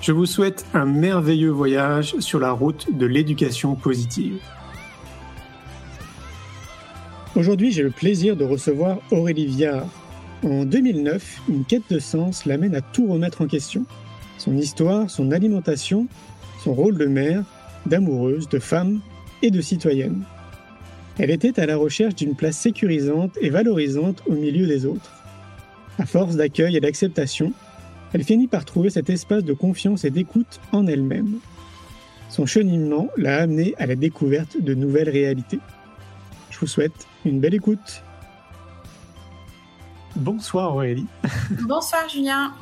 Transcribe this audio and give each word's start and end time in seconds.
Je 0.00 0.12
vous 0.12 0.24
souhaite 0.24 0.64
un 0.72 0.86
merveilleux 0.86 1.50
voyage 1.50 2.14
sur 2.20 2.40
la 2.40 2.52
route 2.52 2.86
de 2.96 3.04
l'éducation 3.04 3.74
positive. 3.74 4.38
Aujourd'hui, 7.36 7.70
j'ai 7.70 7.82
le 7.82 7.90
plaisir 7.90 8.34
de 8.34 8.44
recevoir 8.44 9.00
Aurélie 9.10 9.44
Viard. 9.44 9.86
En 10.42 10.64
2009, 10.64 11.42
une 11.50 11.66
quête 11.66 11.82
de 11.90 11.98
sens 11.98 12.46
l'amène 12.46 12.74
à 12.74 12.80
tout 12.80 13.12
remettre 13.12 13.42
en 13.42 13.46
question. 13.46 13.84
Son 14.38 14.56
histoire, 14.56 15.10
son 15.10 15.32
alimentation, 15.32 16.06
son 16.64 16.72
rôle 16.72 16.96
de 16.96 17.04
mère, 17.04 17.44
d'amoureuse, 17.84 18.48
de 18.48 18.58
femme 18.58 19.00
et 19.42 19.50
de 19.50 19.60
citoyenne. 19.60 20.22
Elle 21.18 21.30
était 21.30 21.60
à 21.60 21.66
la 21.66 21.76
recherche 21.76 22.14
d'une 22.14 22.36
place 22.36 22.56
sécurisante 22.56 23.36
et 23.42 23.50
valorisante 23.50 24.22
au 24.26 24.32
milieu 24.32 24.66
des 24.66 24.86
autres. 24.86 25.12
À 25.98 26.06
force 26.06 26.36
d'accueil 26.36 26.74
et 26.74 26.80
d'acceptation, 26.80 27.52
elle 28.12 28.24
finit 28.24 28.48
par 28.48 28.64
trouver 28.64 28.90
cet 28.90 29.10
espace 29.10 29.44
de 29.44 29.52
confiance 29.52 30.04
et 30.04 30.10
d'écoute 30.10 30.60
en 30.72 30.86
elle-même. 30.86 31.38
Son 32.28 32.46
cheminement 32.46 33.08
l'a 33.16 33.42
amenée 33.42 33.74
à 33.78 33.86
la 33.86 33.96
découverte 33.96 34.60
de 34.60 34.74
nouvelles 34.74 35.10
réalités. 35.10 35.60
Je 36.50 36.58
vous 36.58 36.66
souhaite 36.66 37.06
une 37.24 37.40
belle 37.40 37.54
écoute. 37.54 38.02
Bonsoir 40.16 40.74
Aurélie. 40.74 41.06
Bonsoir 41.62 42.08
Julien. 42.08 42.52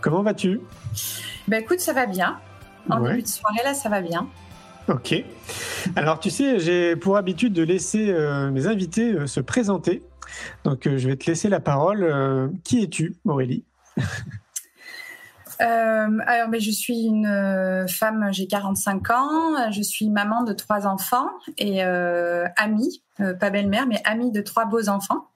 Comment 0.00 0.22
vas-tu? 0.22 0.60
Ben 1.48 1.62
écoute, 1.62 1.80
ça 1.80 1.92
va 1.92 2.06
bien. 2.06 2.38
En 2.88 3.00
début 3.00 3.22
de 3.22 3.26
soirée 3.26 3.62
là, 3.64 3.74
ça 3.74 3.88
va 3.88 4.00
bien. 4.00 4.28
Ok. 4.88 5.14
Alors 5.96 6.20
tu 6.20 6.30
sais, 6.30 6.58
j'ai 6.58 6.96
pour 6.96 7.16
habitude 7.16 7.52
de 7.52 7.62
laisser 7.62 8.10
euh, 8.10 8.50
mes 8.50 8.66
invités 8.66 9.12
euh, 9.12 9.26
se 9.26 9.40
présenter. 9.40 10.02
Donc 10.64 10.86
euh, 10.86 10.98
je 10.98 11.08
vais 11.08 11.16
te 11.16 11.26
laisser 11.26 11.48
la 11.48 11.60
parole. 11.60 12.50
qui 12.64 12.82
es-tu, 12.82 13.14
Aurélie? 13.24 13.64
Alors, 15.62 16.48
mais 16.48 16.60
je 16.60 16.70
suis 16.70 17.04
une 17.04 17.86
femme, 17.88 18.28
j'ai 18.32 18.46
45 18.46 19.10
ans, 19.10 19.70
je 19.70 19.82
suis 19.82 20.10
maman 20.10 20.42
de 20.42 20.52
trois 20.52 20.86
enfants 20.86 21.30
et 21.58 21.82
amie 21.82 23.02
euh, 23.20 23.34
pas 23.34 23.50
belle-mère, 23.50 23.86
mais 23.86 24.00
amie 24.04 24.32
de 24.32 24.40
trois 24.40 24.64
beaux 24.64 24.88
enfants. 24.88 25.28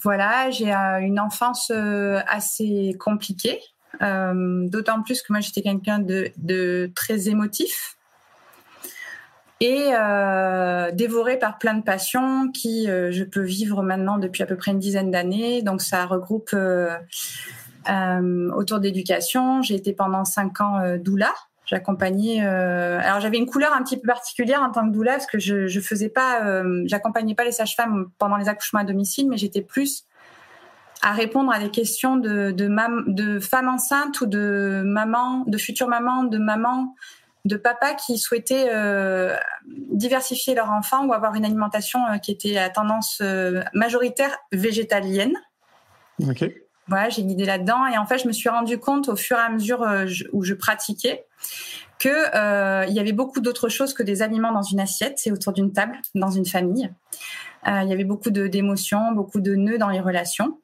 Voilà, 0.00 0.50
j'ai 0.50 0.74
euh, 0.74 1.00
une 1.00 1.20
enfance 1.20 1.70
euh, 1.74 2.20
assez 2.26 2.96
compliquée, 2.98 3.60
d'autant 4.00 5.02
plus 5.02 5.22
que 5.22 5.32
moi 5.32 5.40
j'étais 5.40 5.62
quelqu'un 5.62 6.00
de, 6.00 6.90
très 6.94 7.28
émotif 7.28 7.96
et 9.60 9.92
dévoré 10.92 11.38
par 11.38 11.58
plein 11.58 11.74
de 11.74 11.84
passions 11.84 12.50
qui 12.50 12.86
je 12.86 13.22
peux 13.22 13.42
vivre 13.42 13.84
maintenant 13.84 14.18
depuis 14.18 14.42
à 14.42 14.46
peu 14.46 14.56
près 14.56 14.72
une 14.72 14.80
dizaine 14.80 15.12
d'années. 15.12 15.62
Donc 15.62 15.82
ça 15.82 16.04
regroupe 16.06 16.56
autour 18.54 18.80
d'éducation. 18.80 19.62
J'ai 19.62 19.74
été 19.74 19.92
pendant 19.92 20.24
cinq 20.24 20.60
ans 20.60 20.96
doula 20.98 21.32
J'accompagnais. 21.64 22.44
Euh, 22.44 22.98
alors 23.00 23.20
j'avais 23.20 23.38
une 23.38 23.46
couleur 23.46 23.72
un 23.72 23.82
petit 23.82 23.96
peu 23.96 24.06
particulière 24.06 24.62
en 24.62 24.70
tant 24.70 24.86
que 24.86 24.92
doula 24.92 25.12
parce 25.12 25.26
que 25.26 25.38
je, 25.38 25.68
je 25.68 25.80
faisais 25.80 26.08
pas, 26.08 26.44
euh, 26.44 26.82
j'accompagnais 26.86 27.34
pas 27.34 27.44
les 27.44 27.52
sages-femmes 27.52 28.10
pendant 28.18 28.36
les 28.36 28.48
accouchements 28.48 28.80
à 28.80 28.84
domicile, 28.84 29.28
mais 29.28 29.36
j'étais 29.36 29.62
plus 29.62 30.04
à 31.02 31.12
répondre 31.12 31.52
à 31.52 31.60
des 31.60 31.70
questions 31.70 32.16
de 32.16 32.50
de, 32.50 32.68
de 33.12 33.38
femmes 33.38 33.68
enceintes 33.68 34.20
ou 34.20 34.26
de 34.26 34.82
mamans, 34.84 35.44
de 35.46 35.56
futures 35.56 35.88
mamans, 35.88 36.24
de 36.24 36.38
mamans, 36.38 36.94
de 37.44 37.56
papas 37.56 37.94
qui 37.94 38.18
souhaitaient 38.18 38.68
euh, 38.68 39.36
diversifier 39.64 40.54
leur 40.54 40.70
enfant 40.70 41.06
ou 41.06 41.12
avoir 41.12 41.36
une 41.36 41.44
alimentation 41.44 42.00
euh, 42.06 42.18
qui 42.18 42.32
était 42.32 42.58
à 42.58 42.70
tendance 42.70 43.20
euh, 43.22 43.62
majoritaire 43.72 44.36
végétalienne. 44.52 45.34
Ok 46.28 46.44
voilà, 46.88 47.08
j'ai 47.08 47.22
guidé 47.22 47.44
là-dedans. 47.44 47.86
Et 47.86 47.98
en 47.98 48.06
fait, 48.06 48.18
je 48.18 48.26
me 48.26 48.32
suis 48.32 48.48
rendu 48.48 48.78
compte 48.78 49.08
au 49.08 49.16
fur 49.16 49.36
et 49.36 49.40
à 49.40 49.48
mesure 49.48 49.82
euh, 49.82 50.06
où 50.32 50.42
je 50.42 50.54
pratiquais 50.54 51.24
que 51.98 52.08
euh, 52.08 52.84
il 52.88 52.94
y 52.94 53.00
avait 53.00 53.12
beaucoup 53.12 53.40
d'autres 53.40 53.68
choses 53.68 53.94
que 53.94 54.02
des 54.02 54.22
aliments 54.22 54.52
dans 54.52 54.62
une 54.62 54.80
assiette 54.80 55.20
et 55.26 55.32
autour 55.32 55.52
d'une 55.52 55.72
table 55.72 55.96
dans 56.14 56.30
une 56.30 56.46
famille. 56.46 56.90
Euh, 57.68 57.80
il 57.84 57.88
y 57.88 57.92
avait 57.92 58.04
beaucoup 58.04 58.30
d'émotions, 58.30 59.12
beaucoup 59.12 59.40
de 59.40 59.54
nœuds 59.54 59.78
dans 59.78 59.90
les 59.90 60.00
relations. 60.00 60.58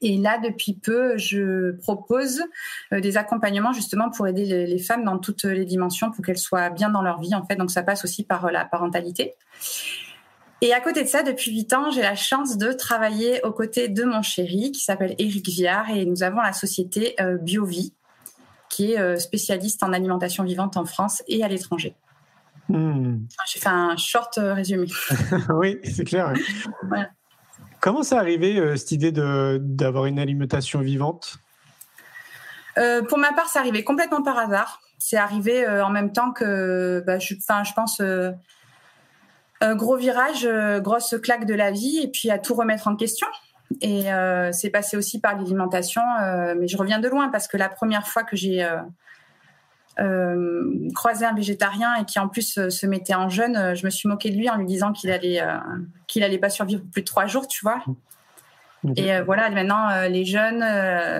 Et 0.00 0.16
là, 0.16 0.38
depuis 0.42 0.72
peu, 0.74 1.16
je 1.16 1.72
propose 1.82 2.42
des 2.90 3.16
accompagnements 3.16 3.72
justement 3.72 4.10
pour 4.10 4.26
aider 4.26 4.44
les, 4.46 4.66
les, 4.66 4.78
femmes 4.80 5.04
dans 5.04 5.18
toutes 5.18 5.44
les 5.44 5.64
dimensions 5.64 6.10
pour 6.10 6.24
qu'elles 6.24 6.38
soient 6.38 6.70
bien 6.70 6.90
dans 6.90 7.02
leur 7.02 7.20
vie 7.20 7.36
en 7.36 7.44
fait. 7.44 7.54
Donc 7.54 7.70
ça 7.70 7.84
passe 7.84 8.02
aussi 8.02 8.24
par 8.24 8.50
la 8.50 8.64
parentalité. 8.64 9.34
Et 10.62 10.72
à 10.72 10.80
côté 10.80 11.02
de 11.02 11.08
ça, 11.08 11.24
depuis 11.24 11.50
huit 11.50 11.72
ans, 11.72 11.90
j'ai 11.90 12.02
la 12.02 12.14
chance 12.14 12.56
de 12.56 12.72
travailler 12.72 13.44
aux 13.44 13.50
côtés 13.50 13.88
de 13.88 14.04
mon 14.04 14.22
chéri 14.22 14.70
qui 14.70 14.78
s'appelle 14.78 15.16
Éric 15.18 15.48
Viard 15.48 15.90
et 15.90 16.06
nous 16.06 16.22
avons 16.22 16.40
la 16.40 16.52
société 16.52 17.16
euh, 17.20 17.36
BioVie 17.36 17.92
qui 18.68 18.92
est 18.92 19.00
euh, 19.00 19.18
spécialiste 19.18 19.82
en 19.82 19.92
alimentation 19.92 20.44
vivante 20.44 20.76
en 20.76 20.84
France 20.84 21.24
et 21.26 21.42
à 21.42 21.48
l'étranger. 21.48 21.96
Hmm. 22.68 23.26
J'ai 23.44 23.58
fait 23.58 23.68
un 23.68 23.96
short 23.96 24.38
euh, 24.38 24.54
résumé. 24.54 24.86
oui, 25.50 25.80
c'est 25.82 26.04
clair. 26.04 26.32
Comment 27.80 28.04
c'est 28.04 28.14
arrivé 28.14 28.76
cette 28.76 28.92
idée 28.92 29.10
d'avoir 29.10 30.06
une 30.06 30.20
alimentation 30.20 30.78
vivante? 30.78 31.38
Pour 33.08 33.18
ma 33.18 33.32
part, 33.32 33.48
c'est 33.48 33.58
arrivé 33.58 33.82
complètement 33.82 34.22
par 34.22 34.38
hasard. 34.38 34.80
C'est 35.00 35.16
arrivé 35.16 35.66
en 35.66 35.90
même 35.90 36.12
temps 36.12 36.30
que, 36.30 37.02
bah, 37.04 37.18
je, 37.18 37.34
je 37.34 37.72
pense, 37.74 38.00
gros 39.74 39.96
virage, 39.96 40.44
euh, 40.44 40.80
grosse 40.80 41.14
claque 41.22 41.46
de 41.46 41.54
la 41.54 41.70
vie, 41.70 42.00
et 42.02 42.08
puis 42.08 42.30
à 42.30 42.38
tout 42.38 42.54
remettre 42.54 42.88
en 42.88 42.96
question. 42.96 43.26
Et 43.80 44.12
euh, 44.12 44.50
c'est 44.52 44.70
passé 44.70 44.96
aussi 44.96 45.20
par 45.20 45.36
l'alimentation, 45.36 46.02
euh, 46.20 46.54
mais 46.58 46.68
je 46.68 46.76
reviens 46.76 46.98
de 46.98 47.08
loin 47.08 47.28
parce 47.28 47.48
que 47.48 47.56
la 47.56 47.68
première 47.68 48.06
fois 48.06 48.22
que 48.22 48.36
j'ai 48.36 48.68
croisé 50.94 51.26
un 51.26 51.34
végétarien 51.34 51.94
et 51.96 52.04
qui 52.04 52.18
en 52.18 52.28
plus 52.28 52.68
se 52.68 52.86
mettait 52.86 53.14
en 53.14 53.28
jeûne, 53.28 53.74
je 53.74 53.84
me 53.84 53.90
suis 53.90 54.08
moquée 54.08 54.30
de 54.30 54.36
lui 54.36 54.48
en 54.48 54.56
lui 54.56 54.66
disant 54.66 54.92
qu'il 54.92 55.10
allait 55.10 55.42
qu'il 56.06 56.24
allait 56.24 56.38
pas 56.38 56.48
survivre 56.48 56.82
plus 56.90 57.02
de 57.02 57.06
trois 57.06 57.26
jours, 57.26 57.46
tu 57.46 57.60
vois. 57.62 57.84
Et 58.96 59.20
voilà, 59.20 59.50
maintenant 59.50 60.08
les 60.08 60.24
jeunes 60.24 60.64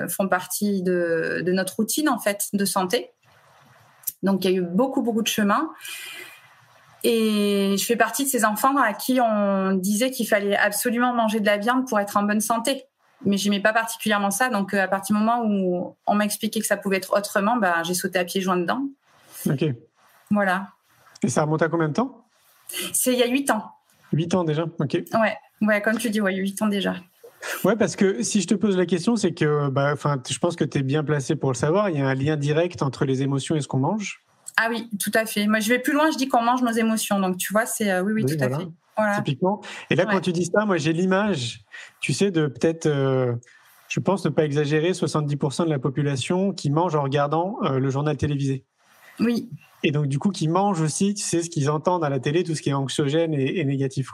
font 0.08 0.26
partie 0.26 0.82
de, 0.82 1.42
de 1.44 1.52
notre 1.52 1.76
routine 1.76 2.08
en 2.08 2.18
fait 2.18 2.48
de 2.54 2.64
santé. 2.64 3.10
Donc 4.22 4.44
il 4.44 4.50
y 4.50 4.54
a 4.54 4.56
eu 4.56 4.62
beaucoup 4.62 5.02
beaucoup 5.02 5.22
de 5.22 5.28
chemin. 5.28 5.70
Et 7.04 7.76
je 7.76 7.84
fais 7.84 7.96
partie 7.96 8.24
de 8.24 8.28
ces 8.28 8.44
enfants 8.44 8.76
à 8.76 8.92
qui 8.92 9.20
on 9.20 9.72
disait 9.72 10.10
qu'il 10.10 10.26
fallait 10.26 10.56
absolument 10.56 11.12
manger 11.12 11.40
de 11.40 11.46
la 11.46 11.58
viande 11.58 11.88
pour 11.88 11.98
être 11.98 12.16
en 12.16 12.22
bonne 12.22 12.40
santé. 12.40 12.84
Mais 13.24 13.36
j'aimais 13.36 13.60
pas 13.60 13.72
particulièrement 13.72 14.30
ça. 14.30 14.48
Donc, 14.50 14.74
euh, 14.74 14.82
à 14.82 14.88
partir 14.88 15.14
du 15.16 15.22
moment 15.22 15.44
où 15.44 15.96
on 16.06 16.14
m'a 16.14 16.24
expliqué 16.24 16.60
que 16.60 16.66
ça 16.66 16.76
pouvait 16.76 16.96
être 16.96 17.16
autrement, 17.16 17.56
bah, 17.56 17.82
j'ai 17.84 17.94
sauté 17.94 18.18
à 18.18 18.24
pieds 18.24 18.40
joints 18.40 18.56
dedans. 18.56 18.84
Ok. 19.46 19.64
Voilà. 20.30 20.68
Et 21.22 21.28
ça 21.28 21.42
remonte 21.42 21.62
à 21.62 21.68
combien 21.68 21.88
de 21.88 21.94
temps? 21.94 22.24
C'est 22.92 23.12
il 23.12 23.18
y 23.18 23.22
a 23.22 23.28
huit 23.28 23.50
ans. 23.50 23.64
Huit 24.12 24.34
ans 24.34 24.44
déjà, 24.44 24.64
ok. 24.78 25.02
Ouais, 25.14 25.36
ouais 25.60 25.82
comme 25.82 25.98
tu 25.98 26.10
dis, 26.10 26.20
ouais, 26.20 26.34
huit 26.34 26.60
ans 26.62 26.68
déjà. 26.68 26.96
Ouais, 27.64 27.76
parce 27.76 27.96
que 27.96 28.22
si 28.22 28.40
je 28.40 28.46
te 28.46 28.54
pose 28.54 28.76
la 28.76 28.86
question, 28.86 29.16
c'est 29.16 29.32
que 29.32 29.68
bah, 29.68 29.94
je 29.94 30.38
pense 30.38 30.56
que 30.56 30.64
tu 30.64 30.78
es 30.78 30.82
bien 30.82 31.02
placé 31.04 31.36
pour 31.36 31.50
le 31.50 31.56
savoir. 31.56 31.90
Il 31.90 31.98
y 31.98 32.00
a 32.00 32.06
un 32.06 32.14
lien 32.14 32.36
direct 32.36 32.82
entre 32.82 33.04
les 33.04 33.22
émotions 33.22 33.56
et 33.56 33.60
ce 33.60 33.68
qu'on 33.68 33.78
mange. 33.78 34.20
Ah 34.56 34.68
oui, 34.70 34.88
tout 34.98 35.10
à 35.14 35.26
fait. 35.26 35.46
Moi, 35.46 35.60
je 35.60 35.68
vais 35.68 35.78
plus 35.78 35.92
loin, 35.92 36.10
je 36.10 36.16
dis 36.16 36.28
qu'on 36.28 36.42
mange 36.42 36.62
nos 36.62 36.72
émotions. 36.72 37.18
Donc, 37.18 37.36
tu 37.38 37.52
vois, 37.52 37.66
c'est 37.66 37.90
euh, 37.90 38.02
oui, 38.02 38.12
oui, 38.12 38.24
tout 38.24 38.42
à 38.42 38.48
fait. 38.48 38.66
Voilà. 38.96 39.16
Typiquement. 39.16 39.62
Et 39.90 39.96
là, 39.96 40.04
quand 40.04 40.20
tu 40.20 40.32
dis 40.32 40.44
ça, 40.44 40.64
moi, 40.66 40.76
j'ai 40.76 40.92
l'image, 40.92 41.64
tu 42.00 42.12
sais, 42.12 42.30
de 42.30 42.46
peut-être, 42.46 42.86
euh, 42.86 43.34
je 43.88 44.00
pense 44.00 44.24
ne 44.24 44.30
pas 44.30 44.44
exagérer, 44.44 44.92
70% 44.92 45.64
de 45.64 45.70
la 45.70 45.78
population 45.78 46.52
qui 46.52 46.70
mange 46.70 46.94
en 46.94 47.02
regardant 47.02 47.56
euh, 47.62 47.78
le 47.78 47.90
journal 47.90 48.16
télévisé. 48.16 48.64
Oui. 49.18 49.48
Et 49.82 49.90
donc, 49.90 50.06
du 50.06 50.18
coup, 50.18 50.30
qui 50.30 50.48
mangent 50.48 50.80
aussi, 50.80 51.14
tu 51.14 51.22
sais, 51.22 51.42
ce 51.42 51.50
qu'ils 51.50 51.70
entendent 51.70 52.04
à 52.04 52.08
la 52.08 52.20
télé, 52.20 52.44
tout 52.44 52.54
ce 52.54 52.62
qui 52.62 52.70
est 52.70 52.74
anxiogène 52.74 53.34
et, 53.34 53.64
négatif. 53.64 54.10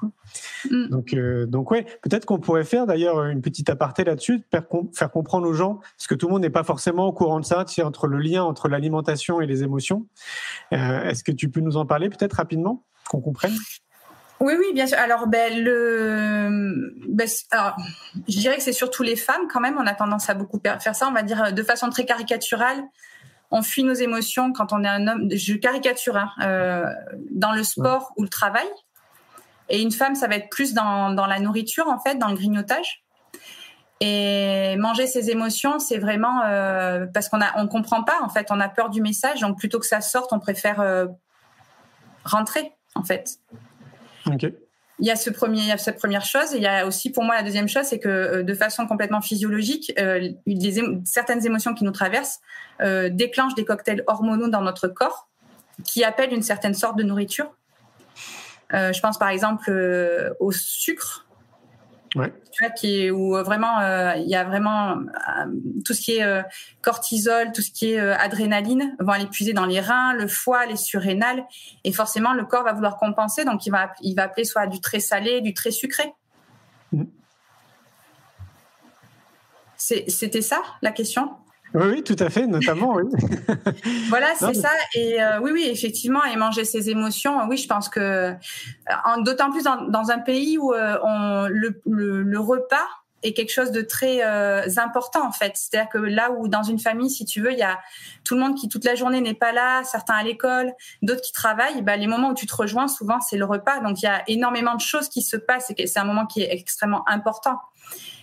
Mm. 0.70 0.88
Donc, 0.88 1.12
euh, 1.12 1.47
donc, 1.47 1.70
ouais, 1.70 1.85
peut-être 2.03 2.25
qu'on 2.25 2.38
pourrait 2.38 2.65
faire 2.65 2.87
d'ailleurs 2.87 3.25
une 3.25 3.43
petite 3.43 3.69
aparté 3.70 4.05
là-dessus, 4.05 4.43
faire, 4.50 4.65
faire, 4.94 5.11
comprendre 5.11 5.49
aux 5.49 5.53
gens, 5.53 5.81
parce 5.97 6.06
que 6.06 6.15
tout 6.15 6.26
le 6.26 6.32
monde 6.32 6.43
n'est 6.43 6.50
pas 6.50 6.65
forcément 6.65 7.06
au 7.06 7.12
courant 7.12 7.41
de 7.41 7.44
ça, 7.44 7.65
tu 7.65 7.75
sais, 7.75 7.82
entre 7.82 8.06
le 8.06 8.19
lien 8.19 8.43
entre 8.43 8.69
l'alimentation 8.69 9.41
et 9.41 9.47
les 9.47 9.62
émotions. 9.62 10.06
Euh, 10.73 11.05
est-ce 11.05 11.25
que 11.25 11.32
tu 11.32 11.50
peux 11.50 11.61
nous 11.61 11.76
en 11.76 11.87
parler 11.87 12.09
peut-être 12.09 12.35
rapidement, 12.35 12.85
qu'on 13.09 13.21
comprenne? 13.21 13.55
Oui, 14.41 14.55
oui, 14.56 14.67
bien 14.73 14.87
sûr. 14.87 14.99
Alors, 14.99 15.26
ben, 15.26 15.64
le, 15.64 16.94
ben, 17.09 17.29
alors, 17.50 17.76
je 18.29 18.38
dirais 18.38 18.56
que 18.56 18.62
c'est 18.62 18.73
surtout 18.73 19.03
les 19.03 19.17
femmes 19.17 19.49
quand 19.53 19.61
même. 19.61 19.76
On 19.79 19.87
a 19.87 19.94
tendance 19.94 20.31
à 20.31 20.35
beaucoup 20.35 20.61
faire 20.62 20.94
ça. 20.94 21.09
On 21.09 21.12
va 21.12 21.23
dire 21.23 21.53
de 21.53 21.62
façon 21.62 21.91
très 21.91 22.05
caricaturale 22.05 22.85
on 23.50 23.62
fuit 23.62 23.85
nos 23.85 23.95
émotions 23.95 24.53
quand 24.53 24.73
on 24.73 24.85
est 24.85 24.89
un 24.89 25.06
homme. 25.06 25.29
Je 25.31 25.55
caricature 25.55 26.17
hein, 26.17 26.31
euh, 26.43 26.85
dans 27.31 27.53
le 27.53 27.65
sport 27.65 28.12
ou 28.17 28.23
le 28.23 28.29
travail. 28.29 28.67
Et 29.71 29.83
une 29.83 29.93
femme, 29.93 30.15
ça 30.15 30.29
va 30.29 30.37
être 30.37 30.50
plus 30.50 30.75
dans, 30.75 31.15
la 31.15 31.41
nourriture 31.41 31.89
en 31.89 31.99
fait, 31.99 32.17
dans 32.17 32.29
le 32.29 32.35
grignotage. 32.35 33.03
Et 34.00 34.77
manger 34.77 35.06
ses 35.06 35.31
émotions, 35.31 35.79
c'est 35.79 35.99
vraiment 35.99 36.43
euh, 36.45 37.06
parce 37.12 37.29
qu'on 37.29 37.41
a, 37.41 37.59
on 37.59 37.67
comprend 37.67 38.05
pas 38.05 38.17
en 38.23 38.29
fait, 38.29 38.47
on 38.50 38.61
a 38.61 38.69
peur 38.69 38.91
du 38.91 39.03
message, 39.03 39.41
donc 39.41 39.59
plutôt 39.59 39.81
que 39.81 39.87
ça 39.87 40.00
sorte, 40.00 40.33
on 40.33 40.39
préfère 40.39 40.81
euh, 40.81 41.06
rentrer 42.25 42.73
en 42.95 43.03
fait. 43.03 43.39
Ok 44.27 44.47
il 45.00 45.06
y 45.06 45.11
a 45.11 45.17
ce 45.17 45.31
premier, 45.31 45.61
il 45.61 45.67
y 45.67 45.73
a 45.73 45.79
cette 45.79 45.99
première 45.99 46.25
chose. 46.25 46.55
Et 46.55 46.56
il 46.56 46.62
y 46.62 46.67
a 46.67 46.87
aussi 46.87 47.11
pour 47.11 47.25
moi 47.25 47.37
la 47.37 47.43
deuxième 47.43 47.69
chose, 47.69 47.85
c'est 47.85 47.99
que 47.99 48.09
euh, 48.09 48.43
de 48.43 48.55
façon 48.55 48.87
complètement 48.87 49.21
physiologique, 49.21 49.93
euh, 49.99 50.31
certaines 51.05 51.45
émotions 51.47 51.75
qui 51.75 51.85
nous 51.85 51.93
traversent 51.93 52.41
euh, 52.81 53.09
déclenchent 53.09 53.55
des 53.55 53.65
cocktails 53.65 54.03
hormonaux 54.06 54.49
dans 54.49 54.62
notre 54.62 54.89
corps 54.89 55.29
qui 55.85 56.03
appellent 56.03 56.33
une 56.33 56.43
certaine 56.43 56.75
sorte 56.75 56.97
de 56.99 57.05
nourriture. 57.05 57.55
je 58.73 59.00
pense 59.00 59.17
par 59.17 59.29
exemple 59.29 59.71
au 60.41 60.50
sucre 60.50 61.27
Ouais. 62.14 62.32
Tu 62.52 62.64
vois, 62.64 62.70
qui 62.70 63.02
est, 63.02 63.10
où 63.10 63.37
euh, 63.37 63.43
vraiment 63.43 63.81
euh, 63.81 64.14
il 64.16 64.28
y 64.28 64.34
a 64.34 64.44
vraiment 64.44 64.93
euh, 64.93 65.02
tout 65.84 65.93
ce 65.93 66.00
qui 66.00 66.12
est 66.12 66.43
cortisol, 66.81 67.52
tout 67.52 67.62
ce 67.62 67.70
qui 67.70 67.93
est 67.93 67.99
adrénaline 67.99 68.96
vont 68.99 69.12
aller 69.12 69.26
puiser 69.26 69.52
dans 69.52 69.66
les 69.66 69.81
reins, 69.81 70.14
le 70.14 70.26
foie, 70.26 70.66
les 70.66 70.76
surrénales, 70.76 71.44
et 71.84 71.93
forcément 71.93 72.32
le 72.32 72.44
corps 72.44 72.64
va 72.64 72.72
vouloir 72.72 72.96
compenser, 72.96 73.44
donc 73.44 73.66
il 73.66 73.70
va 73.70 73.93
il 74.00 74.14
va 74.14 74.25
appeler 74.25 74.44
soit 74.44 74.66
du 74.66 74.81
très 74.81 75.00
salé, 75.00 75.40
du 75.40 75.55
très 75.55 75.70
sucré. 75.70 76.12
Mmh. 76.93 77.05
C'était 79.76 80.43
ça 80.43 80.61
la 80.82 80.90
question? 80.90 81.31
Oui, 81.75 81.87
oui, 81.93 82.03
tout 82.03 82.17
à 82.19 82.31
fait, 82.31 82.47
notamment, 82.47 82.94
oui. 82.94 83.05
voilà, 84.09 84.29
c'est 84.38 84.55
ça. 84.55 84.70
Et 84.94 85.23
euh, 85.23 85.41
oui, 85.41 85.50
oui, 85.53 85.69
effectivement, 85.70 86.25
et 86.25 86.37
manger 86.37 86.65
ses 86.65 86.88
émotions, 86.88 87.47
oui, 87.49 87.56
je 87.59 87.69
pense 87.69 87.88
que, 87.88 88.00
euh, 88.00 88.35
d'autant 89.25 89.50
plus 89.50 89.65
dans, 89.65 90.11
un 90.11 90.19
pays 90.19 90.56
où 90.56 90.73
euh, 90.73 90.97
on, 91.03 91.47
le, 91.49 92.38
repas 92.38 92.87
est 93.23 93.32
quelque 93.32 93.53
chose 93.53 93.73
de 93.73 93.82
très 93.82 94.23
important, 94.79 95.26
en 95.26 95.32
fait. 95.32 95.53
C'est-à-dire 95.56 95.91
que 95.91 95.99
là 95.99 96.31
où, 96.31 96.49
dans 96.49 96.62
une 96.62 96.79
famille, 96.79 97.11
si 97.11 97.25
tu 97.25 97.43
veux, 97.43 97.53
il 97.53 97.59
y 97.59 97.62
a 97.62 97.79
tout 98.25 98.35
le 98.35 98.41
monde 98.41 98.55
qui, 98.55 98.69
toute 98.69 98.85
la 98.85 98.94
journée, 98.94 99.21
n'est 99.21 99.35
pas 99.35 99.53
là, 99.53 99.82
certains 99.85 100.14
à 100.14 100.23
l'école, 100.23 100.73
d'autres 101.03 101.21
qui 101.21 101.32
travaillent, 101.32 101.82
bah, 101.82 101.97
les 101.97 102.06
moments 102.06 102.31
où 102.31 102.35
tu 102.35 102.47
te 102.47 102.55
rejoins, 102.55 102.88
souvent, 102.88 103.21
c'est 103.21 103.37
le 103.37 103.44
repas. 103.44 103.81
Donc, 103.81 104.00
il 104.00 104.06
y 104.06 104.09
a 104.09 104.23
énormément 104.29 104.75
de 104.75 104.81
choses 104.81 105.09
qui 105.09 105.21
se 105.21 105.37
passent 105.37 105.73
et 105.76 105.87
c'est 105.87 105.99
un 105.99 106.05
moment 106.05 106.26
qui 106.26 106.43
est 106.43 106.53
extrêmement 106.53 107.06
important. 107.09 107.59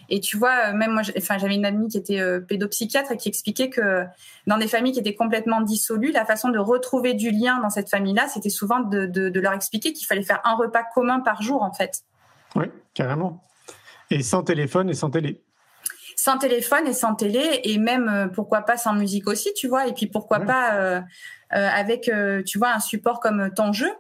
Et 0.10 0.20
tu 0.20 0.38
vois, 0.38 0.68
euh, 0.68 0.74
même 0.74 0.92
moi, 0.92 1.02
enfin, 1.18 1.38
j'avais 1.38 1.56
une 1.56 1.66
amie 1.66 1.88
qui 1.88 1.98
était 1.98 2.20
euh, 2.20 2.40
pédopsychiatre 2.40 3.12
et 3.12 3.18
qui 3.18 3.30
expliquait 3.30 3.70
que 3.70 4.06
dans 4.48 4.58
des 4.58 4.68
familles 4.68 4.94
qui 4.94 5.00
étaient 5.00 5.16
complètement 5.16 5.62
dissolues, 5.62 6.12
la 6.12 6.26
façon 6.26 6.50
de 6.50 6.60
retrouver 6.60 7.14
du 7.14 7.32
lien 7.32 7.60
dans 7.62 7.70
cette 7.70 7.90
famille-là, 7.90 8.28
c'était 8.28 8.50
souvent 8.50 8.80
de, 8.80 9.06
de, 9.06 9.40
leur 9.40 9.54
expliquer 9.54 9.94
qu'il 9.94 10.06
fallait 10.06 10.24
faire 10.24 10.42
un 10.44 10.56
repas 10.56 10.84
commun 10.94 11.20
par 11.20 11.42
jour, 11.42 11.62
en 11.62 11.74
fait. 11.74 12.04
Oui, 12.56 12.66
carrément. 12.94 13.44
Et 14.12 14.22
sans 14.22 14.44
téléphone 14.44 14.90
et 14.90 14.94
sans 14.94 15.10
télé 15.10 15.42
sans 16.18 16.38
téléphone 16.38 16.88
et 16.88 16.94
sans 16.94 17.14
télé 17.14 17.60
et 17.66 17.78
même 17.78 18.08
euh, 18.08 18.28
pourquoi 18.28 18.62
pas 18.62 18.78
sans 18.78 18.94
musique 18.94 19.28
aussi 19.28 19.54
tu 19.54 19.68
vois 19.68 19.88
et 19.88 19.94
puis 19.94 20.08
pourquoi 20.08 20.40
pas 20.40 20.76
euh, 20.76 21.02
avec 21.52 22.10
tu 22.46 22.58
vois 22.58 22.72
un 22.72 22.80
support 22.80 23.20
comme 23.20 23.54
ton 23.54 23.74
jeu 23.74 23.92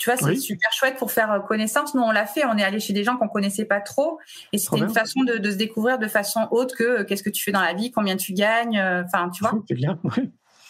tu 0.00 0.08
vois, 0.08 0.16
c'est 0.16 0.34
super 0.36 0.72
chouette 0.72 0.96
pour 0.96 1.12
faire 1.12 1.30
euh, 1.30 1.40
connaissance. 1.40 1.94
Nous, 1.94 2.00
on 2.00 2.10
l'a 2.10 2.24
fait. 2.24 2.46
On 2.46 2.56
est 2.56 2.64
allé 2.64 2.80
chez 2.80 2.94
des 2.94 3.04
gens 3.04 3.18
qu'on 3.18 3.28
connaissait 3.28 3.66
pas 3.66 3.80
trop, 3.80 4.18
et 4.50 4.56
c'était 4.56 4.78
une 4.78 4.88
façon 4.88 5.24
de, 5.24 5.50
se 5.50 5.56
découvrir 5.56 5.98
de 5.98 6.08
façon 6.08 6.48
haute 6.50 6.74
que 6.74 6.84
euh, 6.84 7.04
qu'est-ce 7.04 7.22
que 7.22 7.28
tu 7.28 7.44
fais 7.44 7.52
dans 7.52 7.60
la 7.60 7.74
vie, 7.74 7.90
combien 7.90 8.16
tu 8.16 8.32
gagnes. 8.32 8.78
Euh, 8.78 9.02
enfin, 9.04 9.28
tu 9.28 9.44
vois. 9.44 9.52
C'est 9.68 9.74
bien. 9.74 10.00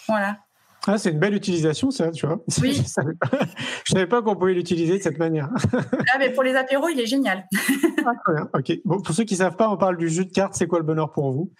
Voilà. 0.09 0.38
Ah, 0.87 0.97
c'est 0.97 1.11
une 1.11 1.19
belle 1.19 1.35
utilisation, 1.35 1.91
ça, 1.91 2.11
tu 2.11 2.27
vois. 2.27 2.43
Oui. 2.62 2.73
je 2.82 2.88
savais 2.88 3.15
pas, 3.15 3.38
savais 3.87 4.06
pas 4.06 4.23
qu'on 4.23 4.35
pouvait 4.37 4.55
l'utiliser 4.55 4.99
de 4.99 5.03
cette 5.03 5.19
manière. 5.19 5.49
ah, 5.75 6.19
mais 6.19 6.31
pour 6.31 6.43
les 6.43 6.55
apéros, 6.55 6.88
il 6.88 6.99
est 6.99 7.06
génial. 7.06 7.44
ah, 8.06 8.12
très 8.25 8.35
bien. 8.35 8.49
Ok. 8.55 8.73
Bon, 8.85 9.00
pour 9.00 9.15
ceux 9.15 9.25
qui 9.25 9.37
savent 9.37 9.56
pas, 9.56 9.69
on 9.69 9.77
parle 9.77 9.97
du 9.97 10.09
jeu 10.09 10.25
de 10.25 10.32
cartes. 10.32 10.55
C'est 10.55 10.67
quoi 10.67 10.79
le 10.79 10.85
bonheur 10.85 11.12
pour 11.12 11.32
vous? 11.32 11.53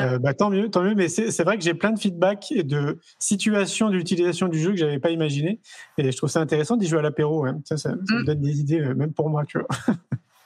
Euh, 0.00 0.18
bah, 0.18 0.34
Tant 0.34 0.50
mieux, 0.50 0.70
tant 0.70 0.82
mieux. 0.82 0.94
Mais 0.94 1.08
c'est 1.08 1.44
vrai 1.44 1.56
que 1.56 1.64
j'ai 1.64 1.74
plein 1.74 1.92
de 1.92 1.98
feedback 1.98 2.52
et 2.52 2.62
de 2.62 2.98
situations 3.18 3.88
d'utilisation 3.88 4.48
du 4.48 4.58
jeu 4.58 4.70
que 4.70 4.76
j'avais 4.76 4.98
pas 4.98 5.10
imaginé. 5.10 5.60
Et 5.96 6.10
je 6.10 6.16
trouve 6.16 6.30
ça 6.30 6.40
intéressant 6.40 6.76
d'y 6.76 6.86
jouer 6.86 6.98
à 6.98 7.02
l'apéro. 7.02 7.46
Hein. 7.46 7.60
Ça, 7.64 7.76
ça, 7.76 7.90
me 7.90 8.22
mm. 8.22 8.24
donne 8.26 8.40
des 8.40 8.60
idées, 8.60 8.80
euh, 8.80 8.94
même 8.94 9.12
pour 9.12 9.30
moi, 9.30 9.44
tu 9.46 9.58
vois. 9.58 9.68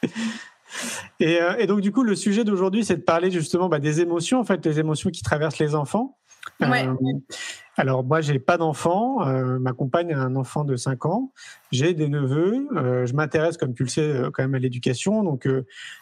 Et, 1.18 1.40
euh, 1.40 1.56
et, 1.58 1.66
donc, 1.66 1.80
du 1.80 1.92
coup, 1.92 2.02
le 2.02 2.14
sujet 2.14 2.44
d'aujourd'hui, 2.44 2.84
c'est 2.84 2.96
de 2.96 3.02
parler 3.02 3.30
justement 3.30 3.68
bah, 3.68 3.78
des 3.78 4.00
émotions, 4.00 4.40
en 4.40 4.44
fait, 4.44 4.64
les 4.64 4.78
émotions 4.78 5.10
qui 5.10 5.22
traversent 5.22 5.58
les 5.58 5.74
enfants. 5.74 6.18
Euh, 6.62 6.94
alors 7.76 8.04
moi, 8.04 8.20
j'ai 8.20 8.38
pas 8.38 8.58
d'enfant. 8.58 9.26
Euh, 9.26 9.58
ma 9.58 9.72
compagne 9.72 10.12
a 10.12 10.18
un 10.18 10.36
enfant 10.36 10.64
de 10.64 10.76
5 10.76 11.06
ans. 11.06 11.32
J'ai 11.72 11.94
des 11.94 12.08
neveux. 12.08 12.68
Euh, 12.76 13.06
je 13.06 13.14
m'intéresse, 13.14 13.56
comme 13.56 13.74
tu 13.74 13.84
le 13.84 13.88
sais, 13.88 14.22
quand 14.32 14.42
même 14.42 14.54
à 14.54 14.58
l'éducation. 14.58 15.22
Donc 15.22 15.48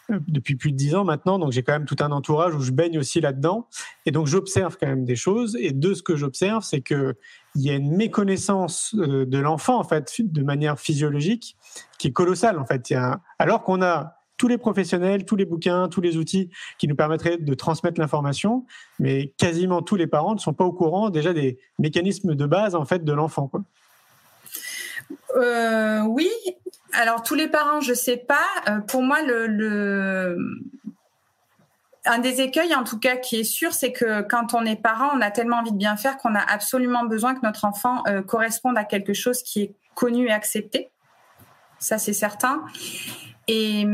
depuis 0.08 0.56
plus 0.56 0.72
de 0.72 0.76
10 0.76 0.96
ans 0.96 1.04
maintenant. 1.04 1.38
Donc 1.38 1.52
j'ai 1.52 1.62
quand 1.62 1.72
même 1.72 1.84
tout 1.84 1.96
un 2.00 2.10
entourage 2.10 2.54
où 2.54 2.60
je 2.60 2.72
baigne 2.72 2.98
aussi 2.98 3.20
là-dedans. 3.20 3.68
Et 4.06 4.10
donc 4.10 4.26
j'observe 4.26 4.76
quand 4.80 4.88
même 4.88 5.04
des 5.04 5.16
choses. 5.16 5.56
Et 5.60 5.72
de 5.72 5.94
ce 5.94 6.02
que 6.02 6.16
j'observe, 6.16 6.64
c'est 6.64 6.80
que 6.80 7.16
il 7.54 7.62
y 7.62 7.70
a 7.70 7.74
une 7.74 7.96
méconnaissance 7.96 8.94
de 8.94 9.38
l'enfant 9.38 9.78
en 9.78 9.84
fait, 9.84 10.14
de 10.20 10.42
manière 10.42 10.78
physiologique, 10.78 11.56
qui 11.98 12.08
est 12.08 12.12
colossale 12.12 12.58
en 12.58 12.64
fait. 12.64 12.92
Alors 13.38 13.62
qu'on 13.62 13.82
a 13.82 14.17
tous 14.38 14.48
les 14.48 14.56
professionnels, 14.56 15.24
tous 15.24 15.36
les 15.36 15.44
bouquins, 15.44 15.88
tous 15.88 16.00
les 16.00 16.16
outils 16.16 16.50
qui 16.78 16.88
nous 16.88 16.96
permettraient 16.96 17.36
de 17.36 17.54
transmettre 17.54 18.00
l'information, 18.00 18.64
mais 18.98 19.34
quasiment 19.36 19.82
tous 19.82 19.96
les 19.96 20.06
parents 20.06 20.34
ne 20.34 20.40
sont 20.40 20.54
pas 20.54 20.64
au 20.64 20.72
courant 20.72 21.10
déjà 21.10 21.32
des 21.32 21.58
mécanismes 21.78 22.34
de 22.34 22.46
base 22.46 22.74
en 22.74 22.84
fait 22.84 23.04
de 23.04 23.12
l'enfant. 23.12 23.50
Euh, 25.36 26.00
oui, 26.02 26.30
alors 26.92 27.22
tous 27.22 27.34
les 27.34 27.48
parents, 27.48 27.80
je 27.80 27.94
sais 27.94 28.16
pas. 28.16 28.46
Euh, 28.68 28.78
pour 28.80 29.02
moi, 29.02 29.18
un 32.04 32.18
des 32.18 32.40
écueils, 32.40 32.74
en 32.74 32.84
tout 32.84 32.98
cas, 32.98 33.16
qui 33.16 33.40
est 33.40 33.44
sûr, 33.44 33.72
c'est 33.72 33.92
que 33.92 34.22
quand 34.22 34.54
on 34.54 34.64
est 34.64 34.80
parent, 34.80 35.10
on 35.14 35.20
a 35.20 35.30
tellement 35.30 35.58
envie 35.58 35.72
de 35.72 35.76
bien 35.76 35.96
faire 35.96 36.16
qu'on 36.18 36.34
a 36.34 36.40
absolument 36.40 37.04
besoin 37.04 37.34
que 37.34 37.40
notre 37.42 37.64
enfant 37.64 38.02
euh, 38.06 38.22
corresponde 38.22 38.78
à 38.78 38.84
quelque 38.84 39.12
chose 39.12 39.42
qui 39.42 39.62
est 39.62 39.74
connu 39.94 40.28
et 40.28 40.32
accepté. 40.32 40.90
Ça, 41.78 41.98
c'est 41.98 42.12
certain. 42.12 42.64
Et, 43.48 43.86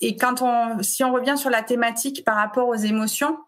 et 0.00 0.16
quand 0.16 0.42
on, 0.42 0.82
si 0.82 1.04
on 1.04 1.12
revient 1.12 1.38
sur 1.38 1.50
la 1.50 1.62
thématique 1.62 2.24
par 2.24 2.36
rapport 2.36 2.68
aux 2.68 2.74
émotions, 2.74 3.38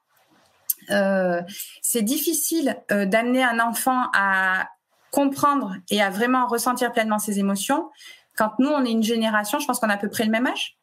euh, 0.91 1.43
c'est 1.83 2.03
difficile 2.03 2.77
euh, 2.91 3.07
d'amener 3.07 3.43
un 3.43 3.59
enfant 3.61 4.05
à 4.15 4.69
comprendre 5.11 5.75
et 5.91 6.03
à 6.03 6.11
vraiment 6.11 6.47
ressentir 6.47 6.93
pleinement 6.93 7.19
ses 7.19 7.39
émotions. 7.39 7.91
Quand 8.37 8.53
nous, 8.59 8.69
on 8.69 8.85
est 8.85 8.91
une 8.91 9.03
génération, 9.03 9.59
je 9.59 9.67
pense 9.67 9.79
qu'on 9.79 9.89
a 9.89 9.95
à 9.95 9.99
peu 9.99 10.09
près 10.09 10.25
le 10.25 10.31
même 10.31 10.47
âge. 10.47 10.77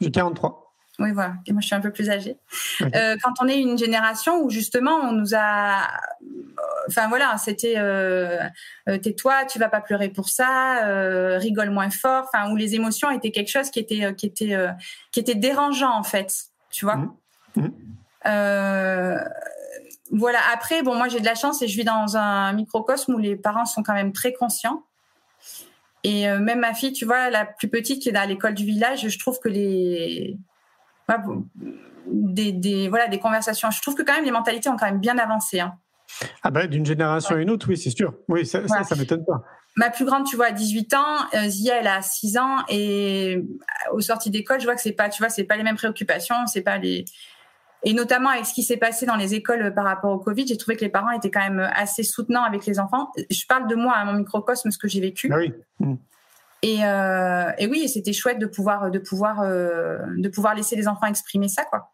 J'ai 0.00 0.10
43. 0.10 0.67
Oui, 1.00 1.12
voilà. 1.12 1.34
Et 1.46 1.52
moi, 1.52 1.60
je 1.60 1.66
suis 1.66 1.76
un 1.76 1.80
peu 1.80 1.92
plus 1.92 2.10
âgée. 2.10 2.36
Euh, 2.82 3.16
quand 3.22 3.34
on 3.40 3.46
est 3.46 3.60
une 3.60 3.78
génération 3.78 4.42
où 4.42 4.50
justement, 4.50 4.96
on 4.96 5.12
nous 5.12 5.32
a, 5.32 5.86
enfin 6.88 7.06
voilà, 7.08 7.36
c'était 7.38 7.74
euh, 7.76 8.40
euh, 8.88 8.98
tais-toi, 8.98 9.44
tu 9.44 9.60
vas 9.60 9.68
pas 9.68 9.80
pleurer 9.80 10.08
pour 10.08 10.28
ça, 10.28 11.36
rigole 11.38 11.70
moins 11.70 11.90
fort. 11.90 12.28
Enfin, 12.32 12.50
où 12.50 12.56
les 12.56 12.74
émotions 12.74 13.10
étaient 13.10 13.30
quelque 13.30 13.50
chose 13.50 13.70
qui 13.70 13.78
était 13.78 14.12
qui 14.16 14.26
était 14.26 14.56
qui 15.12 15.20
était 15.20 15.36
dérangeant 15.36 15.96
en 15.96 16.02
fait, 16.02 16.34
tu 16.70 16.84
vois. 16.84 16.96
Mmh. 16.96 17.14
Mmh. 17.56 17.70
voilà. 20.10 20.40
Après, 20.52 20.82
bon, 20.82 20.96
moi, 20.96 21.06
j'ai 21.06 21.20
de 21.20 21.26
la 21.26 21.36
chance 21.36 21.62
et 21.62 21.68
je 21.68 21.76
vis 21.76 21.84
dans 21.84 22.16
un 22.16 22.52
microcosme 22.54 23.14
où 23.14 23.18
les 23.18 23.36
parents 23.36 23.66
sont 23.66 23.84
quand 23.84 23.94
même 23.94 24.12
très 24.12 24.32
conscients. 24.32 24.82
Et 26.02 26.26
même 26.28 26.60
ma 26.60 26.74
fille, 26.74 26.92
tu 26.92 27.04
vois, 27.04 27.30
la 27.30 27.44
plus 27.44 27.68
petite 27.68 28.02
qui 28.02 28.08
est 28.08 28.12
dans 28.12 28.28
l'école 28.28 28.54
du 28.54 28.64
village, 28.64 29.08
je 29.08 29.18
trouve 29.18 29.38
que 29.38 29.48
les 29.48 30.38
des, 32.06 32.88
voilà, 32.88 33.08
des 33.08 33.18
conversations. 33.18 33.70
Je 33.70 33.80
trouve 33.80 33.94
que 33.94 34.02
quand 34.02 34.14
même 34.14 34.24
les 34.24 34.30
mentalités 34.30 34.68
ont 34.68 34.76
quand 34.76 34.86
même 34.86 35.00
bien 35.00 35.18
avancé. 35.18 35.60
Hein. 35.60 35.74
Ah 36.42 36.50
bah, 36.50 36.66
d'une 36.66 36.86
génération 36.86 37.36
à 37.36 37.38
une 37.38 37.50
autre, 37.50 37.66
oui, 37.68 37.76
c'est 37.76 37.90
sûr. 37.90 38.14
Oui, 38.28 38.46
ça, 38.46 38.66
ça, 38.66 38.96
m'étonne 38.96 39.24
pas. 39.24 39.42
Ma 39.76 39.90
plus 39.90 40.04
grande, 40.04 40.24
tu 40.24 40.36
vois, 40.36 40.46
a 40.46 40.52
18 40.52 40.94
ans, 40.94 41.16
euh, 41.34 41.48
Zia, 41.48 41.76
elle 41.80 41.86
a 41.86 42.02
6 42.02 42.38
ans, 42.38 42.64
et 42.68 43.36
euh, 43.36 43.94
aux 43.94 44.00
sorties 44.00 44.30
d'école, 44.30 44.58
je 44.60 44.64
vois 44.64 44.74
que 44.74 44.80
c'est 44.80 44.92
pas, 44.92 45.08
tu 45.08 45.22
vois, 45.22 45.28
c'est 45.28 45.44
pas 45.44 45.56
les 45.56 45.62
mêmes 45.62 45.76
préoccupations, 45.76 46.34
c'est 46.46 46.62
pas 46.62 46.78
les. 46.78 47.04
Et 47.84 47.92
notamment 47.92 48.30
avec 48.30 48.44
ce 48.44 48.54
qui 48.54 48.64
s'est 48.64 48.76
passé 48.76 49.06
dans 49.06 49.14
les 49.14 49.34
écoles 49.34 49.72
par 49.72 49.84
rapport 49.84 50.10
au 50.10 50.18
Covid, 50.18 50.48
j'ai 50.48 50.56
trouvé 50.56 50.76
que 50.76 50.84
les 50.84 50.90
parents 50.90 51.12
étaient 51.12 51.30
quand 51.30 51.48
même 51.48 51.70
assez 51.74 52.02
soutenants 52.02 52.42
avec 52.42 52.66
les 52.66 52.80
enfants. 52.80 53.12
Je 53.30 53.46
parle 53.46 53.68
de 53.68 53.76
moi, 53.76 53.94
à 53.94 54.04
mon 54.04 54.14
microcosme, 54.14 54.72
ce 54.72 54.78
que 54.78 54.88
j'ai 54.88 55.00
vécu. 55.00 55.30
Ah 55.32 55.36
oui. 55.36 55.52
Et, 56.62 56.84
euh, 56.84 57.52
et, 57.58 57.66
oui, 57.68 57.88
c'était 57.88 58.12
chouette 58.12 58.38
de 58.38 58.46
pouvoir, 58.46 58.90
de 58.90 58.98
pouvoir, 58.98 59.40
euh, 59.42 59.98
de 60.16 60.28
pouvoir 60.28 60.54
laisser 60.54 60.74
les 60.76 60.88
enfants 60.88 61.06
exprimer 61.06 61.48
ça, 61.48 61.64
quoi. 61.64 61.90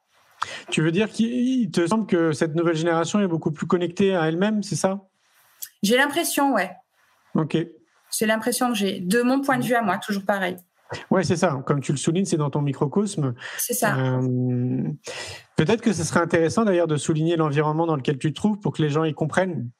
Tu 0.70 0.82
veux 0.82 0.92
dire 0.92 1.10
qu'il 1.10 1.70
te 1.70 1.86
semble 1.86 2.06
que 2.06 2.32
cette 2.32 2.54
nouvelle 2.54 2.76
génération 2.76 3.20
est 3.20 3.26
beaucoup 3.26 3.50
plus 3.50 3.66
connectée 3.66 4.14
à 4.14 4.28
elle-même, 4.28 4.62
c'est 4.62 4.76
ça? 4.76 5.00
J'ai 5.82 5.96
l'impression, 5.96 6.54
ouais. 6.54 6.70
Ok. 7.34 7.56
C'est 8.10 8.26
l'impression 8.26 8.68
que 8.68 8.74
j'ai, 8.74 9.00
de 9.00 9.22
mon 9.22 9.40
point 9.40 9.58
de 9.58 9.64
vue 9.64 9.74
à 9.74 9.82
moi, 9.82 9.98
toujours 9.98 10.24
pareil. 10.24 10.56
Ouais, 11.10 11.24
c'est 11.24 11.36
ça. 11.36 11.62
Comme 11.66 11.80
tu 11.80 11.92
le 11.92 11.98
soulignes, 11.98 12.24
c'est 12.24 12.36
dans 12.36 12.50
ton 12.50 12.62
microcosme. 12.62 13.34
C'est 13.58 13.74
ça. 13.74 13.96
Euh, 13.96 14.82
peut-être 15.56 15.80
que 15.80 15.92
ce 15.92 16.04
serait 16.04 16.20
intéressant 16.20 16.64
d'ailleurs 16.64 16.86
de 16.86 16.96
souligner 16.96 17.36
l'environnement 17.36 17.86
dans 17.86 17.96
lequel 17.96 18.18
tu 18.18 18.32
te 18.32 18.36
trouves 18.36 18.60
pour 18.60 18.72
que 18.72 18.82
les 18.82 18.90
gens 18.90 19.04
y 19.04 19.14
comprennent. 19.14 19.70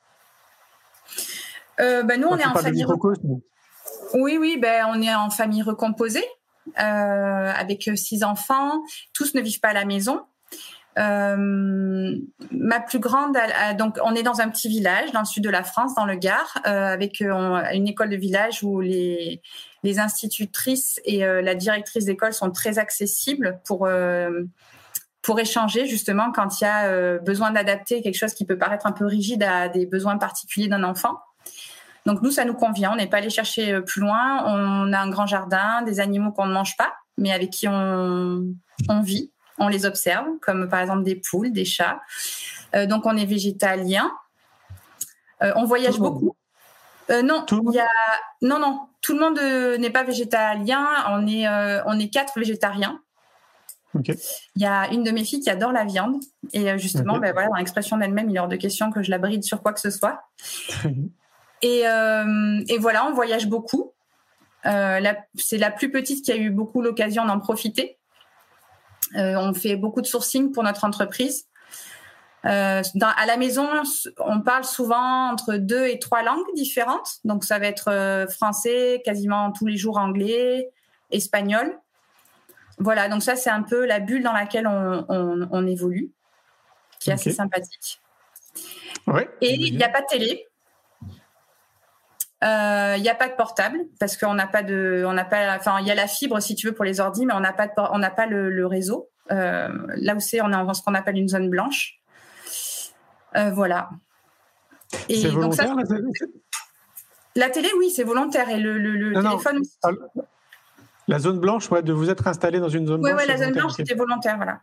Euh, 1.81 2.03
ben 2.03 2.21
nous, 2.21 2.29
on 2.29 2.37
est 2.37 2.47
en 2.47 2.55
famille. 2.55 2.85
Oui, 4.15 4.39
oui, 4.41 4.59
ben 4.61 4.87
on 4.89 5.03
est 5.03 5.15
en 5.15 5.29
famille 5.29 5.63
recomposée 5.63 6.25
euh, 6.79 7.53
avec 7.53 7.91
six 7.97 8.25
enfants. 8.25 8.83
Tous 9.13 9.35
ne 9.35 9.41
vivent 9.41 9.61
pas 9.61 9.69
à 9.69 9.75
la 9.75 9.85
maison. 9.85 10.23
Euh, 10.97 12.17
ma 12.53 12.81
plus 12.81 13.01
grande, 13.01 13.37
donc 13.77 13.99
on 14.05 14.15
est 14.15 14.23
dans 14.23 14.41
un 14.41 14.49
petit 14.49 14.69
village 14.69 15.11
dans 15.13 15.21
le 15.21 15.27
sud 15.27 15.43
de 15.43 15.51
la 15.51 15.65
France, 15.65 15.95
dans 15.95 16.07
le 16.07 16.15
Gard, 16.15 16.61
euh, 16.67 16.93
avec 16.93 17.21
euh, 17.21 17.63
une 17.73 17.89
école 17.89 18.11
de 18.11 18.17
village 18.17 18.63
où 18.63 18.81
les, 18.81 19.41
institutrices 19.85 21.01
et 21.05 21.25
euh, 21.25 21.43
la 21.43 21.55
directrice 21.55 22.05
d'école 22.07 22.33
sont 22.33 22.51
très 22.51 22.79
accessibles 22.79 23.61
pour 23.67 23.89
pour 25.23 25.41
échanger 25.41 25.87
justement 25.87 26.33
quand 26.33 26.61
il 26.61 26.65
y 26.65 26.67
a 26.67 27.19
besoin 27.19 27.51
d'adapter 27.51 28.03
quelque 28.03 28.17
chose 28.17 28.35
qui 28.35 28.45
peut 28.45 28.59
paraître 28.59 28.87
un 28.87 28.93
peu 28.93 29.07
rigide 29.07 29.43
à 29.43 29.69
des 29.69 29.87
besoins 29.87 30.19
particuliers 30.19 30.69
d'un 30.69 30.85
enfant. 30.85 31.19
Donc 32.07 32.23
nous, 32.23 32.31
ça 32.31 32.45
nous 32.45 32.55
convient. 32.55 32.93
On 32.93 32.97
n'est 32.97 33.07
pas 33.07 33.19
allé 33.19 33.31
chercher 33.31 33.81
plus 33.83 34.01
loin. 34.01 34.45
On 34.47 34.93
a 34.93 34.99
un 34.99 35.09
grand 35.09 35.27
jardin, 35.27 35.83
des 35.83 36.01
animaux 36.01 36.33
qu'on 36.33 36.47
ne 36.47 36.53
mange 36.53 36.77
pas, 36.77 36.93
mais 37.17 37.33
avec 37.33 37.51
qui 37.51 37.67
on, 37.69 38.45
on 38.89 39.01
vit 39.01 39.31
on 39.59 39.69
les 39.69 39.87
observe, 39.87 40.27
comme 40.41 40.69
par 40.69 40.81
exemple 40.81 41.05
des 41.05 41.17
poules, 41.17 41.53
des 41.53 41.65
chats. 41.65 42.01
Euh, 42.75 42.87
donc 42.87 43.07
on 43.07 43.17
est 43.17 43.27
végétalien. 43.27 44.11
Euh, 45.43 45.53
on 45.57 45.65
voyage 45.65 45.99
beaucoup. 45.99 46.37
Euh, 47.11 47.23
non, 47.23 47.45
y 47.71 47.79
a... 47.79 47.89
non, 48.43 48.59
non, 48.59 48.81
tout 49.03 49.13
le 49.13 49.21
monde 49.21 49.39
n'est 49.79 49.91
pas 49.91 50.05
végétalien. 50.05 50.87
On 51.11 51.27
est, 51.27 51.47
on 51.87 51.99
est 51.99 52.09
quatre 52.09 52.39
végétariens. 52.39 53.01
Il 53.95 54.63
y 54.63 54.67
a 54.67 54.91
une 54.93 55.05
de 55.05 55.11
mes 55.13 55.23
filles 55.23 55.41
qui 55.41 55.51
adore 55.51 55.71
la 55.71 55.85
viande. 55.85 56.17
Et 56.53 56.77
justement, 56.79 57.19
ben 57.19 57.33
voilà, 57.33 57.49
dans 57.49 57.57
l'expression 57.57 57.97
d'elle-même, 57.97 58.31
il 58.31 58.37
est 58.37 58.41
hors 58.41 58.49
de 58.49 58.57
question 58.57 58.91
que 58.91 59.03
je 59.03 59.11
la 59.11 59.19
bride 59.19 59.45
sur 59.45 59.63
quoi 59.63 59.73
que 59.73 59.81
ce 59.81 59.91
soit. 59.91 60.23
Et, 61.63 61.81
et, 61.81 62.79
voilà, 62.79 63.07
on 63.07 63.13
voyage 63.13 63.49
beaucoup. 63.49 63.93
c'est 64.65 65.59
la 65.59 65.71
plus 65.71 65.91
petite 65.91 66.25
qui 66.25 66.33
a 66.33 66.37
eu 66.37 66.51
beaucoup 66.51 66.83
l'occasion 66.83 67.25
d'en 67.25 67.41
profiter. 67.41 67.99
Euh, 69.17 69.37
on 69.37 69.55
fait 69.55 69.77
beaucoup 69.77 70.01
de 70.01 70.07
sourcing 70.07 70.53
pour 70.53 70.63
notre 70.63 70.85
entreprise. 70.85 71.47
Euh, 72.45 72.83
à 73.01 73.27
la 73.27 73.37
maison, 73.37 73.67
on 74.19 74.41
parle 74.41 74.65
souvent 74.65 75.31
entre 75.31 75.55
deux 75.55 75.87
et 75.87 75.99
trois 75.99 76.23
langues 76.23 76.53
différentes. 76.55 77.19
Donc, 77.25 77.45
ça 77.45 77.59
va 77.59 77.67
être 77.67 77.91
euh, 77.91 78.27
français, 78.27 79.03
quasiment 79.05 79.51
tous 79.53 79.67
les 79.67 79.77
jours 79.77 79.99
anglais, 79.99 80.71
espagnol. 81.11 81.79
Voilà, 82.79 83.09
donc 83.09 83.23
ça, 83.23 83.37
c'est 83.37 83.51
un 83.51 83.63
peu 83.63 83.87
la 83.87 84.01
bulle 84.01 84.23
dans 84.23 84.33
laquelle 84.33 84.67
on, 84.67 85.67
évolue, 85.67 86.11
qui 86.99 87.11
est 87.11 87.13
assez 87.13 87.31
sympathique. 87.31 88.01
et 89.41 89.55
il 89.55 89.77
n'y 89.77 89.85
a 89.85 89.89
pas 89.89 90.01
de 90.01 90.07
télé. 90.07 90.49
Il 92.45 93.03
n'y 93.03 93.09
a 93.09 93.15
pas 93.15 93.29
de 93.29 93.35
portable 93.35 93.79
parce 93.99 94.17
qu'on 94.17 94.35
n'a 94.35 94.47
pas 94.47 94.63
de, 94.63 95.05
on 95.07 95.13
n'a 95.13 95.25
pas, 95.25 95.57
enfin 95.57 95.79
il 95.81 95.87
y 95.87 95.91
a 95.91 95.95
la 95.95 96.07
fibre 96.07 96.41
si 96.41 96.55
tu 96.55 96.67
veux 96.67 96.75
pour 96.75 96.85
les 96.85 97.01
ordi, 97.01 97.25
mais 97.25 97.33
on 97.35 97.41
n'a 97.41 97.53
pas 97.53 97.69
on 97.93 97.99
n'a 97.99 98.11
pas 98.11 98.27
le, 98.27 98.67
réseau. 98.67 99.09
Euh, 99.33 99.69
là 99.97 100.15
où 100.15 100.21
c'est, 100.21 100.43
on 100.43 100.53
est 100.53 100.57
en 100.57 100.75
ce 100.75 100.83
qu'on 100.83 100.95
appelle 100.95 101.17
une 101.17 101.29
zone 101.29 101.49
blanche. 101.49 102.01
Euh, 103.37 103.51
voilà. 103.51 103.89
C'est 105.09 105.29
volontaire 105.29 105.75
la 107.37 107.51
télé, 107.51 107.69
oui, 107.79 107.91
c'est 107.91 108.05
volontaire 108.05 108.49
et 108.49 108.59
le, 108.59 109.13
téléphone. 109.13 109.63
Ah, 109.83 109.91
la 111.09 111.19
zone 111.19 111.39
blanche, 111.39 111.71
ouais, 111.71 111.83
de 111.83 111.93
vous 111.93 112.09
être 112.09 112.27
installé 112.29 112.61
dans 112.61 112.69
une 112.69 112.87
zone 112.87 113.03
blanche. 113.03 113.21
Oui, 113.21 113.29
la 113.29 113.37
zone 113.37 113.53
blanche, 113.53 113.73
c'était 113.73 113.95
volontaire, 113.95 114.37
voilà. 114.37 114.61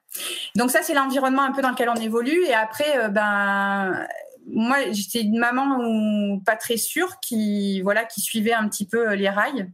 Donc 0.55 0.71
ça, 0.71 0.79
c'est 0.81 0.93
l'environnement 0.93 1.43
un 1.43 1.51
peu 1.51 1.61
dans 1.61 1.69
lequel 1.69 1.89
on 1.89 1.95
évolue. 1.95 2.43
Et 2.45 2.53
après, 2.53 2.97
euh, 2.97 3.09
ben, 3.09 4.07
moi, 4.47 4.77
j'étais 4.91 5.21
une 5.21 5.37
maman 5.37 5.77
ou 5.79 6.41
pas 6.45 6.55
très 6.55 6.77
sûre 6.77 7.19
qui, 7.21 7.81
voilà, 7.81 8.05
qui 8.05 8.21
suivait 8.21 8.53
un 8.53 8.67
petit 8.67 8.87
peu 8.87 9.13
les 9.13 9.29
rails. 9.29 9.71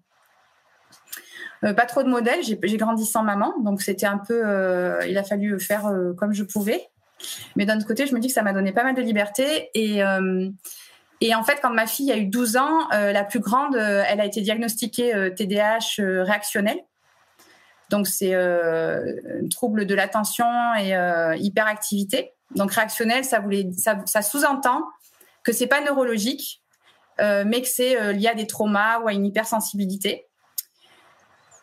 Euh, 1.64 1.74
pas 1.74 1.86
trop 1.86 2.04
de 2.04 2.10
modèles. 2.10 2.42
J'ai 2.44 2.78
grandi 2.78 3.06
sans 3.06 3.24
maman, 3.24 3.54
donc 3.60 3.82
c'était 3.82 4.06
un 4.06 4.18
peu. 4.18 4.42
Euh, 4.46 5.00
il 5.08 5.18
a 5.18 5.24
fallu 5.24 5.60
faire 5.60 5.88
euh, 5.88 6.14
comme 6.14 6.34
je 6.34 6.44
pouvais. 6.44 6.88
Mais 7.56 7.66
d'un 7.66 7.78
autre 7.78 7.88
côté, 7.88 8.06
je 8.06 8.14
me 8.14 8.20
dis 8.20 8.28
que 8.28 8.34
ça 8.34 8.44
m'a 8.44 8.54
donné 8.54 8.72
pas 8.72 8.84
mal 8.84 8.94
de 8.94 9.02
liberté. 9.02 9.70
Et, 9.74 10.02
et 11.20 11.34
en 11.34 11.44
fait, 11.44 11.58
quand 11.64 11.72
ma 11.72 11.88
fille 11.88 12.12
a 12.12 12.18
eu 12.18 12.26
12 12.26 12.58
ans, 12.58 12.88
la 12.92 13.24
plus 13.24 13.40
grande, 13.40 13.76
elle 13.76 14.22
a 14.22 14.26
été 14.26 14.42
diagnostiquée 14.42 15.34
TDAH 15.36 15.98
réactionnel. 15.98 16.78
Donc 17.90 18.06
c'est 18.06 18.36
trouble 19.50 19.88
de 19.88 19.96
l'attention 19.96 20.46
et 20.80 20.94
hyperactivité. 21.40 22.34
Donc 22.56 22.72
réactionnel, 22.72 23.24
ça 23.24 23.44
ça, 24.06 24.22
sous-entend 24.22 24.84
que 25.44 25.52
c'est 25.52 25.68
pas 25.68 25.82
neurologique, 25.82 26.62
mais 27.20 27.62
que 27.62 27.68
c'est 27.68 28.14
lié 28.14 28.28
à 28.28 28.36
des 28.36 28.48
traumas 28.48 29.00
ou 29.00 29.08
à 29.08 29.14
une 29.14 29.26
hypersensibilité. 29.26 30.28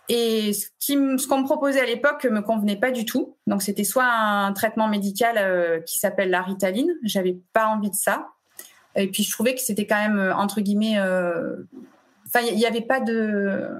Et 0.09 0.53
ce 0.53 1.27
qu'on 1.27 1.41
me 1.41 1.45
proposait 1.45 1.81
à 1.81 1.87
l'époque 1.87 2.25
me 2.25 2.41
convenait 2.43 2.77
pas 2.77 2.91
du 2.91 3.07
tout. 3.07 3.37
Donc 3.47 3.63
c'était 3.63 3.85
soit 3.85 4.07
un 4.07 4.53
traitement 4.53 4.89
médical 4.89 5.37
euh, 5.39 5.81
qui 5.81 5.99
s'appelle 5.99 6.31
la 6.31 6.43
Ritaline, 6.43 6.93
j'avais 7.03 7.39
pas 7.53 7.67
envie 7.69 7.91
de 7.91 7.95
ça. 7.95 8.29
Et 8.97 9.11
puis 9.11 9.23
je 9.23 9.31
trouvais 9.33 9.55
que 9.55 9.61
c'était 9.61 9.87
quand 9.87 9.97
même 9.97 10.19
euh, 10.19 10.35
entre 10.35 10.61
guillemets, 10.61 10.99
euh, 10.99 11.57
enfin 12.27 12.41
il 12.47 12.57
n'y 12.57 12.67
avait 12.67 12.83
pas 12.83 13.01
de, 13.01 13.71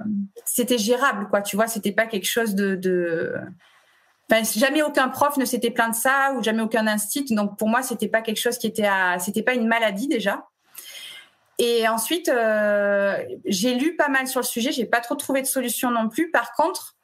c'était 0.45 0.79
gérable 0.79 1.27
quoi, 1.29 1.41
tu 1.41 1.55
vois, 1.55 1.67
c'était 1.67 1.91
pas 1.91 2.07
quelque 2.07 2.27
chose 2.27 2.55
de... 2.55 3.33
Jamais 4.29 4.81
aucun 4.81 5.09
prof 5.09 5.37
ne 5.37 5.45
s'était 5.45 5.69
plaint 5.71 5.91
de 5.91 5.95
ça 5.95 6.33
ou 6.35 6.43
jamais 6.43 6.61
aucun 6.61 6.87
institut. 6.87 7.35
Donc 7.35 7.57
pour 7.57 7.69
moi 7.69 7.81
c'était 7.81 8.07
pas 8.07 8.21
quelque 8.21 8.39
chose 8.39 8.57
qui 8.57 8.67
était 8.67 8.87
à, 8.87 9.19
c'était 9.19 9.43
pas 9.43 9.53
une 9.53 9.67
maladie 9.67 10.07
déjà. 10.07 10.47
Et 11.57 11.87
ensuite, 11.87 12.27
euh, 12.27 13.17
j'ai 13.45 13.75
lu 13.75 13.95
pas 13.95 14.09
mal 14.09 14.27
sur 14.27 14.41
le 14.41 14.45
sujet. 14.45 14.71
J'ai 14.71 14.85
pas 14.85 14.99
trop 14.99 15.15
trouvé 15.15 15.41
de 15.41 15.47
solution 15.47 15.89
non 15.89 16.09
plus. 16.09 16.29
Par 16.29 16.53
contre, 16.53 16.95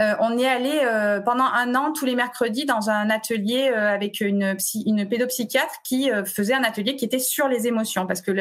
euh, 0.00 0.14
on 0.20 0.38
est 0.38 0.46
allé 0.48 0.80
euh, 0.82 1.20
pendant 1.20 1.44
un 1.44 1.74
an 1.74 1.92
tous 1.92 2.06
les 2.06 2.14
mercredis 2.14 2.64
dans 2.64 2.90
un 2.90 3.10
atelier 3.10 3.68
avec 3.68 4.20
une, 4.20 4.54
psy, 4.56 4.82
une 4.86 5.06
pédopsychiatre 5.08 5.82
qui 5.84 6.10
faisait 6.24 6.54
un 6.54 6.64
atelier 6.64 6.96
qui 6.96 7.04
était 7.04 7.18
sur 7.18 7.48
les 7.48 7.66
émotions, 7.66 8.06
parce 8.06 8.22
que 8.22 8.32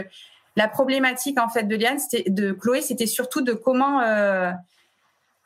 la 0.58 0.68
problématique 0.70 1.40
en 1.40 1.50
fait 1.50 1.64
de 1.64 1.76
Liane, 1.76 2.00
de 2.28 2.54
Chloé, 2.54 2.82
c'était 2.82 3.08
surtout 3.08 3.42
de 3.42 3.54
comment 3.54 4.02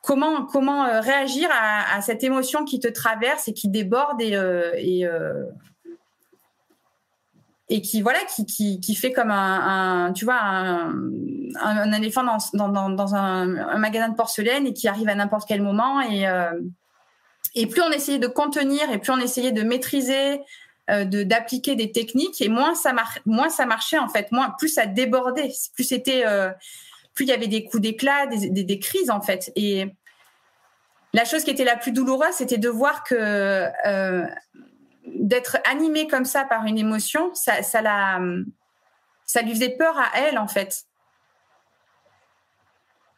comment 0.01 0.45
comment 0.45 1.01
réagir 1.01 1.49
à, 1.51 2.01
cette 2.01 2.23
émotion 2.23 2.65
qui 2.65 2.79
te 2.79 2.87
traverse 2.87 3.47
et 3.47 3.53
qui 3.53 3.69
déborde 3.69 4.21
et, 4.21 4.33
et 4.77 5.07
et 7.69 7.81
qui 7.81 8.01
voilà 8.01 8.19
qui, 8.25 8.95
fait 8.95 9.13
comme 9.13 9.29
un, 9.29 10.13
éléphant 11.93 12.23
dans, 12.53 12.89
dans, 12.89 13.15
un, 13.15 13.77
magasin 13.77 14.09
de 14.09 14.15
porcelaine 14.15 14.65
et 14.65 14.73
qui 14.73 14.87
arrive 14.87 15.07
à 15.07 15.15
n'importe 15.15 15.47
quel 15.47 15.61
moment 15.61 16.01
et 16.01 16.27
euh, 16.27 16.51
plus 17.53 17.81
on 17.81 17.91
essayait 17.91 18.17
de 18.17 18.27
contenir 18.27 18.91
et 18.91 18.97
plus 18.97 19.11
on 19.11 19.19
essayait 19.19 19.51
de 19.51 19.61
maîtriser 19.61 20.41
euh, 20.89 21.05
de 21.05 21.21
d'appliquer 21.21 21.75
des 21.75 21.91
techniques 21.91 22.41
et 22.41 22.49
moins 22.49 22.73
ça 22.73 22.91
moins 23.25 23.49
ça 23.49 23.67
marchait 23.67 23.99
en 23.99 24.09
fait 24.09 24.31
moins 24.31 24.55
plus 24.57 24.69
ça 24.69 24.87
débordait 24.87 25.51
plus 25.75 25.83
c'était 25.83 26.23
euh, 26.25 26.49
il 27.23 27.29
y 27.29 27.33
avait 27.33 27.47
des 27.47 27.65
coups 27.65 27.81
d'éclat 27.81 28.27
des, 28.27 28.49
des, 28.49 28.63
des, 28.63 28.79
crises 28.79 29.09
en 29.09 29.21
fait 29.21 29.51
et 29.55 29.85
la 31.13 31.25
chose 31.25 31.43
qui 31.43 31.51
était 31.51 31.65
la 31.65 31.75
plus 31.75 31.91
douloureuse 31.91 32.33
c'était 32.33 32.57
de 32.57 32.69
voir 32.69 33.03
que 33.03 33.67
euh, 33.85 34.25
d'être 35.15 35.57
animée 35.65 36.07
comme 36.07 36.25
ça 36.25 36.45
par 36.45 36.65
une 36.65 36.77
émotion, 36.77 37.33
ça, 37.33 37.63
ça, 37.63 37.81
la, 37.81 38.19
ça 39.25 39.41
lui 39.41 39.53
faisait 39.53 39.75
peur 39.77 39.97
à 39.97 40.09
elle, 40.15 40.37
en 40.37 40.47
fait. 40.47 40.83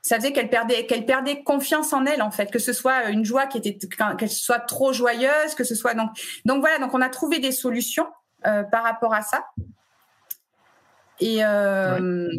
Ça 0.01 0.15
faisait 0.15 0.34
qu'elle 0.34 0.50
perdait, 0.50 0.88
qu'elle 0.88 1.05
perdait 1.05 1.43
confiance 1.43 1.93
en 1.93 2.05
elle, 2.05 2.22
en 2.22 2.31
fait, 2.31 2.51
que 2.51 2.60
ce 2.60 2.74
soit 2.74 3.10
une 3.10 3.24
joie 3.24 3.46
qui 3.46 3.60
était, 3.60 3.77
qu'elle 4.17 4.29
soit 4.29 4.60
trop 4.60 4.93
joyeuse, 4.93 5.53
que 5.55 5.63
ce 5.63 5.75
soit 5.75 5.93
donc, 5.93 6.10
donc 6.46 6.62
voilà, 6.62 6.79
donc 6.79 6.93
on 6.93 7.01
a 7.01 7.10
trouvé 7.10 7.39
des 7.39 7.51
solutions 7.51 8.08
euh, 8.46 8.63
par 8.63 8.84
rapport 8.84 9.13
à 9.13 9.22
ça. 9.22 9.46
Et 11.20 11.46
euh, 11.46 12.29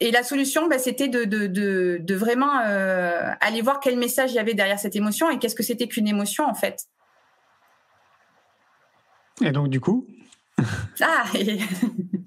et 0.00 0.10
la 0.10 0.22
solution, 0.22 0.66
bah, 0.66 0.78
c'était 0.78 1.08
de, 1.08 1.24
de, 1.24 1.46
de, 1.46 1.98
de, 2.00 2.14
vraiment 2.14 2.60
euh, 2.64 3.30
aller 3.40 3.60
voir 3.60 3.80
quel 3.80 3.98
message 3.98 4.32
il 4.32 4.36
y 4.36 4.38
avait 4.38 4.54
derrière 4.54 4.78
cette 4.78 4.96
émotion 4.96 5.28
et 5.28 5.38
qu'est-ce 5.38 5.54
que 5.54 5.62
c'était 5.62 5.88
qu'une 5.88 6.08
émotion 6.08 6.46
en 6.46 6.54
fait. 6.54 6.86
Et 9.42 9.52
donc, 9.52 9.68
du 9.68 9.78
coup 9.78 10.06
Ah 11.00 11.24
et... 11.34 11.58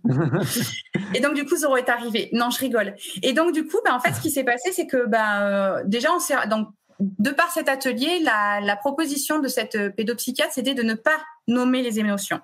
donc, 1.20 1.34
du 1.34 1.46
coup, 1.46 1.56
Zoro 1.56 1.77
est 1.77 1.89
arrivé. 1.89 2.30
Non, 2.32 2.51
je 2.51 2.60
rigole. 2.60 2.96
Et 3.24 3.34
donc, 3.34 3.53
du 3.53 3.65
coup, 3.65 3.77
ben, 3.84 3.94
en 3.94 4.00
fait, 4.00 4.13
ce 4.13 4.22
qui 4.22 4.30
s'est 4.30 4.44
passé, 4.44 4.72
c'est 4.72 4.86
que 4.86 5.08
ben, 5.08 5.82
déjà, 5.86 6.12
on 6.13 6.20
s'est. 6.20 6.36
Donc, 6.48 6.70
de 7.00 7.32
par 7.32 7.51
cet 7.51 7.70
atelier, 7.70 8.20
la, 8.20 8.62
la 8.62 8.75
proposition 8.75 9.39
de 9.39 9.48
cette 9.48 9.96
pédopsychiatre, 9.96 10.53
c'était 10.53 10.75
de 10.75 10.84
ne 10.84 10.94
pas 10.94 11.18
nommer 11.48 11.82
les 11.82 12.00
émotions. 12.00 12.39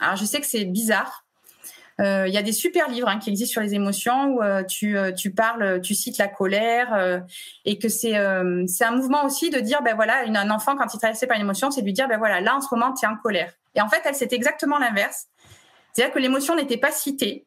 Alors, 0.00 0.16
je 0.16 0.24
sais 0.24 0.40
que 0.40 0.46
c'est 0.46 0.64
bizarre, 0.64 1.25
euh, 1.25 1.25
il 1.98 2.32
y 2.32 2.36
a 2.36 2.42
des 2.42 2.52
super 2.52 2.88
livres 2.88 3.08
hein, 3.08 3.18
qui 3.18 3.30
existent 3.30 3.52
sur 3.52 3.62
les 3.62 3.74
émotions 3.74 4.34
où 4.34 4.42
euh, 4.42 4.62
tu, 4.64 4.98
euh, 4.98 5.12
tu 5.12 5.30
parles, 5.30 5.80
tu 5.80 5.94
cites 5.94 6.18
la 6.18 6.28
colère 6.28 7.22
et 7.64 7.78
que 7.78 7.88
c'est 7.88 8.14
c'est 8.66 8.84
un 8.84 8.90
mouvement 8.92 9.24
aussi 9.24 9.50
de 9.50 9.60
dire 9.60 9.82
ben 9.82 9.94
voilà 9.94 10.24
une, 10.24 10.36
un 10.36 10.50
enfant 10.50 10.76
quand 10.76 10.92
il 10.92 10.98
traversé 10.98 11.26
par 11.26 11.36
une 11.36 11.42
émotion, 11.42 11.70
c'est 11.70 11.82
lui 11.82 11.92
dire 11.92 12.08
ben 12.08 12.18
voilà 12.18 12.40
là 12.40 12.56
en 12.56 12.60
ce 12.60 12.68
moment 12.70 12.92
tu 12.92 13.04
es 13.04 13.08
en 13.08 13.16
colère. 13.16 13.52
Et 13.74 13.80
en 13.80 13.88
fait 13.88 14.02
elle 14.04 14.14
c'est 14.14 14.32
exactement 14.32 14.78
l'inverse, 14.78 15.26
c'est-à-dire 15.92 16.12
que 16.12 16.18
l'émotion 16.18 16.54
n'était 16.54 16.76
pas 16.76 16.92
citée. 16.92 17.46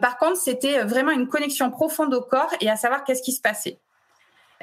par 0.00 0.18
contre 0.18 0.38
c'était 0.38 0.82
vraiment 0.84 1.12
une 1.12 1.28
connexion 1.28 1.70
profonde 1.70 2.14
au 2.14 2.22
corps 2.22 2.52
et 2.60 2.70
à 2.70 2.76
savoir 2.76 3.04
qu'est-ce 3.04 3.22
qui 3.22 3.32
se 3.32 3.40
passait. 3.40 3.78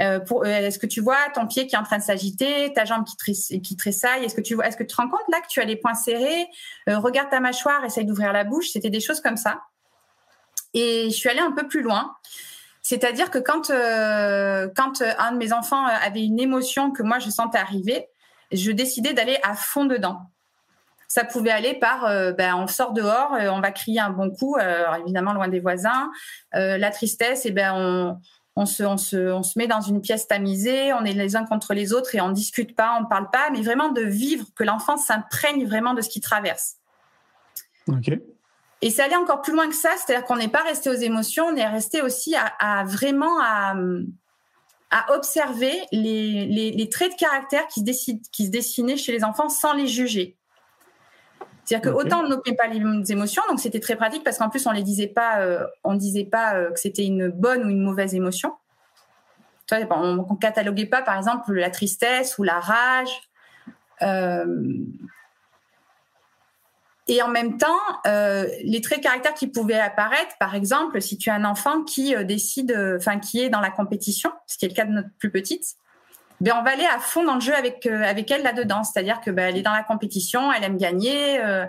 Euh, 0.02 0.20
euh, 0.32 0.44
est-ce 0.44 0.80
que 0.80 0.86
tu 0.86 1.02
vois 1.02 1.18
ton 1.34 1.48
pied 1.48 1.68
qui 1.68 1.76
est 1.76 1.78
en 1.78 1.84
train 1.84 1.98
de 1.98 2.04
s'agiter, 2.04 2.72
ta 2.74 2.86
jambe 2.86 3.06
qui, 3.06 3.62
qui 3.62 3.78
tressaille? 3.78 4.26
Est-ce 4.26 4.36
que 4.36 4.42
tu 4.42 4.56
vois, 4.56 4.68
est-ce 4.68 4.78
que 4.78 4.84
tu 4.84 4.96
te 4.96 5.02
rends 5.02 5.10
compte 5.10 5.28
là 5.32 5.40
que 5.42 5.48
tu 5.48 5.62
as 5.62 5.66
les 5.66 5.78
poings 5.78 5.94
serrés? 5.94 6.48
Euh, 6.90 7.00
Regarde 7.00 7.30
ta 7.30 7.40
mâchoire, 7.40 7.84
essaye 7.86 8.06
d'ouvrir 8.06 8.34
la 8.34 8.44
bouche. 8.44 8.70
C'était 8.70 8.90
des 8.90 9.00
choses 9.00 9.22
comme 9.22 9.38
ça. 9.38 9.62
Et 10.74 11.10
je 11.10 11.16
suis 11.16 11.30
allée 11.30 11.40
un 11.40 11.52
peu 11.52 11.68
plus 11.68 11.82
loin. 11.82 12.16
C'est-à-dire 12.82 13.32
que 13.32 13.40
quand, 13.40 13.72
quand 14.76 15.02
un 15.02 15.32
de 15.32 15.38
mes 15.38 15.54
enfants 15.54 15.86
avait 15.86 16.24
une 16.24 16.40
émotion 16.40 16.92
que 16.92 17.02
moi 17.02 17.18
je 17.18 17.32
sentais 17.32 17.58
arriver, 17.58 18.08
je 18.52 18.72
décidais 18.72 19.14
d'aller 19.14 19.40
à 19.42 19.56
fond 19.56 19.86
dedans. 19.86 20.20
Ça 21.08 21.24
pouvait 21.24 21.50
aller 21.50 21.74
par, 21.74 22.02
ben, 22.36 22.56
on 22.56 22.68
sort 22.68 22.94
dehors, 22.94 23.32
on 23.32 23.60
va 23.60 23.72
crier 23.72 24.02
un 24.02 24.12
bon 24.12 24.30
coup, 24.30 24.58
évidemment 25.00 25.34
loin 25.34 25.48
des 25.48 25.62
voisins. 25.62 26.12
la 26.52 26.92
tristesse, 26.92 27.48
et 27.48 27.50
eh 27.50 27.52
ben 27.54 27.74
on, 27.74 28.20
on 28.56 28.66
se, 28.66 28.84
on, 28.84 28.98
se, 28.98 29.32
on 29.32 29.44
se 29.44 29.60
met 29.60 29.68
dans 29.68 29.82
une 29.82 30.02
pièce 30.02 30.28
tamisée, 30.28 30.94
on 30.94 31.04
est 31.04 31.12
les 31.14 31.36
uns 31.36 31.46
contre 31.46 31.74
les 31.74 31.92
autres 31.92 32.16
et 32.16 32.22
on 32.22 32.30
discute 32.30 32.76
pas, 32.76 32.98
on 33.02 33.06
parle 33.06 33.30
pas, 33.30 33.50
mais 33.52 33.62
vraiment 33.62 33.90
de 33.90 34.02
vivre, 34.02 34.46
que 34.56 34.64
l'enfant 34.64 34.98
s'imprègne 34.98 35.66
vraiment 35.66 35.94
de 35.94 36.02
ce 36.02 36.10
qu'il 36.10 36.22
traverse. 36.22 36.78
Et 38.82 38.90
ça 38.90 39.06
allait 39.06 39.16
encore 39.16 39.42
plus 39.42 39.54
loin 39.54 39.68
que 39.68 39.76
ça, 39.76 39.92
c'est-à-dire 39.98 40.26
qu'on 40.26 40.38
n'est 40.38 40.48
pas 40.48 40.64
resté 40.64 40.90
aux 40.90 40.94
émotions, 40.94 41.46
on 41.46 41.56
est 41.56 41.68
resté 41.68 42.02
aussi 42.02 42.36
à, 42.36 42.84
vraiment 42.86 43.40
à, 43.42 43.76
à 44.92 45.14
observer 45.16 45.74
les, 45.92 46.46
les, 46.46 46.90
traits 46.90 47.12
de 47.12 47.18
caractère 47.18 47.68
qui 47.68 47.82
se, 47.82 48.12
qui 48.32 48.46
se 48.46 48.52
dessinaient 48.52 48.98
chez 48.98 49.12
les 49.12 49.24
enfants 49.24 49.50
sans 49.50 49.74
les 49.74 49.88
juger. 49.88 50.38
C'est-à-dire 51.66 51.92
que 51.92 51.96
autant 51.96 52.24
on 52.24 52.30
n'opprimait 52.30 52.56
pas 52.56 52.68
les 52.68 53.12
émotions, 53.12 53.42
donc 53.50 53.60
c'était 53.60 53.80
très 53.80 53.96
pratique 53.96 54.24
parce 54.24 54.38
qu'en 54.38 54.50
plus 54.50 54.66
on 54.68 54.72
les 54.72 54.84
disait 54.84 55.08
pas, 55.08 55.40
euh, 55.42 55.66
on 55.84 55.96
disait 55.96 56.26
pas 56.26 56.56
euh, 56.56 56.72
que 56.72 56.80
c'était 56.80 57.06
une 57.06 57.30
bonne 57.30 57.66
ou 57.66 57.70
une 57.70 57.82
mauvaise 57.82 58.14
émotion. 58.14 58.54
on, 59.72 60.16
ne 60.16 60.40
cataloguait 60.40 60.86
pas 60.86 61.02
par 61.02 61.18
exemple 61.18 61.54
la 61.54 61.72
tristesse 61.72 62.38
ou 62.38 62.44
la 62.44 62.60
rage. 62.60 63.22
Euh, 64.04 64.46
et 67.08 67.22
en 67.22 67.28
même 67.28 67.60
temps, 67.60 67.78
les 68.04 68.82
traits 68.82 68.98
de 68.98 69.04
caractère 69.04 69.36
qui 69.36 69.46
pouvaient 69.46 69.80
apparaître, 69.80 70.36
par 70.40 70.56
exemple, 70.56 71.00
si 71.04 71.20
tu 71.20 71.30
as 71.30 71.36
un 71.36 71.46
enfant 71.46 71.84
qui 71.84 72.16
décide, 72.26 72.76
enfin 72.98 73.20
qui 73.20 73.42
est 73.42 73.50
dans 73.50 73.60
la 73.60 73.70
compétition, 73.70 74.32
ce 74.48 74.58
qui 74.58 74.66
est 74.66 74.70
le 74.70 74.74
cas 74.74 74.86
de 74.86 74.92
notre 74.92 75.10
plus 75.20 75.30
petite, 75.30 75.78
ben 76.42 76.54
on 76.60 76.64
va 76.64 76.72
aller 76.72 76.86
à 76.86 77.00
fond 77.00 77.24
dans 77.24 77.36
le 77.36 77.42
jeu 77.42 77.56
avec 77.56 77.86
euh, 77.86 78.04
avec 78.04 78.30
elle 78.32 78.44
là-dedans. 78.44 78.84
C'est-à-dire 78.84 79.22
que 79.22 79.32
ben, 79.32 79.50
elle 79.50 79.58
est 79.58 79.62
dans 79.62 79.74
la 79.74 79.84
compétition, 79.84 80.52
elle 80.52 80.64
aime 80.64 80.78
gagner. 80.78 81.40
Euh, 81.40 81.66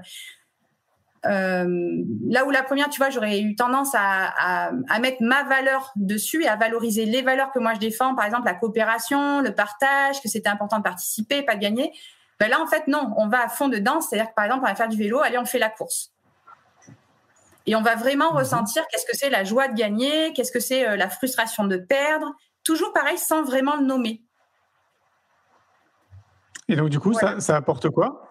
euh, 1.25 2.04
là 2.28 2.44
où 2.44 2.50
la 2.50 2.62
première, 2.62 2.88
tu 2.88 2.99
vois, 2.99 3.11
j'aurais 3.11 3.40
eu 3.40 3.56
tendance 3.56 3.94
à, 3.94 4.70
à, 4.88 4.99
mettre 5.00 5.23
ma 5.23 5.42
valeur 5.44 5.92
dessus 5.96 6.44
et 6.44 6.48
à 6.48 6.55
valoriser 6.55 7.05
les 7.05 7.22
valeurs 7.22 7.50
que 7.50 7.59
moi 7.59 7.74
je 7.74 7.81
défends, 7.81 8.14
par 8.14 8.24
exemple 8.26 8.44
la 8.44 8.55
coopération, 8.55 9.40
le 9.40 9.52
partage, 9.52 10.20
que 10.20 10.29
c'était 10.29 10.48
important 10.48 10.79
de 10.79 10.85
participer, 10.85 11.42
pas 11.42 11.57
de 11.57 11.61
gagner. 11.61 11.92
Ben 12.38 12.48
là, 12.48 12.61
en 12.61 12.66
fait, 12.66 12.87
non, 12.87 13.12
on 13.16 13.29
va 13.29 13.44
à 13.44 13.48
fond 13.48 13.68
dedans. 13.68 14.00
C'est-à-dire 14.00 14.29
que 14.29 14.35
par 14.35 14.44
exemple, 14.44 14.64
on 14.64 14.68
va 14.68 14.74
faire 14.74 14.88
du 14.88 14.96
vélo, 14.96 15.20
allez, 15.20 15.38
on 15.38 15.46
fait 15.46 15.59
la 15.59 15.70
course. 15.70 16.12
Et 17.66 17.74
on 17.74 17.83
va 17.83 17.96
vraiment 17.96 18.33
mhm. 18.33 18.38
ressentir 18.38 18.87
qu'est-ce 18.88 19.07
que 19.07 19.16
c'est 19.16 19.31
la 19.31 19.42
joie 19.42 19.68
de 19.68 19.74
gagner, 19.74 20.33
qu'est-ce 20.33 20.52
que 20.52 20.61
c'est 20.61 20.96
la 20.96 21.09
frustration 21.09 21.64
de 21.64 21.76
perdre. 21.76 22.35
Toujours 22.62 22.92
pareil, 22.92 23.18
sans 23.18 23.42
vraiment 23.42 23.76
le 23.76 23.85
nommer. 23.85 24.26
Et 26.68 26.76
donc, 26.76 26.88
du 26.88 26.98
coup, 26.98 27.12
ça, 27.12 27.40
ça, 27.40 27.57
apporte 27.57 27.90
quoi? 27.90 28.26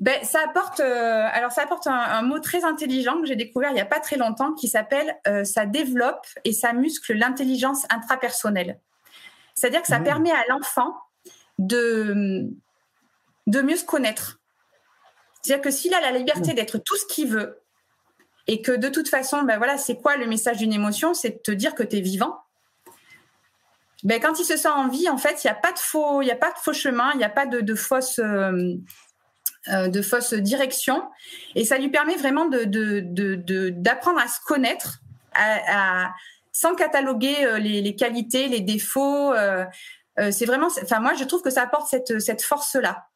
Ben, 0.00 0.22
ça 0.24 0.40
apporte, 0.44 0.80
euh, 0.80 1.28
alors 1.32 1.52
ça 1.52 1.62
apporte 1.62 1.86
un, 1.86 2.22
mot 2.22 2.38
très 2.38 2.64
intelligent 2.64 3.20
que 3.20 3.26
j'ai 3.26 3.36
découvert 3.36 3.70
il 3.70 3.74
n'y 3.74 3.80
a 3.80 3.86
pas 3.86 4.00
très 4.00 4.16
longtemps 4.16 4.54
qui 4.54 4.66
s'appelle 4.66 5.14
euh, 5.26 5.44
ça 5.44 5.66
développe 5.66 6.26
et 6.44 6.52
ça 6.52 6.72
muscle 6.72 7.12
l'intelligence 7.12 7.84
intrapersonnelle. 7.90 8.80
C'est-à-dire 9.54 9.82
que 9.82 9.88
ça 9.88 9.98
mmh. 9.98 10.04
permet 10.04 10.32
à 10.32 10.42
l'enfant 10.48 10.96
de, 11.58 12.48
de 13.46 13.60
mieux 13.60 13.76
se 13.76 13.84
connaître. 13.84 14.40
C'est-à-dire 15.42 15.62
que 15.62 15.70
s'il 15.70 15.92
a 15.92 16.00
la 16.00 16.12
liberté 16.12 16.52
mmh. 16.52 16.56
d'être 16.56 16.78
tout 16.78 16.96
ce 16.96 17.06
qu'il 17.06 17.28
veut 17.28 17.60
et 18.46 18.62
que 18.62 18.72
de 18.72 18.88
toute 18.88 19.08
façon, 19.08 19.42
ben 19.42 19.58
voilà, 19.58 19.76
c'est 19.76 19.96
quoi 19.96 20.16
le 20.16 20.26
message 20.26 20.56
d'une 20.56 20.72
émotion? 20.72 21.14
C'est 21.14 21.30
de 21.30 21.38
te 21.38 21.52
dire 21.52 21.74
que 21.74 21.82
tu 21.82 21.98
es 21.98 22.00
vivant, 22.00 22.38
ben, 24.02 24.20
quand 24.20 24.38
il 24.40 24.44
se 24.44 24.56
sent 24.56 24.68
en 24.68 24.88
vie, 24.88 25.08
en 25.08 25.18
fait, 25.18 25.44
il 25.44 25.46
n'y 25.46 25.50
a 25.50 25.54
pas 25.54 25.72
de 25.72 25.78
faux, 25.78 26.22
il 26.22 26.26
y 26.26 26.32
a 26.32 26.36
pas 26.36 26.52
de 26.52 26.58
faux 26.58 26.72
chemin, 26.72 27.12
il 27.14 27.18
n'y 27.18 27.24
a 27.24 27.28
pas 27.28 27.46
de, 27.46 27.60
de 27.60 27.74
fausse 27.74 28.18
euh, 28.18 28.74
euh, 29.68 29.88
de 29.88 30.02
fausse 30.02 30.34
direction, 30.34 31.08
et 31.54 31.64
ça 31.64 31.78
lui 31.78 31.88
permet 31.88 32.16
vraiment 32.16 32.46
de, 32.46 32.64
d'apprendre 33.70 34.18
à 34.18 34.26
se 34.26 34.40
connaître, 34.44 35.00
à, 35.34 36.10
sans 36.50 36.74
cataloguer 36.74 37.44
euh, 37.44 37.58
les, 37.58 37.80
les, 37.80 37.94
qualités, 37.94 38.48
les 38.48 38.60
défauts. 38.60 39.32
c'est 40.30 40.46
vraiment, 40.46 40.68
enfin 40.82 40.98
moi, 40.98 41.14
je 41.14 41.24
trouve 41.24 41.42
que 41.42 41.50
ça 41.50 41.62
apporte 41.62 41.88
cette, 41.88 42.18
cette 42.18 42.42
force 42.42 42.74
là, 42.74 43.06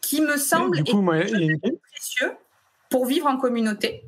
qui 0.00 0.22
me 0.22 0.38
semble 0.38 0.82
précieux 0.82 2.32
pour 2.88 3.04
vivre 3.04 3.26
en 3.26 3.36
communauté 3.36 4.06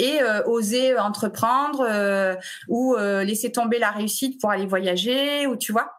et 0.00 0.22
euh, 0.22 0.42
oser 0.46 0.98
entreprendre 0.98 1.86
euh, 1.88 2.34
ou 2.68 2.94
euh, 2.94 3.22
laisser 3.22 3.52
tomber 3.52 3.78
la 3.78 3.90
réussite 3.90 4.40
pour 4.40 4.50
aller 4.50 4.66
voyager 4.66 5.46
ou 5.46 5.56
tu 5.56 5.72
vois 5.72 5.92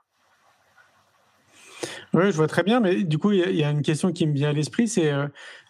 oui, 2.14 2.26
je 2.26 2.36
vois 2.36 2.48
très 2.48 2.64
bien, 2.64 2.82
mais 2.82 3.04
du 3.04 3.18
coup, 3.18 3.32
il 3.32 3.56
y, 3.56 3.64
a 3.64 3.70
une 3.70 3.84
question 3.84 4.12
qui 4.12 4.28
me 4.28 4.34
vient 4.34 4.50
à 4.50 4.54
l'esprit, 4.54 4.90
c'est 4.90 5.14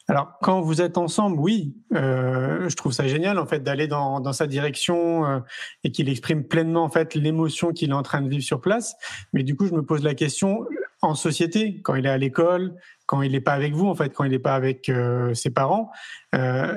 alors 0.08 0.40
quand 0.42 0.60
vous 0.60 0.82
êtes 0.82 0.98
ensemble, 0.98 1.40
oui, 1.40 1.76
je 1.92 2.76
trouve 2.76 2.94
ça 2.94 3.08
génial 3.08 3.38
en 3.38 3.46
fait 3.46 3.60
d'aller 3.60 3.86
dans, 3.86 4.20
dans, 4.20 4.34
sa 4.34 4.48
direction 4.48 5.44
et 5.84 5.92
qu'il 5.92 6.10
exprime 6.10 6.44
pleinement 6.44 6.84
en 6.84 6.90
fait 6.90 7.14
l'émotion 7.14 7.74
qu'il 7.74 7.92
est 7.92 7.94
en 7.94 8.02
train 8.02 8.22
de 8.22 8.28
vivre 8.28 8.44
sur 8.44 8.60
place. 8.60 8.96
Mais 9.34 9.44
du 9.44 9.56
coup, 9.56 9.68
je 9.68 9.74
me 9.74 9.84
pose 9.84 10.04
la 10.04 10.16
question 10.16 10.66
en 11.02 11.16
société, 11.16 11.82
quand 11.82 11.96
il 11.96 12.06
est 12.06 12.10
à 12.10 12.18
l'école, 12.18 12.76
quand 13.08 13.22
il 13.24 13.32
n'est 13.32 13.42
pas 13.42 13.54
avec 13.54 13.74
vous, 13.74 13.88
en 13.88 13.96
fait, 13.96 14.14
quand 14.14 14.24
il 14.24 14.32
n'est 14.32 14.40
pas 14.40 14.56
avec 14.56 14.88
euh, 14.88 15.34
ses 15.34 15.50
parents, 15.50 15.92
euh, 16.36 16.76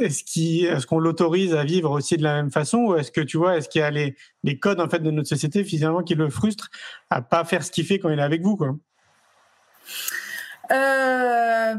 est-ce 0.00 0.86
qu'on 0.86 0.98
l'autorise 0.98 1.54
à 1.54 1.64
vivre 1.64 1.90
aussi 1.92 2.16
de 2.16 2.22
la 2.22 2.34
même 2.34 2.50
façon 2.50 2.78
ou 2.78 2.96
est-ce 2.96 3.12
que 3.12 3.20
tu 3.20 3.36
vois, 3.36 3.56
est-ce 3.56 3.68
qu'il 3.68 3.80
y 3.80 3.84
a 3.84 3.90
les, 3.90 4.16
codes 4.58 4.80
en 4.80 4.88
fait 4.88 4.98
de 4.98 5.10
notre 5.10 5.28
société 5.28 5.64
finalement 5.64 6.02
qui 6.02 6.14
le 6.14 6.28
frustrent 6.28 6.70
à 7.08 7.22
pas 7.22 7.44
faire 7.44 7.62
ce 7.62 7.70
qu'il 7.70 7.86
fait 7.86 7.98
quand 7.98 8.10
il 8.10 8.18
est 8.18 8.22
avec 8.22 8.42
vous, 8.42 8.56
quoi? 8.56 8.74
Euh, 10.70 11.74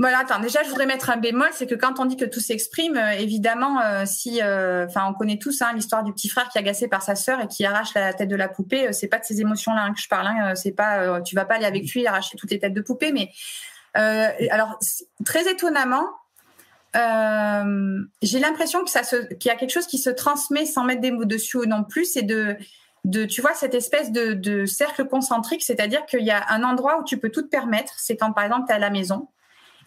voilà, 0.00 0.20
attends, 0.20 0.40
déjà, 0.40 0.62
je 0.62 0.70
voudrais 0.70 0.86
mettre 0.86 1.10
un 1.10 1.18
bémol, 1.18 1.50
c'est 1.52 1.66
que 1.66 1.74
quand 1.74 2.00
on 2.00 2.06
dit 2.06 2.16
que 2.16 2.24
tout 2.24 2.40
s'exprime, 2.40 2.96
euh, 2.96 3.10
évidemment, 3.10 3.82
euh, 3.82 4.04
si, 4.06 4.40
euh, 4.40 4.86
enfin, 4.86 5.06
on 5.06 5.12
connaît 5.12 5.36
tous 5.36 5.60
hein, 5.60 5.72
l'histoire 5.74 6.02
du 6.02 6.14
petit 6.14 6.30
frère 6.30 6.48
qui 6.48 6.56
est 6.56 6.60
agacé 6.62 6.88
par 6.88 7.02
sa 7.02 7.14
sœur 7.14 7.38
et 7.42 7.46
qui 7.46 7.66
arrache 7.66 7.92
la 7.94 8.14
tête 8.14 8.30
de 8.30 8.36
la 8.36 8.48
poupée. 8.48 8.94
c'est 8.94 9.08
pas 9.08 9.18
de 9.18 9.26
ces 9.26 9.42
émotions-là 9.42 9.82
hein, 9.82 9.92
que 9.92 10.00
je 10.00 10.08
parle. 10.08 10.28
Hein, 10.28 10.54
c'est 10.54 10.72
pas, 10.72 11.20
tu 11.20 11.34
vas 11.34 11.44
pas 11.44 11.56
aller 11.56 11.66
avec 11.66 11.92
lui 11.92 12.06
arracher 12.06 12.38
toutes 12.38 12.50
les 12.50 12.58
têtes 12.58 12.72
de 12.72 12.80
poupée, 12.80 13.12
mais 13.12 13.30
alors 13.92 14.78
très 15.26 15.50
étonnamment, 15.50 16.06
j'ai 16.94 18.38
l'impression 18.38 18.82
que 18.84 18.90
ça 18.90 19.02
qu'il 19.02 19.50
y 19.50 19.50
a 19.50 19.56
quelque 19.56 19.72
chose 19.72 19.86
qui 19.86 19.98
se 19.98 20.08
transmet 20.08 20.64
sans 20.64 20.84
mettre 20.84 21.02
des 21.02 21.10
mots 21.10 21.26
dessus 21.26 21.58
non 21.66 21.84
plus, 21.84 22.06
c'est 22.06 22.22
de 22.22 22.56
de, 23.04 23.24
tu 23.24 23.40
vois, 23.40 23.54
cette 23.54 23.74
espèce 23.74 24.12
de, 24.12 24.34
de 24.34 24.66
cercle 24.66 25.06
concentrique, 25.06 25.62
c'est-à-dire 25.62 26.04
qu'il 26.04 26.20
y 26.20 26.30
a 26.30 26.44
un 26.50 26.62
endroit 26.62 27.00
où 27.00 27.04
tu 27.04 27.18
peux 27.18 27.30
tout 27.30 27.40
te 27.40 27.48
permettre, 27.48 27.94
c'est 27.96 28.14
quand 28.14 28.32
par 28.32 28.44
exemple 28.44 28.66
tu 28.66 28.72
es 28.72 28.76
à 28.76 28.78
la 28.78 28.90
maison, 28.90 29.28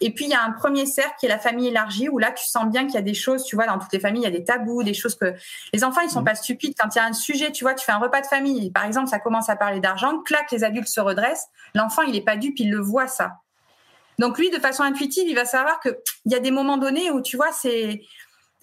et 0.04 0.10
puis, 0.10 0.26
il 0.26 0.32
y 0.32 0.34
a 0.34 0.44
un 0.44 0.52
premier 0.52 0.84
cercle 0.84 1.14
qui 1.18 1.24
est 1.24 1.30
la 1.30 1.38
famille 1.38 1.68
élargie, 1.68 2.10
où 2.10 2.18
là, 2.18 2.30
tu 2.30 2.44
sens 2.44 2.66
bien 2.66 2.84
qu'il 2.84 2.96
y 2.96 2.98
a 2.98 3.02
des 3.02 3.14
choses, 3.14 3.42
tu 3.42 3.56
vois, 3.56 3.64
dans 3.64 3.78
toutes 3.78 3.94
les 3.94 3.98
familles, 3.98 4.20
il 4.20 4.24
y 4.24 4.28
a 4.28 4.38
des 4.38 4.44
tabous, 4.44 4.82
des 4.82 4.92
choses 4.92 5.14
que 5.14 5.32
les 5.72 5.82
enfants, 5.82 6.02
ils 6.02 6.10
sont 6.10 6.20
mmh. 6.20 6.26
pas 6.26 6.34
stupides. 6.34 6.74
Quand 6.78 6.94
il 6.94 6.98
y 6.98 7.00
a 7.00 7.06
un 7.06 7.14
sujet, 7.14 7.50
tu 7.52 7.64
vois, 7.64 7.72
tu 7.72 7.86
fais 7.86 7.92
un 7.92 7.98
repas 7.98 8.20
de 8.20 8.26
famille, 8.26 8.70
par 8.70 8.84
exemple, 8.84 9.08
ça 9.08 9.18
commence 9.18 9.48
à 9.48 9.56
parler 9.56 9.80
d'argent, 9.80 10.18
clac, 10.18 10.50
les 10.52 10.62
adultes 10.62 10.88
se 10.88 11.00
redressent. 11.00 11.48
L'enfant, 11.74 12.02
il 12.02 12.14
est 12.16 12.20
pas 12.20 12.36
dupe, 12.36 12.58
il 12.58 12.70
le 12.70 12.82
voit, 12.82 13.06
ça. 13.06 13.38
Donc, 14.18 14.38
lui, 14.38 14.50
de 14.50 14.58
façon 14.58 14.82
intuitive, 14.82 15.26
il 15.26 15.34
va 15.34 15.46
savoir 15.46 15.80
qu'il 15.80 15.96
y 16.26 16.34
a 16.34 16.38
des 16.38 16.50
moments 16.50 16.76
donnés 16.76 17.10
où, 17.10 17.22
tu 17.22 17.38
vois, 17.38 17.50
c'est, 17.52 18.02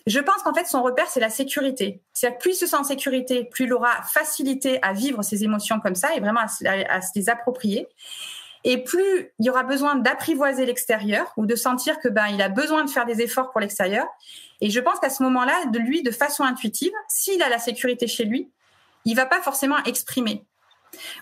Je 0.06 0.20
pense 0.20 0.44
qu'en 0.44 0.54
fait, 0.54 0.66
son 0.66 0.84
repère, 0.84 1.08
c'est 1.08 1.20
la 1.20 1.32
sécurité. 1.32 2.04
C'est-à-dire 2.14 2.38
plus 2.38 2.52
il 2.52 2.56
se 2.56 2.68
sent 2.68 2.76
en 2.76 2.84
sécurité, 2.84 3.46
plus 3.46 3.66
il 3.66 3.74
aura 3.74 4.04
facilité 4.04 4.78
à 4.84 4.94
vivre 4.94 5.24
ses 5.24 5.44
émotions 5.44 5.80
comme 5.80 5.96
ça 5.96 6.16
et 6.16 6.20
vraiment 6.20 6.42
à, 6.42 6.48
se 7.02 7.10
les 7.16 7.30
approprier. 7.30 7.88
Et 8.64 8.84
plus 8.84 9.32
il 9.40 9.46
y 9.46 9.50
aura 9.50 9.64
besoin 9.64 9.96
d'apprivoiser 9.96 10.66
l'extérieur 10.66 11.34
ou 11.38 11.46
de 11.46 11.56
sentir 11.56 12.00
que 12.00 12.08
ben 12.08 12.28
il 12.28 12.42
a 12.42 12.50
besoin 12.50 12.84
de 12.84 12.90
faire 12.90 13.06
des 13.06 13.22
efforts 13.22 13.52
pour 13.52 13.60
l'extérieur. 13.60 14.06
Et 14.62 14.70
je 14.70 14.80
pense 14.80 15.00
qu'à 15.00 15.10
ce 15.10 15.24
moment-là, 15.24 15.66
de 15.72 15.80
lui, 15.80 16.04
de 16.04 16.12
façon 16.12 16.44
intuitive, 16.44 16.92
s'il 17.08 17.42
a 17.42 17.50
la 17.50 17.58
sécurité 17.58 18.08
chez 18.08 18.26
lui, 18.26 18.52
il 19.06 19.16
va 19.16 19.26
pas 19.26 19.42
forcément 19.42 19.78
exprimer. 19.86 20.46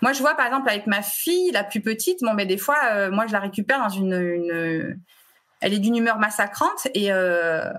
Moi, 0.02 0.14
je 0.14 0.20
vois 0.20 0.36
par 0.36 0.48
exemple 0.48 0.70
avec 0.70 0.88
ma 0.88 1.02
fille, 1.02 1.52
la 1.52 1.64
plus 1.64 1.82
petite, 1.82 2.20
bon, 2.22 2.34
mais 2.34 2.46
des 2.46 2.58
fois, 2.58 2.78
euh, 2.92 3.12
moi, 3.12 3.28
je 3.28 3.34
la 3.34 3.40
récupère 3.40 3.80
dans 3.80 3.90
une, 3.90 4.14
une, 4.14 5.00
elle 5.62 5.74
est 5.74 5.80
d'une 5.80 5.96
humeur 5.96 6.18
massacrante 6.18 6.88
et 6.94 7.12
euh, 7.12 7.72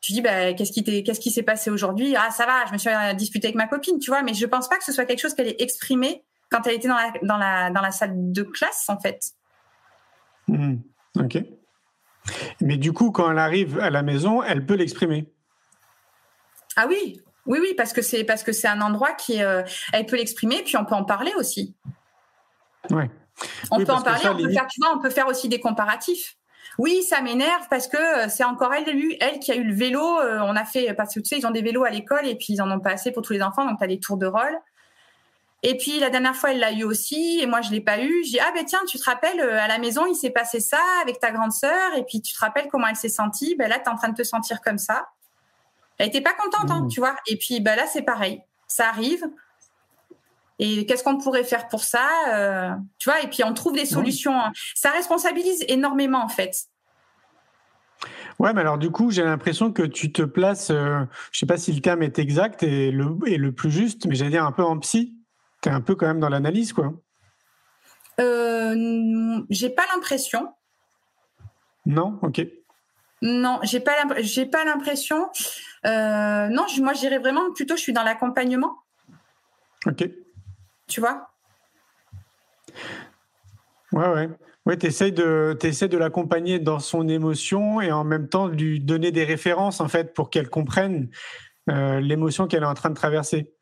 je 0.00 0.12
dis 0.12 0.22
bah, 0.22 0.52
qu'est-ce 0.54 0.72
qui 0.72 0.82
qu'est-ce 1.04 1.20
qui 1.20 1.30
s'est 1.30 1.42
passé 1.42 1.70
aujourd'hui? 1.70 2.16
Ah 2.16 2.30
ça 2.30 2.46
va, 2.46 2.66
je 2.66 2.72
me 2.72 2.78
suis 2.78 2.90
disputée 3.16 3.48
avec 3.48 3.56
ma 3.56 3.66
copine, 3.66 3.98
tu 3.98 4.10
vois, 4.10 4.22
mais 4.22 4.34
je 4.34 4.46
pense 4.46 4.68
pas 4.68 4.76
que 4.76 4.84
ce 4.84 4.92
soit 4.92 5.04
quelque 5.04 5.20
chose 5.20 5.34
qu'elle 5.34 5.48
ait 5.48 5.56
exprimé 5.60 6.24
quand 6.50 6.66
elle 6.66 6.74
était 6.74 6.88
dans 6.88 6.96
la 6.96 7.12
dans 7.22 7.36
la 7.36 7.70
dans 7.70 7.80
la 7.80 7.90
salle 7.90 8.32
de 8.32 8.42
classe 8.42 8.88
en 8.88 8.98
fait. 8.98 9.32
Mmh. 10.48 10.76
ok. 11.18 11.38
Mais 12.60 12.76
du 12.76 12.92
coup, 12.92 13.10
quand 13.12 13.30
elle 13.30 13.38
arrive 13.38 13.78
à 13.78 13.90
la 13.90 14.02
maison, 14.02 14.42
elle 14.42 14.66
peut 14.66 14.74
l'exprimer. 14.74 15.32
Ah 16.76 16.86
oui, 16.88 17.22
oui, 17.46 17.58
oui, 17.60 17.74
parce 17.76 17.92
que 17.92 18.02
c'est 18.02 18.24
parce 18.24 18.42
que 18.42 18.52
c'est 18.52 18.68
un 18.68 18.80
endroit 18.80 19.12
qui 19.12 19.42
euh, 19.42 19.62
elle 19.92 20.06
peut 20.06 20.16
l'exprimer, 20.16 20.62
puis 20.64 20.76
on 20.76 20.84
peut 20.84 20.94
en 20.94 21.04
parler 21.04 21.32
aussi. 21.36 21.74
Ouais. 22.90 23.10
On 23.70 23.78
peut 23.84 23.92
en 23.92 24.02
parler, 24.02 24.28
on 24.28 24.36
peut 24.36 24.50
faire, 24.50 24.66
tu 24.66 24.80
vois, 24.80 24.94
on 24.94 25.00
peut 25.00 25.10
faire 25.10 25.26
aussi 25.26 25.48
des 25.48 25.60
comparatifs. 25.60 26.36
Oui, 26.78 27.02
ça 27.02 27.20
m'énerve 27.20 27.66
parce 27.68 27.88
que 27.88 27.96
euh, 27.96 28.28
c'est 28.28 28.44
encore 28.44 28.72
elle, 28.72 28.84
elle 29.20 29.38
qui 29.40 29.50
a 29.50 29.56
eu 29.56 29.64
le 29.64 29.74
vélo. 29.74 30.00
Euh, 30.00 30.38
on 30.42 30.54
a 30.56 30.64
fait 30.64 30.94
parce 30.94 31.14
que 31.14 31.20
tu 31.20 31.26
sais, 31.26 31.38
ils 31.38 31.46
ont 31.46 31.50
des 31.50 31.62
vélos 31.62 31.84
à 31.84 31.90
l'école 31.90 32.26
et 32.26 32.36
puis 32.36 32.54
ils 32.54 32.62
en 32.62 32.70
ont 32.70 32.80
pas 32.80 32.90
assez 32.90 33.12
pour 33.12 33.22
tous 33.22 33.32
les 33.32 33.42
enfants, 33.42 33.66
donc 33.66 33.78
tu 33.78 33.84
as 33.84 33.88
des 33.88 33.98
tours 33.98 34.16
de 34.16 34.26
rôle. 34.26 34.56
Et 35.62 35.76
puis 35.76 35.98
la 36.00 36.08
dernière 36.08 36.34
fois, 36.34 36.52
elle 36.52 36.58
l'a 36.58 36.72
eu 36.72 36.84
aussi, 36.84 37.38
et 37.40 37.46
moi 37.46 37.60
je 37.60 37.70
l'ai 37.70 37.80
pas 37.80 38.00
eu. 38.00 38.12
J'ai 38.24 38.30
dit 38.30 38.40
ah 38.40 38.50
ben 38.54 38.64
tiens, 38.64 38.80
tu 38.88 38.98
te 38.98 39.04
rappelles 39.04 39.40
à 39.40 39.68
la 39.68 39.78
maison, 39.78 40.06
il 40.06 40.14
s'est 40.14 40.30
passé 40.30 40.60
ça 40.60 40.80
avec 41.02 41.18
ta 41.18 41.30
grande 41.30 41.52
sœur, 41.52 41.94
et 41.96 42.04
puis 42.04 42.22
tu 42.22 42.32
te 42.32 42.38
rappelles 42.38 42.68
comment 42.70 42.86
elle 42.86 42.96
s'est 42.96 43.08
sentie? 43.08 43.56
Ben 43.56 43.68
là, 43.68 43.78
tu 43.78 43.84
es 43.84 43.88
en 43.88 43.96
train 43.96 44.08
de 44.08 44.16
te 44.16 44.22
sentir 44.22 44.60
comme 44.62 44.78
ça. 44.78 45.08
Elle 45.98 46.08
était 46.08 46.22
pas 46.22 46.32
contente, 46.32 46.70
hein, 46.70 46.84
mmh. 46.84 46.88
tu 46.88 47.00
vois. 47.00 47.14
Et 47.26 47.36
puis 47.36 47.60
bah 47.60 47.76
là, 47.76 47.86
c'est 47.86 48.02
pareil. 48.02 48.40
Ça 48.66 48.88
arrive. 48.88 49.28
Et 50.58 50.84
qu'est-ce 50.84 51.02
qu'on 51.02 51.16
pourrait 51.16 51.44
faire 51.44 51.68
pour 51.68 51.82
ça 51.82 52.06
euh, 52.28 52.70
Tu 52.98 53.08
vois, 53.08 53.22
et 53.22 53.28
puis 53.28 53.42
on 53.44 53.54
trouve 53.54 53.72
des 53.72 53.86
solutions. 53.86 54.38
Ça 54.74 54.90
responsabilise 54.90 55.64
énormément, 55.68 56.22
en 56.22 56.28
fait. 56.28 56.54
Ouais, 58.38 58.52
mais 58.52 58.60
alors 58.60 58.78
du 58.78 58.90
coup, 58.90 59.10
j'ai 59.10 59.22
l'impression 59.22 59.72
que 59.72 59.82
tu 59.82 60.12
te 60.12 60.22
places, 60.22 60.70
euh, 60.70 61.00
je 61.32 61.38
sais 61.38 61.46
pas 61.46 61.58
si 61.58 61.72
le 61.72 61.80
terme 61.80 62.02
est 62.02 62.18
exact 62.18 62.62
et 62.62 62.90
le, 62.90 63.16
et 63.26 63.36
le 63.36 63.52
plus 63.52 63.70
juste, 63.70 64.06
mais 64.06 64.14
j'allais 64.14 64.30
dire 64.30 64.44
un 64.44 64.52
peu 64.52 64.62
en 64.62 64.78
psy. 64.78 65.14
Tu 65.62 65.68
es 65.68 65.72
un 65.72 65.80
peu 65.80 65.94
quand 65.94 66.06
même 66.06 66.20
dans 66.20 66.28
l'analyse, 66.28 66.72
quoi. 66.72 66.92
Euh, 68.20 69.40
j'ai 69.50 69.70
pas 69.70 69.84
l'impression. 69.94 70.52
Non, 71.86 72.18
ok. 72.22 72.46
Non, 73.22 73.58
j'ai 73.62 73.80
pas 73.80 73.92
j'ai 74.18 74.46
pas 74.46 74.64
l'impression. 74.64 75.28
Euh, 75.86 76.48
non, 76.48 76.66
moi 76.78 76.94
je 76.94 77.00
dirais 77.00 77.18
vraiment 77.18 77.52
plutôt 77.52 77.76
je 77.76 77.82
suis 77.82 77.92
dans 77.92 78.02
l'accompagnement. 78.02 78.76
Ok. 79.86 80.08
Tu 80.86 81.00
vois? 81.00 81.28
Ouais 83.92 84.08
ouais. 84.08 84.30
Ouais, 84.66 84.76
tu 84.76 84.86
essaies 84.86 85.10
de 85.10 85.56
de 85.58 85.96
l'accompagner 85.96 86.58
dans 86.58 86.78
son 86.78 87.08
émotion 87.08 87.80
et 87.80 87.92
en 87.92 88.04
même 88.04 88.28
temps 88.28 88.48
de 88.48 88.54
lui 88.54 88.80
donner 88.80 89.10
des 89.10 89.24
références 89.24 89.80
en 89.80 89.88
fait 89.88 90.14
pour 90.14 90.30
qu'elle 90.30 90.48
comprenne 90.48 91.08
euh, 91.70 92.00
l'émotion 92.00 92.46
qu'elle 92.46 92.62
est 92.62 92.66
en 92.66 92.74
train 92.74 92.90
de 92.90 92.94
traverser. 92.94 93.52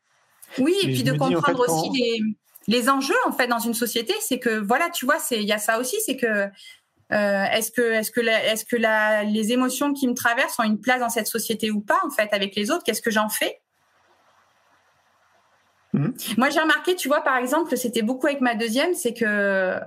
Oui, 0.57 0.75
et, 0.83 0.87
puis 0.87 1.03
de 1.03 1.13
comprendre 1.13 1.59
aussi 1.59 1.89
les, 1.97 2.21
les 2.67 2.89
enjeux 2.89 3.15
en 3.25 3.31
fait 3.31 3.47
dans 3.47 3.59
une 3.59 3.73
société, 3.73 4.13
c'est 4.19 4.39
que 4.39 4.59
voilà, 4.59 4.89
tu 4.89 5.05
vois, 5.05 5.19
c'est 5.19 5.37
il 5.37 5.47
y 5.47 5.53
a 5.53 5.57
ça 5.57 5.79
aussi, 5.79 5.97
c'est 6.05 6.17
que 6.17 6.49
euh, 7.11 7.43
est-ce 7.45 7.71
que, 7.71 7.81
est-ce 7.81 8.11
que, 8.11 8.21
est-ce 8.21 8.65
que 8.65 8.75
la, 8.75 9.23
les 9.23 9.51
émotions 9.51 9.93
qui 9.93 10.07
me 10.07 10.13
traversent 10.13 10.59
ont 10.59 10.63
une 10.63 10.79
place 10.79 10.99
dans 10.99 11.09
cette 11.09 11.27
société 11.27 11.71
ou 11.71 11.81
pas, 11.81 11.99
en 12.05 12.11
fait, 12.11 12.29
avec 12.33 12.55
les 12.55 12.69
autres? 12.69 12.83
Qu'est-ce 12.83 13.01
que 13.01 13.09
j'en 13.09 13.29
fais? 13.29 13.59
Mmh. 15.93 16.09
Moi, 16.37 16.49
j'ai 16.51 16.59
remarqué, 16.59 16.95
tu 16.95 17.07
vois, 17.07 17.21
par 17.21 17.37
exemple, 17.37 17.75
c'était 17.77 18.03
beaucoup 18.03 18.27
avec 18.27 18.41
ma 18.41 18.53
deuxième, 18.53 18.93
c'est 18.93 19.15
que 19.15 19.79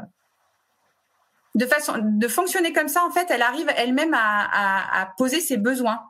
de 1.54 1.66
façon 1.66 1.94
de 2.02 2.28
fonctionner 2.28 2.72
comme 2.72 2.88
ça, 2.88 3.04
en 3.04 3.10
fait, 3.10 3.30
elle 3.30 3.42
arrive 3.42 3.70
elle-même 3.76 4.14
à, 4.14 5.02
à, 5.02 5.06
poser 5.16 5.38
ses 5.40 5.58
besoins. 5.58 6.02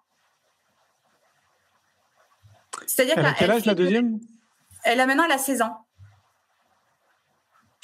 C'est-à-dire 2.87 3.17
quel 3.39 3.51
âge 3.51 3.67
la 3.67 3.75
deuxième? 3.75 4.19
Elle 4.85 5.01
a 5.01 5.07
maintenant 5.07 5.25
elle 5.25 5.33
a 5.33 5.39
16 5.39 5.63
ans. 5.63 5.87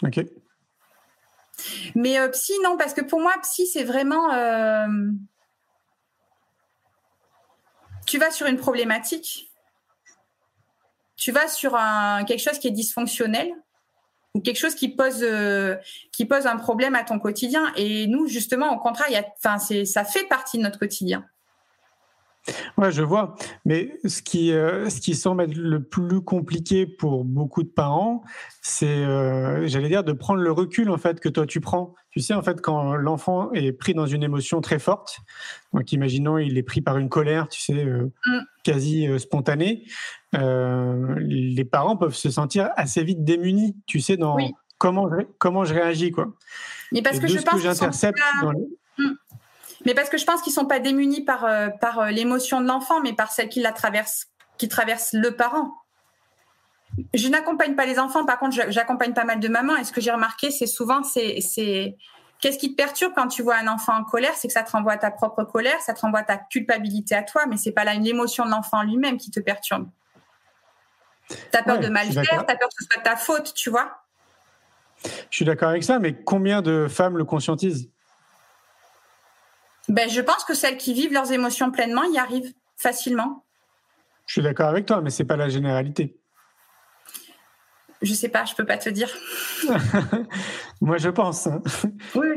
Ok. 0.02 0.20
Mais 1.94 2.18
euh, 2.18 2.28
psy, 2.28 2.52
non, 2.62 2.76
parce 2.76 2.94
que 2.94 3.00
pour 3.00 3.20
moi, 3.20 3.32
psy, 3.42 3.66
c'est 3.66 3.84
vraiment. 3.84 4.32
Euh, 4.32 4.86
tu 8.06 8.18
vas 8.18 8.30
sur 8.30 8.46
une 8.46 8.56
problématique, 8.56 9.50
tu 11.16 11.32
vas 11.32 11.48
sur 11.48 11.74
un, 11.74 12.24
quelque 12.24 12.40
chose 12.40 12.58
qui 12.58 12.68
est 12.68 12.72
dysfonctionnel 12.72 13.52
ou 14.34 14.40
quelque 14.40 14.58
chose 14.58 14.74
qui 14.74 14.88
pose, 14.88 15.22
euh, 15.22 15.76
qui 16.12 16.24
pose 16.24 16.46
un 16.46 16.56
problème 16.56 16.94
à 16.94 17.02
ton 17.02 17.18
quotidien. 17.18 17.72
Et 17.76 18.06
nous, 18.06 18.28
justement, 18.28 18.72
au 18.72 18.78
contraire, 18.78 19.08
ça 19.38 20.04
fait 20.04 20.24
partie 20.24 20.58
de 20.58 20.62
notre 20.62 20.78
quotidien. 20.78 21.26
Ouais, 22.76 22.92
je 22.92 23.02
vois. 23.02 23.36
Mais 23.64 23.98
ce 24.04 24.22
qui, 24.22 24.52
euh, 24.52 24.88
ce 24.88 25.00
qui 25.00 25.14
semble 25.14 25.42
être 25.42 25.56
le 25.56 25.82
plus 25.82 26.20
compliqué 26.20 26.86
pour 26.86 27.24
beaucoup 27.24 27.62
de 27.62 27.68
parents, 27.68 28.22
c'est, 28.62 28.86
euh, 28.86 29.66
j'allais 29.66 29.88
dire, 29.88 30.04
de 30.04 30.12
prendre 30.12 30.40
le 30.40 30.52
recul 30.52 30.90
en 30.90 30.98
fait 30.98 31.20
que 31.20 31.28
toi 31.28 31.46
tu 31.46 31.60
prends. 31.60 31.94
Tu 32.10 32.20
sais, 32.20 32.34
en 32.34 32.42
fait, 32.42 32.60
quand 32.60 32.94
l'enfant 32.96 33.52
est 33.52 33.72
pris 33.72 33.94
dans 33.94 34.06
une 34.06 34.22
émotion 34.22 34.60
très 34.60 34.78
forte, 34.78 35.18
donc 35.72 35.92
imaginons 35.92 36.38
il 36.38 36.56
est 36.58 36.62
pris 36.62 36.80
par 36.80 36.98
une 36.98 37.08
colère, 37.08 37.48
tu 37.48 37.60
sais, 37.60 37.84
euh, 37.84 38.12
mm. 38.26 38.38
quasi 38.64 39.08
spontanée, 39.18 39.84
les 40.32 41.64
parents 41.64 41.96
peuvent 41.96 42.14
se 42.14 42.30
sentir 42.30 42.70
assez 42.76 43.02
vite 43.02 43.24
démunis, 43.24 43.76
tu 43.86 44.00
sais, 44.00 44.16
dans 44.16 44.36
comment 44.78 45.08
je, 45.10 45.24
comment 45.38 45.64
je 45.64 45.74
réagis 45.74 46.10
quoi. 46.10 46.34
Mais 46.92 47.02
parce 47.02 47.18
que 47.18 47.26
je 47.26 47.38
pense 47.38 47.54
que 47.54 47.60
j'intercepte 47.60 48.18
dans. 48.42 48.52
Mais 49.84 49.94
parce 49.94 50.08
que 50.08 50.18
je 50.18 50.24
pense 50.24 50.42
qu'ils 50.42 50.52
sont 50.52 50.66
pas 50.66 50.80
démunis 50.80 51.22
par, 51.22 51.44
euh, 51.44 51.68
par 51.68 52.00
euh, 52.00 52.10
l'émotion 52.10 52.60
de 52.60 52.66
l'enfant, 52.66 53.00
mais 53.00 53.12
par 53.12 53.30
celle 53.30 53.48
qui 53.48 53.60
la 53.60 53.72
traverse, 53.72 54.26
qui 54.56 54.68
traverse 54.68 55.12
le 55.12 55.36
parent. 55.36 55.72
Je 57.14 57.28
n'accompagne 57.28 57.74
pas 57.74 57.86
les 57.86 57.98
enfants, 57.98 58.24
par 58.24 58.38
contre, 58.38 58.56
j'accompagne 58.70 59.12
pas 59.12 59.24
mal 59.24 59.40
de 59.40 59.48
mamans. 59.48 59.76
Et 59.76 59.84
ce 59.84 59.92
que 59.92 60.00
j'ai 60.00 60.10
remarqué, 60.10 60.50
c'est 60.50 60.66
souvent, 60.66 61.02
c'est, 61.02 61.40
c'est 61.40 61.96
qu'est-ce 62.40 62.58
qui 62.58 62.70
te 62.70 62.76
perturbe 62.76 63.12
quand 63.14 63.28
tu 63.28 63.42
vois 63.42 63.56
un 63.56 63.68
enfant 63.68 63.94
en 63.94 64.04
colère, 64.04 64.34
c'est 64.34 64.48
que 64.48 64.54
ça 64.54 64.62
te 64.62 64.72
renvoie 64.72 64.92
à 64.92 64.98
ta 64.98 65.10
propre 65.10 65.44
colère, 65.44 65.80
ça 65.80 65.94
te 65.94 66.00
renvoie 66.00 66.20
à 66.20 66.24
ta 66.24 66.38
culpabilité 66.38 67.14
à 67.14 67.22
toi, 67.22 67.46
mais 67.46 67.56
c'est 67.56 67.72
pas 67.72 67.84
là 67.84 67.94
l'émotion 67.94 68.44
de 68.44 68.50
l'enfant 68.50 68.82
lui-même 68.82 69.16
qui 69.16 69.30
te 69.30 69.40
perturbe. 69.40 69.88
Tu 71.28 71.36
as 71.52 71.62
peur 71.62 71.78
de 71.78 71.88
mal 71.88 72.10
faire, 72.10 72.24
tu 72.24 72.52
as 72.52 72.56
peur 72.56 72.68
que 72.68 72.74
ce 72.80 72.86
soit 72.90 73.02
ta 73.02 73.16
faute, 73.16 73.52
tu 73.54 73.70
vois? 73.70 74.02
Je 75.04 75.36
suis 75.36 75.44
d'accord 75.44 75.68
avec 75.68 75.84
ça, 75.84 75.98
mais 75.98 76.14
combien 76.14 76.62
de 76.62 76.88
femmes 76.88 77.18
le 77.18 77.24
conscientisent? 77.24 77.90
Ben, 79.88 80.08
Je 80.08 80.20
pense 80.20 80.44
que 80.44 80.54
celles 80.54 80.76
qui 80.76 80.94
vivent 80.94 81.12
leurs 81.12 81.32
émotions 81.32 81.70
pleinement 81.70 82.04
y 82.04 82.18
arrivent 82.18 82.52
facilement. 82.76 83.44
Je 84.26 84.34
suis 84.34 84.42
d'accord 84.42 84.68
avec 84.68 84.86
toi, 84.86 85.00
mais 85.00 85.10
ce 85.10 85.22
n'est 85.22 85.26
pas 85.26 85.36
la 85.36 85.48
généralité. 85.48 86.18
Je 88.00 88.14
sais 88.14 88.28
pas, 88.28 88.44
je 88.44 88.54
peux 88.54 88.64
pas 88.64 88.76
te 88.76 88.88
dire. 88.90 89.08
Moi, 90.80 90.98
je 90.98 91.08
pense. 91.08 91.48
Hein. 91.48 91.62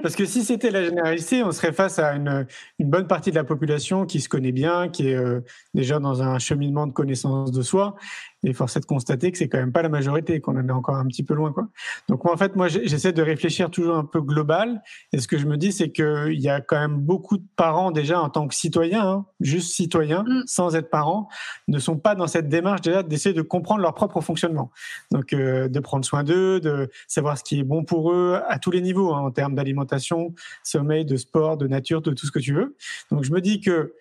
Parce 0.01 0.15
que 0.15 0.25
si 0.25 0.43
c'était 0.43 0.71
la 0.71 0.83
généralité, 0.83 1.43
on 1.43 1.51
serait 1.51 1.71
face 1.71 1.99
à 1.99 2.13
une, 2.13 2.47
une, 2.79 2.89
bonne 2.89 3.07
partie 3.07 3.29
de 3.29 3.35
la 3.35 3.43
population 3.43 4.07
qui 4.07 4.21
se 4.21 4.29
connaît 4.29 4.51
bien, 4.51 4.89
qui 4.89 5.09
est 5.09 5.15
euh, 5.15 5.41
déjà 5.75 5.99
dans 5.99 6.23
un 6.23 6.39
cheminement 6.39 6.87
de 6.87 6.93
connaissance 6.93 7.51
de 7.51 7.61
soi 7.61 7.95
et 8.43 8.53
force 8.53 8.75
est 8.75 8.79
de 8.79 8.85
constater 8.85 9.31
que 9.31 9.37
c'est 9.37 9.47
quand 9.47 9.59
même 9.59 9.71
pas 9.71 9.81
la 9.81 9.89
majorité, 9.89 10.39
qu'on 10.39 10.57
en 10.57 10.67
est 10.67 10.71
encore 10.71 10.95
un 10.95 11.05
petit 11.05 11.23
peu 11.23 11.33
loin. 11.35 11.51
Quoi. 11.51 11.67
Donc 12.09 12.23
moi, 12.23 12.33
en 12.33 12.37
fait, 12.37 12.55
moi, 12.55 12.67
j'essaie 12.67 13.13
de 13.13 13.21
réfléchir 13.21 13.69
toujours 13.69 13.95
un 13.95 14.05
peu 14.05 14.21
global. 14.21 14.81
Et 15.13 15.19
ce 15.19 15.27
que 15.27 15.37
je 15.37 15.45
me 15.45 15.57
dis, 15.57 15.71
c'est 15.71 15.91
qu'il 15.91 16.39
y 16.39 16.49
a 16.49 16.59
quand 16.59 16.79
même 16.79 16.97
beaucoup 16.97 17.37
de 17.37 17.45
parents 17.55 17.91
déjà 17.91 18.19
en 18.19 18.29
tant 18.29 18.47
que 18.47 18.55
citoyens, 18.55 19.07
hein, 19.07 19.25
juste 19.39 19.73
citoyens, 19.73 20.23
mm. 20.23 20.43
sans 20.47 20.75
être 20.75 20.89
parents, 20.89 21.27
ne 21.67 21.77
sont 21.77 21.97
pas 21.97 22.15
dans 22.15 22.27
cette 22.27 22.49
démarche 22.49 22.81
déjà 22.81 23.03
d'essayer 23.03 23.35
de 23.35 23.41
comprendre 23.41 23.81
leur 23.81 23.93
propre 23.93 24.21
fonctionnement. 24.21 24.71
Donc 25.11 25.33
euh, 25.33 25.67
de 25.67 25.79
prendre 25.79 26.03
soin 26.03 26.23
d'eux, 26.23 26.59
de 26.59 26.89
savoir 27.07 27.37
ce 27.37 27.43
qui 27.43 27.59
est 27.59 27.63
bon 27.63 27.83
pour 27.83 28.11
eux 28.11 28.41
à 28.47 28.57
tous 28.57 28.71
les 28.71 28.81
niveaux, 28.81 29.13
hein, 29.13 29.19
en 29.19 29.31
termes 29.31 29.53
d'alimentation, 29.53 30.33
sommeil, 30.63 31.05
de 31.05 31.15
sport, 31.15 31.57
de 31.57 31.67
nature, 31.67 32.01
de 32.01 32.11
tout 32.11 32.25
ce 32.25 32.31
que 32.31 32.39
tu 32.39 32.53
veux. 32.53 32.75
Donc 33.11 33.23
je 33.23 33.31
me 33.31 33.41
dis 33.41 33.61
que 33.61 33.93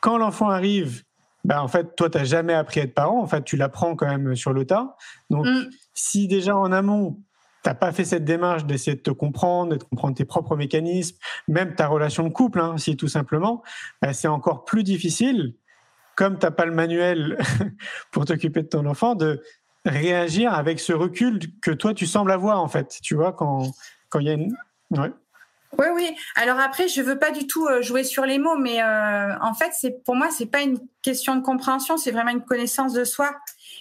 quand 0.00 0.16
l'enfant 0.16 0.48
arrive 0.48 1.02
bah, 1.44 1.62
en 1.62 1.68
fait, 1.68 1.96
toi, 1.96 2.10
tu 2.10 2.18
n'as 2.18 2.24
jamais 2.24 2.54
appris 2.54 2.80
à 2.80 2.84
être 2.84 2.94
parent. 2.94 3.22
En 3.22 3.26
fait, 3.26 3.44
tu 3.44 3.56
l'apprends 3.56 3.94
quand 3.96 4.06
même 4.06 4.34
sur 4.34 4.52
le 4.52 4.66
tas. 4.66 4.96
Donc, 5.30 5.46
mm. 5.46 5.70
si 5.94 6.28
déjà 6.28 6.56
en 6.56 6.72
amont, 6.72 7.20
tu 7.62 7.70
n'as 7.70 7.74
pas 7.74 7.92
fait 7.92 8.04
cette 8.04 8.24
démarche 8.24 8.64
d'essayer 8.64 8.96
de 8.96 9.02
te 9.02 9.10
comprendre, 9.10 9.76
de 9.76 9.82
comprendre 9.82 10.16
tes 10.16 10.24
propres 10.24 10.56
mécanismes, 10.56 11.16
même 11.46 11.74
ta 11.74 11.86
relation 11.86 12.24
de 12.24 12.30
couple, 12.30 12.60
hein, 12.60 12.76
si 12.76 12.96
tout 12.96 13.08
simplement, 13.08 13.62
bah, 14.02 14.12
c'est 14.12 14.28
encore 14.28 14.64
plus 14.64 14.82
difficile. 14.82 15.54
comme 16.16 16.36
t'as 16.38 16.50
pas 16.50 16.66
le 16.66 16.72
manuel 16.72 17.38
pour 18.10 18.24
t'occuper 18.24 18.62
de 18.62 18.68
ton 18.68 18.86
enfant, 18.86 19.14
de 19.14 19.40
réagir 19.84 20.52
avec 20.52 20.80
ce 20.80 20.92
recul 20.92 21.38
que 21.62 21.70
toi 21.70 21.94
tu 21.94 22.06
sembles 22.06 22.32
avoir 22.32 22.60
en 22.60 22.68
fait. 22.68 22.98
Tu 23.02 23.14
vois 23.14 23.32
quand 23.32 23.70
quand 24.08 24.18
il 24.18 24.26
y 24.26 24.30
a 24.30 24.34
une 24.34 24.54
ouais. 24.90 25.12
Oui, 25.76 25.86
oui. 25.94 26.16
Alors 26.34 26.58
après, 26.58 26.88
je 26.88 27.02
veux 27.02 27.18
pas 27.18 27.30
du 27.30 27.46
tout 27.46 27.66
euh, 27.66 27.82
jouer 27.82 28.02
sur 28.02 28.24
les 28.24 28.38
mots, 28.38 28.56
mais 28.56 28.82
euh, 28.82 29.38
en 29.40 29.52
fait, 29.52 29.70
c'est 29.74 30.02
pour 30.04 30.16
moi, 30.16 30.28
c'est 30.30 30.46
pas 30.46 30.62
une 30.62 30.78
question 31.02 31.36
de 31.36 31.42
compréhension, 31.42 31.98
c'est 31.98 32.10
vraiment 32.10 32.30
une 32.30 32.44
connaissance 32.44 32.92
de 32.94 33.04
soi. 33.04 33.34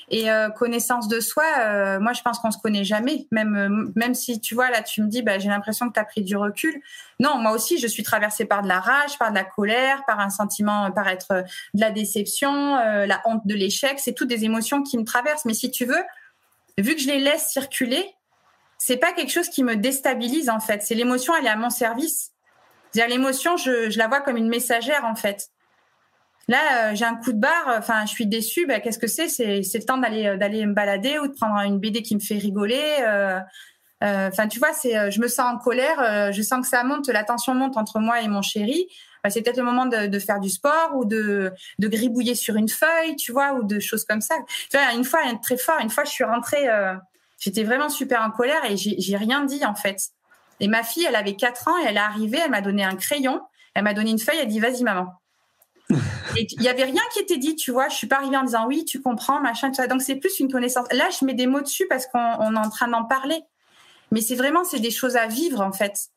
Et 0.09 0.31
euh, 0.31 0.49
connaissance 0.49 1.09
de 1.09 1.19
soi, 1.19 1.43
euh, 1.59 1.99
moi 1.99 2.13
je 2.13 2.21
pense 2.21 2.39
qu'on 2.39 2.51
se 2.51 2.57
connaît 2.57 2.85
jamais. 2.85 3.27
Même 3.31 3.55
euh, 3.55 3.91
même 3.95 4.15
si 4.15 4.39
tu 4.39 4.55
vois 4.55 4.69
là, 4.69 4.81
tu 4.81 5.01
me 5.01 5.07
dis, 5.07 5.21
bah, 5.21 5.37
j'ai 5.37 5.49
l'impression 5.49 5.87
que 5.89 5.93
tu 5.93 5.99
as 5.99 6.05
pris 6.05 6.21
du 6.21 6.37
recul. 6.37 6.81
Non, 7.19 7.37
moi 7.37 7.51
aussi, 7.51 7.77
je 7.77 7.87
suis 7.87 8.03
traversée 8.03 8.45
par 8.45 8.61
de 8.61 8.67
la 8.67 8.79
rage, 8.79 9.17
par 9.17 9.31
de 9.31 9.35
la 9.35 9.43
colère, 9.43 10.03
par 10.05 10.19
un 10.19 10.29
sentiment, 10.29 10.91
par 10.91 11.07
être 11.09 11.43
de 11.73 11.81
la 11.81 11.91
déception, 11.91 12.75
la 12.75 13.21
honte 13.25 13.45
de 13.45 13.55
l'échec. 13.55 13.99
C'est 13.99 14.13
toutes 14.13 14.29
des 14.29 14.45
émotions 14.45 14.83
qui 14.83 14.97
me 14.97 15.03
traversent. 15.03 15.45
Mais 15.45 15.53
si 15.53 15.71
tu 15.71 15.85
veux, 15.85 16.03
vu 16.77 16.95
que 16.95 17.01
je 17.01 17.07
les 17.07 17.19
laisse 17.19 17.49
circuler, 17.49 18.05
c'est 18.77 18.97
pas 18.97 19.11
quelque 19.11 19.31
chose 19.31 19.49
qui 19.49 19.63
me 19.63 19.75
déstabilise 19.75 20.49
en 20.49 20.59
fait. 20.59 20.83
C'est 20.83 20.95
l'émotion, 20.95 21.33
elle 21.35 21.45
est 21.45 21.49
à 21.49 21.55
mon 21.55 21.69
service. 21.69 22.31
C'est-à-dire 22.91 23.15
l'émotion, 23.15 23.57
je, 23.57 23.97
la 23.97 24.07
vois 24.07 24.21
comme 24.21 24.37
une 24.37 24.49
messagère 24.49 25.05
en 25.05 25.15
fait. 25.15 25.49
Là, 26.47 26.91
euh, 26.91 26.95
j'ai 26.95 27.03
un 27.03 27.15
coup 27.15 27.33
de 27.33 27.39
barre. 27.39 27.75
Enfin, 27.77 28.05
je 28.05 28.11
suis 28.11 28.25
déçue. 28.25 28.65
Bah, 28.65 28.79
qu'est-ce 28.79 28.99
que 28.99 29.07
c'est? 29.07 29.27
C'est 29.27 29.59
le 29.59 29.83
temps 29.85 29.97
d'aller 29.97 30.27
euh, 30.27 30.37
d'aller 30.37 30.65
me 30.65 30.73
balader 30.73 31.19
ou 31.19 31.27
de 31.27 31.33
prendre 31.33 31.59
une 31.59 31.79
BD 31.79 32.01
qui 32.03 32.15
me 32.15 32.21
fait 32.21 32.37
rigoler. 32.37 32.81
Euh, 33.01 33.39
enfin, 34.01 34.47
tu 34.47 34.59
vois, 34.59 34.71
c'est 34.71 35.11
je 35.11 35.19
me 35.19 35.27
sens 35.27 35.53
en 35.53 35.57
colère. 35.57 36.31
je 36.31 36.41
sens 36.41 36.61
que 36.61 36.67
ça 36.67 36.83
monte, 36.83 37.07
la 37.09 37.23
tension 37.23 37.53
monte 37.53 37.77
entre 37.77 37.99
moi 37.99 38.21
et 38.21 38.27
mon 38.27 38.41
chéri. 38.41 38.87
Bah, 39.23 39.31
c'est 39.31 39.41
peut-être 39.41 39.57
le 39.57 39.63
moment 39.63 39.87
de, 39.87 40.05
de, 40.05 40.19
faire 40.19 40.39
du 40.39 40.49
sport 40.49 40.91
ou 40.95 41.03
de, 41.03 41.51
de 41.79 41.87
gribouiller 41.87 42.35
sur 42.35 42.55
une 42.55 42.69
feuille, 42.69 43.15
tu 43.17 43.31
vois, 43.31 43.53
ou 43.53 43.63
de 43.63 43.79
choses 43.79 44.05
comme 44.05 44.21
ça. 44.21 44.35
Tu 44.69 44.77
vois, 44.77 44.93
une 44.93 45.03
fois, 45.03 45.19
très 45.41 45.57
fort. 45.57 45.79
Une 45.81 45.89
fois, 45.89 46.05
je 46.05 46.11
suis 46.11 46.23
rentrée. 46.23 46.67
J'étais 47.39 47.63
vraiment 47.63 47.89
super 47.89 48.21
en 48.21 48.31
colère 48.31 48.63
et 48.69 48.77
j'ai 48.77 49.17
rien 49.17 49.45
dit 49.45 49.65
en 49.65 49.75
fait. 49.75 50.09
Et 50.59 50.67
ma 50.67 50.83
fille, 50.83 51.05
elle 51.07 51.15
avait 51.15 51.35
4 51.35 51.67
ans 51.67 51.77
et 51.83 51.85
elle 51.87 51.97
est 51.97 51.99
arrivée, 51.99 52.39
elle 52.43 52.51
m'a 52.51 52.61
donné 52.61 52.83
un 52.83 52.95
crayon, 52.95 53.41
elle 53.75 53.83
m'a 53.83 53.93
donné 53.93 54.09
une 54.09 54.19
feuille, 54.19 54.39
elle 54.41 54.47
dit 54.47 54.59
vas-y 54.59 54.83
maman. 54.83 55.13
il 56.35 56.61
y 56.61 56.67
avait 56.67 56.83
rien 56.83 57.01
qui 57.13 57.19
était 57.19 57.37
dit, 57.37 57.55
tu 57.55 57.71
vois. 57.71 57.89
Je 57.89 57.95
suis 57.95 58.07
pas 58.07 58.17
arrivée 58.17 58.37
en 58.37 58.43
disant 58.43 58.67
oui, 58.67 58.83
tu 58.85 59.01
comprends, 59.01 59.39
machin, 59.39 59.69
tout 59.69 59.75
ça. 59.75 59.87
Donc 59.87 60.01
c'est 60.01 60.15
plus 60.15 60.39
une 60.39 60.51
connaissance. 60.51 60.87
Là, 60.91 61.09
je 61.09 61.23
mets 61.25 61.33
des 61.33 61.47
mots 61.47 61.61
dessus 61.61 61.85
parce 61.87 62.07
qu'on 62.07 62.55
est 62.55 62.59
en 62.59 62.69
train 62.69 62.87
d'en 62.87 63.05
parler. 63.05 63.39
Mais 64.11 64.21
c'est 64.21 64.35
vraiment, 64.35 64.63
c'est 64.63 64.79
des 64.79 64.91
choses 64.91 65.15
à 65.15 65.27
vivre 65.27 65.61
en 65.61 65.71
fait. 65.71 66.09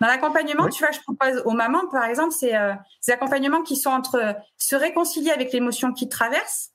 Dans 0.00 0.06
l'accompagnement, 0.06 0.68
tu 0.68 0.82
vois, 0.82 0.92
je 0.92 1.00
propose 1.00 1.42
aux 1.44 1.52
mamans, 1.52 1.86
par 1.90 2.04
exemple, 2.04 2.32
c'est 2.32 2.56
euh, 2.56 2.72
des 3.06 3.12
accompagnements 3.12 3.62
qui 3.62 3.76
sont 3.76 3.90
entre 3.90 4.34
se 4.56 4.76
réconcilier 4.76 5.30
avec 5.30 5.52
l'émotion 5.52 5.92
qui 5.92 6.08
traverse, 6.08 6.70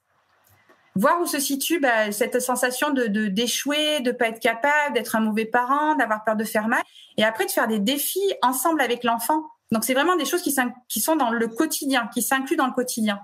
voir 0.95 1.21
où 1.21 1.25
se 1.25 1.39
situe 1.39 1.79
bah, 1.79 2.11
cette 2.11 2.39
sensation 2.41 2.91
de 2.91 3.07
d'échouer, 3.27 4.01
de, 4.01 4.11
pas 4.11 4.27
être 4.27 4.39
capable, 4.39 4.93
d'être 4.93 5.15
un 5.15 5.21
mauvais 5.21 5.45
parent, 5.45 5.95
d'avoir 5.95 6.23
peur 6.23 6.35
de 6.35 6.43
faire 6.43 6.67
mal, 6.67 6.81
et 7.17 7.23
après 7.23 7.45
de 7.45 7.51
faire 7.51 7.67
des 7.67 7.79
défis 7.79 8.33
ensemble 8.41 8.81
avec 8.81 9.03
l'enfant. 9.03 9.43
Donc 9.71 9.83
c'est 9.85 9.93
vraiment 9.93 10.15
des 10.15 10.25
choses 10.25 10.41
qui, 10.41 10.55
qui 10.89 10.99
sont 10.99 11.15
dans 11.15 11.31
le 11.31 11.47
quotidien, 11.47 12.09
qui 12.13 12.21
s'incluent 12.21 12.57
dans 12.57 12.67
le 12.67 12.73
quotidien. 12.73 13.19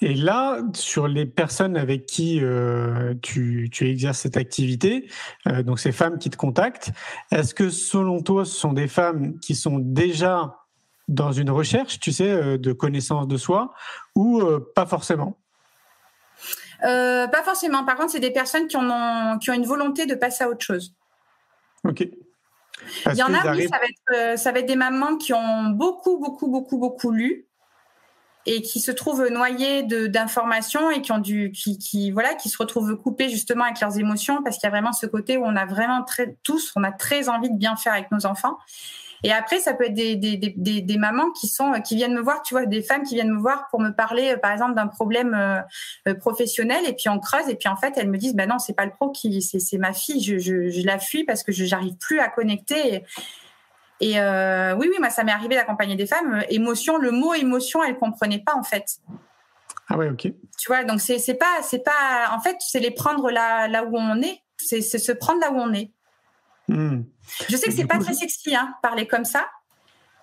Et 0.00 0.14
là, 0.14 0.60
sur 0.74 1.06
les 1.06 1.24
personnes 1.24 1.76
avec 1.76 2.06
qui 2.06 2.40
euh, 2.42 3.14
tu, 3.22 3.68
tu, 3.70 3.88
exerces 3.88 4.18
cette 4.18 4.36
activité, 4.36 5.08
euh, 5.46 5.62
donc 5.62 5.78
ces 5.78 5.92
femmes 5.92 6.18
qui 6.18 6.30
te 6.30 6.36
contactent, 6.36 6.90
est-ce 7.30 7.54
que 7.54 7.70
selon 7.70 8.22
toi, 8.22 8.44
ce 8.44 8.54
sont 8.54 8.72
des 8.72 8.88
femmes 8.88 9.38
qui 9.38 9.54
sont 9.54 9.78
déjà 9.78 10.58
dans 11.06 11.30
une 11.30 11.50
recherche, 11.50 12.00
tu 12.00 12.10
sais, 12.10 12.30
euh, 12.30 12.58
de 12.58 12.72
connaissance 12.72 13.28
de 13.28 13.36
soi, 13.36 13.72
ou 14.16 14.42
pas 14.74 14.86
forcément? 14.86 15.38
Pas 16.82 17.42
forcément. 17.44 17.84
Par 17.84 17.96
contre, 17.96 18.12
c'est 18.12 18.20
des 18.20 18.32
personnes 18.32 18.66
qui, 18.66 18.76
ont, 18.76 19.38
qui 19.38 19.50
ont 19.50 19.54
une 19.54 19.66
volonté 19.66 20.06
de 20.06 20.14
passer 20.14 20.44
à 20.44 20.48
autre 20.48 20.64
chose. 20.64 20.94
Ok. 21.84 22.06
Il 23.06 23.14
y 23.16 23.22
en 23.22 23.32
a, 23.32 23.54
oui, 23.54 23.68
ça 23.68 23.78
va, 23.78 23.84
être, 23.84 24.14
euh, 24.14 24.36
ça 24.36 24.52
va 24.52 24.60
être 24.60 24.66
des 24.66 24.76
mamans 24.76 25.16
qui 25.16 25.32
ont 25.32 25.64
beaucoup, 25.70 26.18
beaucoup, 26.18 26.48
beaucoup, 26.48 26.78
beaucoup 26.78 27.10
lu 27.10 27.46
et 28.44 28.60
qui 28.60 28.80
se 28.80 28.90
trouvent 28.90 29.28
noyées 29.28 29.84
d'informations 29.84 30.90
et 30.90 31.00
qui 31.00 31.12
ont 31.12 31.18
du, 31.18 31.52
qui, 31.52 31.78
qui, 31.78 32.10
voilà, 32.10 32.34
qui 32.34 32.48
se 32.48 32.58
retrouvent 32.58 32.96
coupées 32.96 33.28
justement 33.28 33.64
avec 33.64 33.80
leurs 33.80 33.98
émotions 33.98 34.42
parce 34.42 34.58
qu'il 34.58 34.64
y 34.64 34.66
a 34.66 34.70
vraiment 34.70 34.92
ce 34.92 35.06
côté 35.06 35.36
où 35.36 35.44
on 35.44 35.54
a 35.54 35.64
vraiment 35.64 36.02
très, 36.02 36.36
tous, 36.42 36.72
on 36.74 36.82
a 36.82 36.90
très 36.90 37.28
envie 37.28 37.50
de 37.50 37.56
bien 37.56 37.76
faire 37.76 37.92
avec 37.92 38.10
nos 38.10 38.26
enfants 38.26 38.58
et 39.22 39.32
après, 39.32 39.60
ça 39.60 39.74
peut 39.74 39.84
être 39.84 39.94
des, 39.94 40.16
des, 40.16 40.36
des, 40.36 40.80
des, 40.80 40.96
mamans 40.96 41.30
qui 41.30 41.46
sont 41.46 41.72
qui 41.82 41.94
viennent 41.94 42.14
me 42.14 42.20
voir, 42.20 42.42
tu 42.42 42.54
vois, 42.54 42.66
des 42.66 42.82
femmes 42.82 43.02
qui 43.04 43.14
viennent 43.14 43.32
me 43.32 43.40
voir 43.40 43.68
pour 43.70 43.80
me 43.80 43.90
parler, 43.90 44.32
euh, 44.32 44.36
par 44.36 44.50
exemple, 44.50 44.74
d'un 44.74 44.88
problème 44.88 45.34
euh, 45.34 45.60
euh, 46.08 46.14
professionnel. 46.14 46.84
Et 46.86 46.92
puis 46.92 47.08
on 47.08 47.20
creuse. 47.20 47.48
Et 47.48 47.54
puis 47.54 47.68
en 47.68 47.76
fait, 47.76 47.94
elles 47.96 48.10
me 48.10 48.18
disent, 48.18 48.34
ben 48.34 48.48
non, 48.48 48.58
c'est 48.58 48.72
pas 48.72 48.84
le 48.84 48.90
pro 48.90 49.10
qui, 49.10 49.40
c'est 49.42 49.78
ma 49.78 49.92
fille. 49.92 50.20
Je, 50.22 50.38
je, 50.38 50.70
je, 50.70 50.86
la 50.86 50.98
fuis 50.98 51.24
parce 51.24 51.44
que 51.44 51.52
je 51.52 51.64
j'arrive 51.64 51.96
plus 51.96 52.18
à 52.18 52.28
connecter. 52.28 53.04
Et, 54.00 54.18
euh, 54.18 54.74
oui, 54.74 54.88
oui, 54.90 54.96
moi, 54.98 55.10
ça 55.10 55.22
m'est 55.22 55.32
arrivé 55.32 55.54
d'accompagner 55.54 55.94
des 55.94 56.06
femmes. 56.06 56.42
Émotion, 56.48 56.98
le 56.98 57.12
mot 57.12 57.34
émotion, 57.34 57.82
elles 57.84 57.98
comprenaient 57.98 58.42
pas 58.44 58.56
en 58.56 58.64
fait. 58.64 58.98
Ah 59.88 59.96
ouais, 59.96 60.08
ok. 60.08 60.22
Tu 60.22 60.66
vois, 60.66 60.82
donc 60.84 61.00
c'est 61.00 61.18
c'est 61.18 61.34
pas 61.34 61.62
c'est 61.62 61.84
pas 61.84 62.30
en 62.32 62.40
fait 62.40 62.56
c'est 62.60 62.80
les 62.80 62.90
prendre 62.90 63.30
là 63.30 63.68
là 63.68 63.84
où 63.84 63.96
on 63.96 64.20
est. 64.20 64.40
C'est 64.56 64.80
se 64.80 65.12
prendre 65.12 65.40
là 65.40 65.52
où 65.52 65.56
on 65.56 65.72
est. 65.72 65.90
Hmm. 66.68 67.02
Je 67.48 67.56
sais 67.56 67.66
que 67.66 67.72
c'est 67.72 67.86
pas 67.86 67.98
très 67.98 68.14
sexy, 68.14 68.54
hein, 68.54 68.74
parler 68.82 69.06
comme 69.06 69.24
ça, 69.24 69.48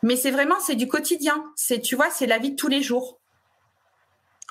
mais 0.03 0.15
c'est 0.15 0.31
vraiment 0.31 0.59
c'est 0.59 0.75
du 0.75 0.87
quotidien. 0.87 1.43
C'est 1.55 1.81
tu 1.81 1.95
vois, 1.95 2.09
c'est 2.09 2.27
la 2.27 2.37
vie 2.37 2.51
de 2.51 2.55
tous 2.55 2.67
les 2.67 2.81
jours. 2.81 3.19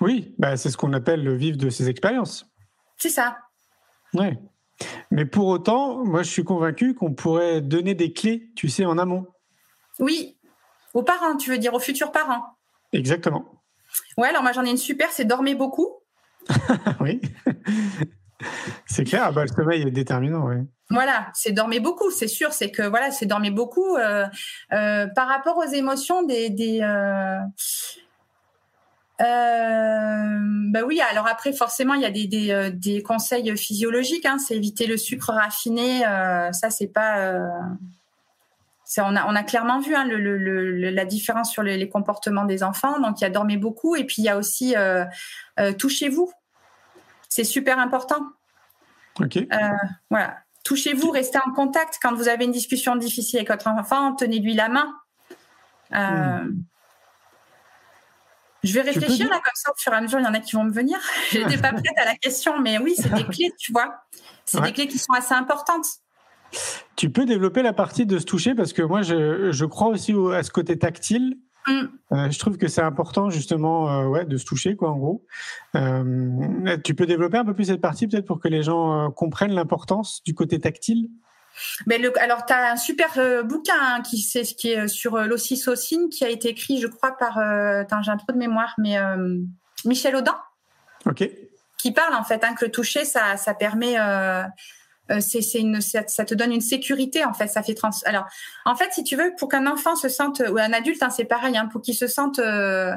Oui, 0.00 0.34
bah 0.38 0.56
c'est 0.56 0.70
ce 0.70 0.76
qu'on 0.76 0.92
appelle 0.92 1.24
le 1.24 1.34
vivre 1.34 1.56
de 1.56 1.70
ses 1.70 1.88
expériences. 1.88 2.46
C'est 2.98 3.08
ça. 3.08 3.38
Ouais. 4.14 4.38
Mais 5.10 5.24
pour 5.24 5.46
autant, 5.48 6.04
moi 6.04 6.22
je 6.22 6.30
suis 6.30 6.44
convaincu 6.44 6.94
qu'on 6.94 7.14
pourrait 7.14 7.60
donner 7.60 7.94
des 7.94 8.12
clés, 8.12 8.50
tu 8.54 8.68
sais, 8.68 8.84
en 8.84 8.98
amont. 8.98 9.26
Oui, 9.98 10.38
aux 10.94 11.02
parents, 11.02 11.36
tu 11.36 11.50
veux 11.50 11.58
dire 11.58 11.74
aux 11.74 11.80
futurs 11.80 12.12
parents. 12.12 12.44
Exactement. 12.92 13.62
Ouais, 14.16 14.28
alors 14.28 14.42
moi 14.42 14.52
j'en 14.52 14.64
ai 14.64 14.70
une 14.70 14.76
super, 14.76 15.10
c'est 15.10 15.24
dormez 15.24 15.54
beaucoup. 15.54 15.88
oui. 17.00 17.20
c'est 18.86 19.04
clair, 19.04 19.24
ah 19.26 19.32
bah, 19.32 19.42
le 19.42 19.48
sommeil 19.48 19.82
est 19.82 19.90
déterminant, 19.90 20.46
oui. 20.46 20.56
Voilà, 20.90 21.30
c'est 21.34 21.52
dormir 21.52 21.82
beaucoup, 21.82 22.10
c'est 22.10 22.28
sûr. 22.28 22.52
C'est 22.52 22.70
que 22.70 22.82
voilà, 22.82 23.10
c'est 23.10 23.26
dormir 23.26 23.52
beaucoup 23.52 23.96
euh, 23.96 24.26
euh, 24.72 25.06
par 25.08 25.28
rapport 25.28 25.58
aux 25.58 25.70
émotions 25.70 26.22
des. 26.22 26.48
des 26.48 26.80
euh, 26.80 27.38
bah 30.70 30.80
oui, 30.86 31.00
alors 31.10 31.26
après 31.26 31.52
forcément 31.52 31.94
il 31.94 32.02
y 32.02 32.06
a 32.06 32.10
des, 32.10 32.26
des, 32.26 32.70
des 32.72 33.02
conseils 33.02 33.54
physiologiques. 33.56 34.24
Hein, 34.24 34.38
c'est 34.38 34.56
éviter 34.56 34.86
le 34.86 34.96
sucre 34.96 35.32
raffiné. 35.32 36.00
ça 36.52 36.70
c'est 36.70 36.86
pas. 36.86 37.38
on, 38.96 39.16
a, 39.16 39.26
on 39.26 39.34
a 39.34 39.42
clairement 39.42 39.80
vu 39.80 39.94
hein, 39.94 40.04
le, 40.04 40.16
le, 40.16 40.90
la 40.90 41.04
différence 41.04 41.50
sur 41.50 41.62
les, 41.62 41.76
les, 41.76 41.88
comportements 41.90 42.44
des 42.44 42.62
enfants. 42.62 42.98
Donc 43.00 43.20
il 43.20 43.24
y 43.24 43.26
a 43.26 43.30
dormir 43.30 43.58
beaucoup 43.58 43.94
et 43.94 44.04
puis 44.04 44.22
il 44.22 44.24
y 44.24 44.30
a 44.30 44.38
aussi 44.38 44.74
touchez-vous. 45.78 46.32
C'est 47.28 47.44
super 47.44 47.78
important. 47.78 48.20
Ok. 49.20 49.36
voilà 50.08 50.38
touchez-vous, 50.68 51.10
restez 51.10 51.38
en 51.38 51.50
contact. 51.52 51.98
Quand 52.02 52.14
vous 52.14 52.28
avez 52.28 52.44
une 52.44 52.52
discussion 52.52 52.94
difficile 52.94 53.38
avec 53.38 53.48
votre 53.48 53.68
enfant, 53.68 54.14
tenez-lui 54.14 54.52
la 54.52 54.68
main. 54.68 54.94
Euh. 55.94 56.44
Je 58.62 58.74
vais 58.74 58.82
réfléchir 58.82 59.30
là 59.30 59.36
comme 59.36 59.54
ça 59.54 59.70
au 59.70 59.74
fur 59.78 59.92
et 59.92 59.96
à 59.96 60.00
mesure. 60.02 60.18
Il 60.18 60.24
y 60.24 60.28
en 60.28 60.34
a 60.34 60.40
qui 60.40 60.56
vont 60.56 60.64
me 60.64 60.72
venir. 60.72 60.98
Je 61.30 61.38
n'étais 61.38 61.56
pas 61.56 61.72
prête 61.72 61.96
à 61.96 62.04
la 62.04 62.16
question, 62.16 62.60
mais 62.60 62.76
oui, 62.78 62.94
c'est 62.96 63.12
des 63.14 63.24
clés, 63.32 63.52
tu 63.58 63.72
vois. 63.72 63.94
C'est 64.44 64.60
des 64.60 64.72
clés 64.72 64.88
qui 64.88 64.98
sont 64.98 65.14
assez 65.14 65.32
importantes. 65.32 65.86
Tu 66.96 67.10
peux 67.10 67.24
développer 67.24 67.62
la 67.62 67.72
partie 67.72 68.04
de 68.04 68.18
se 68.18 68.26
toucher 68.26 68.54
parce 68.54 68.74
que 68.74 68.82
moi, 68.82 69.00
je, 69.00 69.50
je 69.50 69.64
crois 69.64 69.88
aussi 69.88 70.14
à 70.34 70.42
ce 70.42 70.50
côté 70.50 70.78
tactile. 70.78 71.38
Mm. 71.68 71.88
Euh, 72.12 72.30
je 72.30 72.38
trouve 72.38 72.56
que 72.56 72.68
c'est 72.68 72.82
important 72.82 73.30
justement 73.30 73.90
euh, 73.90 74.06
ouais, 74.06 74.24
de 74.24 74.36
se 74.36 74.44
toucher, 74.44 74.76
quoi, 74.76 74.90
en 74.90 74.96
gros. 74.96 75.26
Euh, 75.76 76.76
tu 76.82 76.94
peux 76.94 77.06
développer 77.06 77.36
un 77.36 77.44
peu 77.44 77.54
plus 77.54 77.66
cette 77.66 77.80
partie 77.80 78.08
peut-être 78.08 78.26
pour 78.26 78.40
que 78.40 78.48
les 78.48 78.62
gens 78.62 79.10
comprennent 79.10 79.52
l'importance 79.52 80.22
du 80.24 80.34
côté 80.34 80.58
tactile? 80.58 81.08
Mais 81.86 81.98
le, 81.98 82.16
alors, 82.20 82.46
tu 82.46 82.52
as 82.52 82.72
un 82.72 82.76
super 82.76 83.18
bouquin 83.44 83.74
hein, 83.76 84.02
qui, 84.02 84.16
est, 84.34 84.56
qui 84.56 84.70
est 84.70 84.88
sur 84.88 85.18
l'ocytocine 85.18 86.08
qui 86.08 86.24
a 86.24 86.28
été 86.28 86.48
écrit, 86.50 86.80
je 86.80 86.86
crois, 86.86 87.16
par. 87.16 87.34
j'ai 87.34 88.10
un 88.10 88.16
trou 88.16 88.32
de 88.32 88.38
mémoire, 88.38 88.74
mais 88.78 88.96
Michel 89.84 90.16
Audin. 90.16 90.36
OK. 91.06 91.28
Qui 91.78 91.92
parle, 91.92 92.14
en 92.14 92.24
fait, 92.24 92.42
hein, 92.44 92.54
que 92.54 92.64
le 92.64 92.70
toucher, 92.70 93.04
ça, 93.04 93.36
ça 93.36 93.54
permet 93.54 93.96
euh, 95.10 95.20
c'est 95.20 95.58
une 95.58 95.80
ça, 95.80 96.02
te 96.02 96.34
donne 96.34 96.52
une 96.52 96.60
sécurité 96.60 97.24
en 97.24 97.32
fait 97.32 97.48
ça 97.48 97.62
fait 97.62 97.74
trans 97.74 97.90
alors 98.04 98.26
en 98.64 98.76
fait 98.76 98.92
si 98.92 99.04
tu 99.04 99.16
veux 99.16 99.32
pour 99.38 99.48
qu'un 99.48 99.66
enfant 99.66 99.96
se 99.96 100.08
sente 100.08 100.42
ou 100.50 100.58
un 100.58 100.72
adulte 100.72 101.02
hein, 101.02 101.10
c'est 101.10 101.24
pareil 101.24 101.56
hein, 101.56 101.66
pour 101.66 101.82
qu'il 101.82 101.94
se 101.94 102.06
sente 102.06 102.38
euh, 102.38 102.92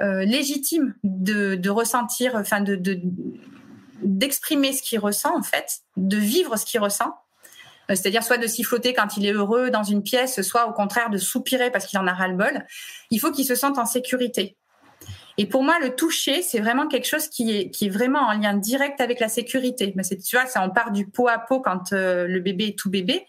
euh, 0.00 0.24
légitime 0.24 0.94
de, 1.02 1.54
de 1.56 1.70
ressentir 1.70 2.36
enfin 2.36 2.60
de 2.60 2.80
d'exprimer 4.02 4.72
ce 4.72 4.82
qu'il 4.82 5.00
ressent 5.00 5.36
en 5.36 5.42
fait 5.42 5.80
de 5.96 6.16
vivre 6.16 6.56
ce 6.56 6.64
qu'il 6.64 6.80
ressent 6.80 7.14
c'est-à-dire 7.88 8.22
soit 8.22 8.36
de 8.36 8.46
siffloter 8.46 8.92
quand 8.92 9.16
il 9.16 9.24
est 9.24 9.32
heureux 9.32 9.70
dans 9.70 9.82
une 9.82 10.02
pièce, 10.02 10.42
soit 10.42 10.66
au 10.66 10.72
contraire 10.72 11.08
de 11.08 11.16
soupirer 11.16 11.70
parce 11.70 11.86
qu'il 11.86 11.98
en 11.98 12.06
a 12.06 12.12
ras-le-bol. 12.12 12.66
Il 13.10 13.18
faut 13.18 13.32
qu'il 13.32 13.46
se 13.46 13.54
sente 13.54 13.78
en 13.78 13.86
sécurité. 13.86 14.57
Et 15.40 15.46
pour 15.46 15.62
moi, 15.62 15.78
le 15.80 15.94
toucher, 15.94 16.42
c'est 16.42 16.58
vraiment 16.58 16.88
quelque 16.88 17.06
chose 17.06 17.28
qui 17.28 17.56
est, 17.56 17.70
qui 17.70 17.86
est 17.86 17.90
vraiment 17.90 18.18
en 18.18 18.32
lien 18.32 18.54
direct 18.54 19.00
avec 19.00 19.20
la 19.20 19.28
sécurité. 19.28 19.94
Tu 19.94 20.36
vois, 20.36 20.46
ça, 20.46 20.64
on 20.64 20.70
part 20.70 20.90
du 20.90 21.06
pot 21.06 21.28
à 21.28 21.38
pot 21.38 21.60
quand 21.60 21.92
euh, 21.92 22.26
le 22.26 22.40
bébé 22.40 22.66
est 22.66 22.78
tout 22.78 22.90
bébé. 22.90 23.24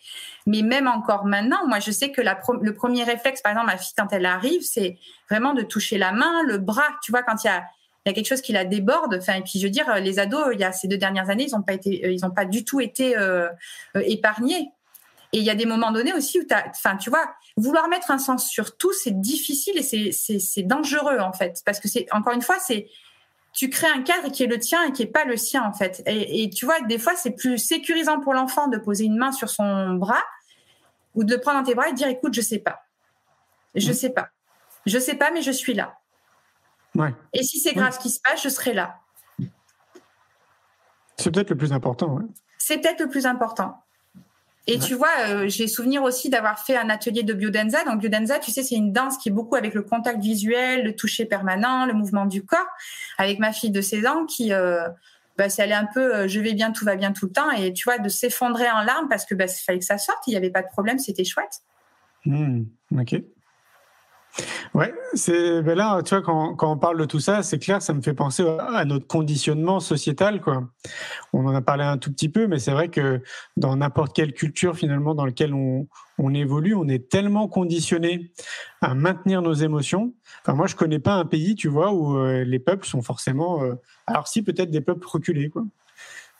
Mais 0.47 0.63
même 0.63 0.87
encore 0.87 1.25
maintenant, 1.25 1.67
moi, 1.67 1.79
je 1.79 1.91
sais 1.91 2.11
que 2.11 2.21
le 2.21 2.73
premier 2.73 3.03
réflexe, 3.03 3.43
par 3.43 3.51
exemple, 3.51 3.67
ma 3.67 3.77
fille, 3.77 3.93
quand 3.95 4.11
elle 4.11 4.25
arrive, 4.25 4.63
c'est 4.63 4.97
vraiment 5.29 5.53
de 5.53 5.61
toucher 5.61 5.99
la 5.99 6.11
main, 6.11 6.41
le 6.47 6.57
bras. 6.57 6.97
Tu 7.03 7.11
vois, 7.11 7.21
quand 7.21 7.43
il 7.43 7.47
y 7.47 7.51
a, 7.51 7.63
y 8.07 8.09
a 8.09 8.13
quelque 8.13 8.27
chose 8.27 8.41
qui 8.41 8.53
la 8.53 8.65
déborde. 8.65 9.13
Enfin, 9.13 9.35
et 9.35 9.41
puis, 9.41 9.59
je 9.59 9.67
veux 9.67 9.71
dire, 9.71 9.93
les 10.01 10.17
ados, 10.17 10.47
il 10.53 10.59
y 10.59 10.63
a 10.63 10.71
ces 10.71 10.87
deux 10.87 10.97
dernières 10.97 11.29
années, 11.29 11.45
ils 11.47 11.55
n'ont 11.55 11.61
pas 11.61 11.73
été, 11.73 12.03
euh, 12.05 12.11
ils 12.11 12.25
ont 12.25 12.31
pas 12.31 12.45
du 12.45 12.65
tout 12.65 12.81
été 12.81 13.15
euh, 13.19 13.49
épargnés. 13.93 14.71
Et 15.31 15.37
il 15.37 15.43
y 15.43 15.49
a 15.49 15.55
des 15.55 15.65
moments 15.65 15.91
donnés 15.91 16.13
aussi 16.13 16.39
où 16.39 16.43
tu 16.43 16.55
enfin, 16.69 16.97
tu 16.97 17.09
vois, 17.09 17.33
vouloir 17.55 17.87
mettre 17.87 18.09
un 18.09 18.17
sens 18.17 18.49
sur 18.49 18.77
tout, 18.77 18.93
c'est 18.93 19.21
difficile 19.21 19.77
et 19.77 20.11
c'est 20.11 20.63
dangereux, 20.63 21.19
en 21.19 21.33
fait. 21.33 21.61
Parce 21.65 21.79
que 21.79 21.87
c'est, 21.87 22.07
encore 22.11 22.33
une 22.33 22.41
fois, 22.41 22.57
c'est, 22.59 22.89
tu 23.53 23.69
crées 23.69 23.89
un 23.89 24.01
cadre 24.01 24.31
qui 24.31 24.43
est 24.43 24.47
le 24.47 24.57
tien 24.57 24.83
et 24.85 24.91
qui 24.91 25.03
est 25.03 25.07
pas 25.07 25.25
le 25.25 25.37
sien, 25.37 25.63
en 25.63 25.73
fait. 25.73 26.01
Et, 26.07 26.49
tu 26.49 26.65
vois, 26.65 26.79
des 26.81 26.97
fois, 26.97 27.15
c'est 27.15 27.31
plus 27.31 27.59
sécurisant 27.59 28.19
pour 28.19 28.33
l'enfant 28.33 28.67
de 28.67 28.77
poser 28.77 29.05
une 29.05 29.17
main 29.17 29.31
sur 29.31 29.49
son 29.49 29.93
bras 29.93 30.23
ou 31.13 31.23
de 31.23 31.35
le 31.35 31.39
prendre 31.39 31.59
dans 31.59 31.65
tes 31.65 31.75
bras 31.75 31.89
et 31.89 31.91
de 31.91 31.97
dire, 31.97 32.07
écoute, 32.07 32.33
je 32.33 32.41
sais 32.41 32.59
pas. 32.59 32.81
Je 33.75 33.91
sais 33.91 34.09
pas. 34.09 34.29
Je 34.87 34.97
sais 34.97 35.15
pas, 35.15 35.29
mais 35.29 35.43
je 35.43 35.51
suis 35.51 35.75
là. 35.75 35.99
Ouais. 36.95 37.13
Et 37.33 37.43
si 37.43 37.59
c'est 37.59 37.73
grave 37.73 37.93
ce 37.93 37.99
qui 37.99 38.09
se 38.09 38.19
passe, 38.19 38.41
je 38.41 38.49
serai 38.49 38.73
là. 38.73 38.99
C'est 41.17 41.31
peut-être 41.31 41.51
le 41.51 41.57
plus 41.57 41.71
important. 41.71 42.13
Ouais. 42.13 42.23
C'est 42.57 42.79
peut-être 42.79 43.01
le 43.01 43.09
plus 43.09 43.27
important. 43.27 43.83
Et 44.69 44.79
tu 44.79 44.93
vois, 44.93 45.09
euh, 45.27 45.47
j'ai 45.47 45.67
souvenir 45.67 46.03
aussi 46.03 46.29
d'avoir 46.29 46.59
fait 46.59 46.77
un 46.77 46.89
atelier 46.89 47.23
de 47.23 47.33
biodanza. 47.33 47.83
Donc 47.85 47.99
biodanza, 47.99 48.37
tu 48.39 48.51
sais, 48.51 48.61
c'est 48.61 48.75
une 48.75 48.93
danse 48.93 49.17
qui 49.17 49.29
est 49.29 49.31
beaucoup 49.31 49.55
avec 49.55 49.73
le 49.73 49.81
contact 49.81 50.21
visuel, 50.21 50.83
le 50.83 50.95
toucher 50.95 51.25
permanent, 51.25 51.85
le 51.85 51.93
mouvement 51.93 52.25
du 52.25 52.43
corps. 52.43 52.67
Avec 53.17 53.39
ma 53.39 53.51
fille 53.51 53.71
de 53.71 53.81
16 53.81 54.05
ans 54.05 54.25
qui, 54.25 54.53
euh, 54.53 54.87
bah, 55.37 55.49
c'est 55.49 55.63
allé 55.63 55.73
un 55.73 55.87
peu, 55.91 56.15
euh, 56.15 56.27
je 56.27 56.39
vais 56.39 56.53
bien, 56.53 56.71
tout 56.71 56.85
va 56.85 56.95
bien 56.95 57.13
tout 57.13 57.25
le 57.25 57.31
temps. 57.31 57.49
Et 57.51 57.73
tu 57.73 57.85
vois, 57.85 57.97
de 57.97 58.09
s'effondrer 58.09 58.69
en 58.69 58.81
larmes 58.81 59.07
parce 59.09 59.25
que 59.25 59.33
bah, 59.33 59.47
fallait 59.47 59.79
que 59.79 59.85
ça 59.85 59.97
sorte. 59.97 60.19
Il 60.27 60.31
n'y 60.31 60.37
avait 60.37 60.51
pas 60.51 60.61
de 60.61 60.67
problème, 60.67 60.99
c'était 60.99 61.25
chouette. 61.25 61.61
Mmh, 62.25 62.63
ok. 62.99 63.21
Ouais, 64.75 64.93
c'est 65.15 65.63
ben 65.63 65.75
là, 65.75 66.01
tu 66.03 66.13
vois, 66.13 66.21
quand, 66.21 66.55
on 66.61 66.77
parle 66.77 66.99
de 66.99 67.05
tout 67.05 67.19
ça, 67.19 67.41
c'est 67.41 67.57
clair, 67.57 67.81
ça 67.81 67.93
me 67.93 68.01
fait 68.01 68.13
penser 68.13 68.45
à 68.47 68.85
notre 68.85 69.07
conditionnement 69.07 69.79
sociétal, 69.79 70.41
quoi. 70.41 70.69
On 71.33 71.45
en 71.47 71.55
a 71.55 71.61
parlé 71.61 71.83
un 71.83 71.97
tout 71.97 72.11
petit 72.11 72.29
peu, 72.29 72.45
mais 72.45 72.59
c'est 72.59 72.71
vrai 72.71 72.89
que 72.89 73.21
dans 73.57 73.75
n'importe 73.75 74.15
quelle 74.15 74.33
culture 74.33 74.75
finalement 74.75 75.15
dans 75.15 75.25
laquelle 75.25 75.55
on, 75.55 75.87
on, 76.19 76.33
évolue, 76.33 76.75
on 76.75 76.87
est 76.87 77.09
tellement 77.09 77.47
conditionné 77.47 78.31
à 78.81 78.93
maintenir 78.93 79.41
nos 79.41 79.53
émotions. 79.53 80.13
Enfin, 80.43 80.53
moi, 80.53 80.67
je 80.67 80.75
connais 80.75 80.99
pas 80.99 81.13
un 81.13 81.25
pays, 81.25 81.55
tu 81.55 81.67
vois, 81.67 81.91
où 81.91 82.17
euh, 82.17 82.43
les 82.43 82.59
peuples 82.59 82.85
sont 82.85 83.01
forcément, 83.01 83.63
euh, 83.63 83.73
alors 84.05 84.27
si 84.27 84.43
peut-être 84.43 84.69
des 84.69 84.81
peuples 84.81 85.07
reculés, 85.07 85.49
quoi 85.49 85.65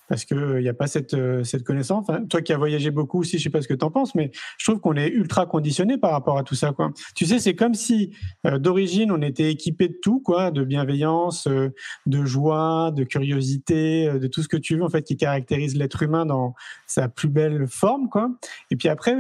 parce 0.10 0.26
qu'il 0.26 0.58
n'y 0.58 0.67
a 0.67 0.74
pas 0.74 0.88
cette, 0.88 1.13
euh, 1.13 1.43
cette 1.43 1.63
connaissance. 1.63 2.08
toi 2.30 2.41
qui 2.41 2.52
as 2.52 2.58
voyagé 2.58 2.89
beaucoup 2.89 3.19
aussi, 3.19 3.38
je 3.38 3.43
sais 3.43 3.50
pas 3.50 3.62
ce 3.62 3.67
que 3.67 3.76
tu 3.76 3.86
en 3.86 3.91
penses, 3.91 4.15
mais 4.15 4.32
je 4.58 4.65
trouve 4.65 4.82
qu'on 4.82 4.95
est 4.95 5.08
ultra 5.08 5.45
conditionné 5.45 5.98
par 5.98 6.12
rapport 6.12 6.38
à 6.38 6.43
tout 6.43 6.56
ça. 6.56 6.74
Quoi. 6.74 6.91
Tu 7.15 7.26
sais, 7.26 7.38
c'est 7.39 7.56
comme 7.56 7.76
si 7.76 8.12
euh, 8.48 8.58
d'origine, 8.58 9.12
on 9.12 9.22
était 9.22 9.52
équipé 9.52 9.88
de 9.88 9.98
tout, 10.02 10.19
quoi, 10.19 10.50
de 10.50 10.63
bienveillance, 10.63 11.48
euh, 11.48 11.69
de 12.08 12.26
joie, 12.26 12.91
de 12.91 13.04
curiosité, 13.04 14.12
de 14.19 14.28
tout 14.28 14.41
ce 14.41 14.48
que 14.48 14.58
tu 14.58 14.76
veux, 14.76 14.84
en 14.84 14.89
fait, 14.89 15.04
qui 15.04 15.15
caractérise 15.15 15.76
l'être 15.78 16.02
humain 16.02 16.26
dans 16.26 16.56
sa 16.88 17.08
plus 17.08 17.30
belle 17.30 17.67
forme. 17.67 18.10
Quoi. 18.10 18.32
Et 18.72 18.76
puis 18.76 18.89
après, 18.89 19.15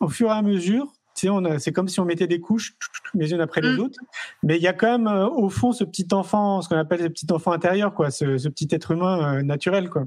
au 0.00 0.08
fur 0.08 0.28
et 0.28 0.32
à 0.32 0.42
mesure, 0.42 0.92
c'est 1.14 1.72
comme 1.72 1.88
si 1.88 2.00
on 2.00 2.04
mettait 2.04 2.26
des 2.26 2.40
couches 2.40 2.74
les 3.14 3.32
unes 3.32 3.40
après 3.40 3.60
les 3.60 3.76
mm. 3.76 3.80
autres. 3.80 4.00
Mais 4.42 4.56
il 4.56 4.62
y 4.62 4.68
a 4.68 4.72
quand 4.72 4.90
même 4.90 5.06
euh, 5.06 5.28
au 5.28 5.48
fond 5.48 5.72
ce 5.72 5.84
petit 5.84 6.08
enfant, 6.12 6.62
ce 6.62 6.68
qu'on 6.68 6.76
appelle 6.76 7.02
le 7.02 7.10
petit 7.10 7.26
enfant 7.30 7.52
intérieur, 7.52 7.94
quoi, 7.94 8.10
ce, 8.10 8.48
petit 8.48 8.68
être 8.70 8.92
humain 8.92 9.36
euh, 9.36 9.42
naturel, 9.42 9.90
quoi. 9.90 10.06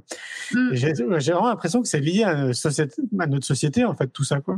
Mm. 0.51 0.73
J'ai 0.73 0.93
vraiment 0.93 1.47
l'impression 1.47 1.81
que 1.81 1.87
c'est 1.87 1.99
lié 1.99 2.23
à, 2.23 2.49
à, 3.19 3.27
notre 3.27 3.45
société, 3.45 3.85
en 3.85 3.93
fait, 3.93 4.07
tout 4.07 4.23
ça, 4.23 4.41
quoi. 4.41 4.57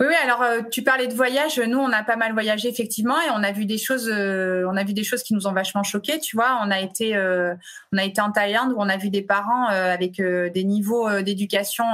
Oui, 0.00 0.06
oui. 0.08 0.14
Alors, 0.22 0.42
euh, 0.42 0.60
tu 0.70 0.82
parlais 0.82 1.08
de 1.08 1.14
voyage. 1.14 1.58
Nous, 1.58 1.78
on 1.78 1.90
a 1.92 2.04
pas 2.04 2.14
mal 2.14 2.32
voyagé 2.32 2.68
effectivement, 2.68 3.20
et 3.20 3.30
on 3.34 3.42
a 3.42 3.50
vu 3.50 3.66
des 3.66 3.78
choses. 3.78 4.08
Euh, 4.08 4.64
on 4.70 4.76
a 4.76 4.84
vu 4.84 4.92
des 4.92 5.02
choses 5.02 5.24
qui 5.24 5.34
nous 5.34 5.48
ont 5.48 5.52
vachement 5.52 5.82
choqués. 5.82 6.20
Tu 6.20 6.36
vois, 6.36 6.60
on 6.64 6.70
a 6.70 6.78
été, 6.78 7.16
euh, 7.16 7.54
on 7.92 7.98
a 7.98 8.04
été 8.04 8.20
en 8.20 8.30
Thaïlande 8.30 8.72
où 8.72 8.76
on 8.78 8.88
a 8.88 8.96
vu 8.96 9.10
des 9.10 9.22
parents 9.22 9.66
avec 9.66 10.20
des 10.20 10.64
niveaux 10.64 11.10
d'éducation 11.22 11.84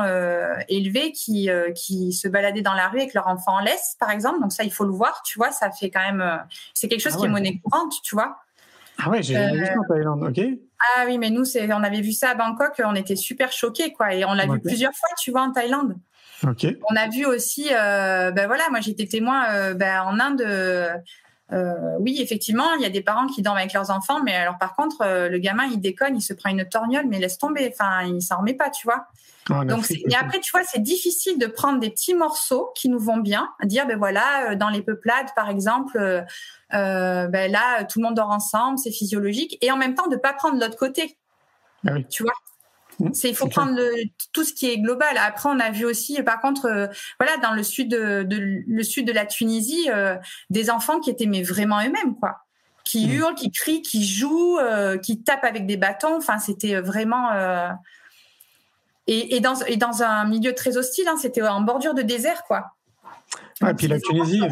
élevés 0.68 1.12
qui 1.12 1.48
qui 1.74 2.12
se 2.12 2.28
baladaient 2.28 2.62
dans 2.62 2.74
la 2.74 2.88
rue 2.88 2.98
avec 2.98 3.14
leur 3.14 3.26
enfant 3.26 3.56
en 3.56 3.60
laisse, 3.60 3.96
par 3.98 4.10
exemple. 4.10 4.40
Donc 4.40 4.52
ça, 4.52 4.64
il 4.64 4.72
faut 4.72 4.84
le 4.84 4.92
voir. 4.92 5.22
Tu 5.24 5.38
vois, 5.38 5.50
ça 5.50 5.70
fait 5.70 5.90
quand 5.90 6.00
même. 6.00 6.42
c'est 6.74 6.88
quelque 6.88 7.00
chose 7.00 7.14
ah 7.16 7.20
qui 7.20 7.26
est 7.26 7.30
monnaie 7.30 7.60
courante. 7.62 7.94
Tu 8.02 8.14
vois. 8.14 8.36
Ah 9.02 9.10
ouais, 9.10 9.22
j'ai 9.22 9.34
vu 9.34 9.64
ça 9.64 9.72
en 9.78 9.94
Thaïlande. 9.94 10.22
Ok. 10.24 10.44
Ah 10.96 11.04
oui, 11.06 11.16
mais 11.16 11.30
nous, 11.30 11.44
c'est, 11.44 11.72
on 11.72 11.82
avait 11.82 12.02
vu 12.02 12.12
ça 12.12 12.30
à 12.30 12.34
Bangkok. 12.34 12.80
On 12.84 12.94
était 12.94 13.16
super 13.16 13.50
choqués, 13.50 13.92
quoi, 13.92 14.14
et 14.14 14.24
on 14.24 14.34
l'a 14.34 14.46
vu 14.46 14.60
plusieurs 14.60 14.92
fois. 14.92 15.08
Tu 15.18 15.30
vois, 15.30 15.42
en 15.42 15.52
Thaïlande. 15.52 15.96
On 16.90 16.96
a 16.96 17.08
vu 17.08 17.24
aussi, 17.26 17.68
euh, 17.72 18.30
ben 18.30 18.46
voilà, 18.46 18.64
moi 18.70 18.80
j'étais 18.80 19.06
témoin 19.06 19.46
euh, 19.50 19.74
ben, 19.74 20.02
en 20.02 20.18
Inde. 20.20 20.42
Euh, 21.52 21.96
oui, 22.00 22.20
effectivement, 22.20 22.72
il 22.74 22.82
y 22.82 22.86
a 22.86 22.90
des 22.90 23.02
parents 23.02 23.26
qui 23.26 23.42
dorment 23.42 23.58
avec 23.58 23.72
leurs 23.72 23.90
enfants, 23.90 24.22
mais 24.22 24.34
alors 24.34 24.58
par 24.58 24.74
contre, 24.74 25.28
le 25.28 25.38
gamin 25.38 25.64
il 25.64 25.80
déconne, 25.80 26.16
il 26.16 26.22
se 26.22 26.32
prend 26.32 26.50
une 26.50 26.66
torgnole, 26.68 27.04
mais 27.06 27.18
laisse 27.18 27.38
tomber. 27.38 27.70
Enfin, 27.72 28.02
il 28.04 28.22
s'en 28.22 28.38
remet 28.38 28.54
pas, 28.54 28.70
tu 28.70 28.86
vois. 28.86 29.06
Ah, 29.50 29.62
Donc, 29.64 29.90
et 29.90 30.16
après, 30.18 30.40
tu 30.40 30.50
vois, 30.52 30.62
c'est 30.64 30.82
difficile 30.82 31.38
de 31.38 31.46
prendre 31.46 31.78
des 31.78 31.90
petits 31.90 32.14
morceaux 32.14 32.72
qui 32.74 32.88
nous 32.88 32.98
vont 32.98 33.18
bien, 33.18 33.50
dire 33.62 33.86
ben 33.86 33.98
voilà, 33.98 34.54
dans 34.56 34.70
les 34.70 34.80
peuplades, 34.80 35.28
par 35.36 35.50
exemple, 35.50 36.24
ben 36.70 37.52
là, 37.52 37.84
tout 37.84 38.00
le 38.00 38.04
monde 38.06 38.16
dort 38.16 38.30
ensemble, 38.30 38.78
c'est 38.78 38.90
physiologique, 38.90 39.58
et 39.60 39.70
en 39.70 39.76
même 39.76 39.94
temps 39.94 40.08
de 40.08 40.16
pas 40.16 40.32
prendre 40.32 40.58
l'autre 40.58 40.78
côté. 40.78 41.18
Ah 41.86 41.92
tu 42.08 42.22
vois 42.22 42.32
c'est 43.12 43.28
il 43.28 43.34
faut 43.34 43.48
prendre 43.48 43.78
tout 44.32 44.44
ce 44.44 44.52
qui 44.52 44.70
est 44.70 44.78
global. 44.78 45.16
Après, 45.18 45.48
on 45.48 45.58
a 45.58 45.70
vu 45.70 45.84
aussi, 45.84 46.22
par 46.22 46.40
contre, 46.40 46.66
euh, 46.66 46.86
voilà, 47.18 47.36
dans 47.38 47.52
le 47.52 47.62
sud 47.62 47.88
de, 47.90 48.26
le 48.30 48.82
sud 48.82 49.06
de 49.06 49.12
la 49.12 49.26
Tunisie, 49.26 49.88
euh, 49.92 50.16
des 50.50 50.70
enfants 50.70 51.00
qui 51.00 51.10
étaient 51.10 51.26
mais 51.26 51.42
vraiment 51.42 51.80
eux-mêmes, 51.80 52.14
quoi, 52.18 52.38
qui 52.84 53.06
mmh. 53.06 53.12
hurlent, 53.12 53.34
qui 53.34 53.50
crient, 53.50 53.82
qui 53.82 54.06
jouent, 54.06 54.58
euh, 54.58 54.98
qui 54.98 55.22
tapent 55.22 55.44
avec 55.44 55.66
des 55.66 55.76
bâtons. 55.76 56.16
Enfin, 56.16 56.38
c'était 56.38 56.80
vraiment 56.80 57.30
et, 59.06 59.40
dans 59.40 59.56
et 59.66 59.76
dans 59.76 60.02
un 60.02 60.24
milieu 60.26 60.54
très 60.54 60.76
hostile. 60.76 61.08
Hein, 61.08 61.16
c'était 61.18 61.42
en 61.42 61.60
bordure 61.60 61.94
de 61.94 62.02
désert, 62.02 62.44
quoi. 62.44 62.74
et 63.66 63.74
puis 63.74 63.88
la 63.88 64.00
Tunisie. 64.00 64.42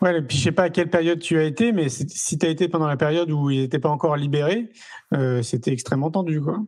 Ouais, 0.00 0.16
et 0.16 0.22
puis 0.22 0.38
je 0.38 0.44
sais 0.44 0.52
pas 0.52 0.64
à 0.64 0.70
quelle 0.70 0.88
période 0.88 1.18
tu 1.18 1.38
as 1.38 1.42
été, 1.42 1.70
mais 1.70 1.90
si 1.90 2.38
tu 2.38 2.46
as 2.46 2.48
été 2.48 2.66
pendant 2.66 2.86
la 2.86 2.96
période 2.96 3.30
où 3.30 3.50
ils 3.50 3.60
n'étaient 3.60 3.78
pas 3.78 3.90
encore 3.90 4.16
libérés, 4.16 4.70
c'était 5.42 5.72
extrêmement 5.72 6.10
tendu, 6.10 6.40
quoi. 6.40 6.60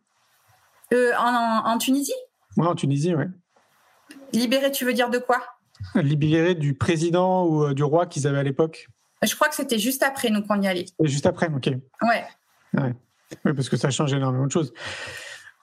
Euh, 0.92 1.12
en, 1.18 1.78
Tunisie 1.78 2.14
Oui, 2.56 2.66
en 2.66 2.74
Tunisie, 2.74 3.14
oui. 3.14 3.24
Libéré, 4.32 4.70
tu 4.70 4.84
veux 4.84 4.94
dire 4.94 5.10
de 5.10 5.18
quoi? 5.18 5.42
Libéré 5.94 6.54
du 6.54 6.74
président 6.74 7.44
ou 7.44 7.64
euh, 7.64 7.74
du 7.74 7.84
roi 7.84 8.06
qu'ils 8.06 8.26
avaient 8.26 8.38
à 8.38 8.42
l'époque 8.42 8.88
Je 9.22 9.34
crois 9.34 9.48
que 9.48 9.54
c'était 9.54 9.78
juste 9.78 10.02
après, 10.02 10.30
nous, 10.30 10.42
qu'on 10.42 10.60
y 10.60 10.66
allait. 10.66 10.86
juste 11.00 11.26
après, 11.26 11.48
ok. 11.48 11.70
Ouais. 12.02 12.24
Oui, 13.44 13.52
parce 13.52 13.68
que 13.68 13.76
ça 13.76 13.90
change 13.90 14.12
énormément 14.12 14.46
de 14.46 14.50
choses. 14.52 14.72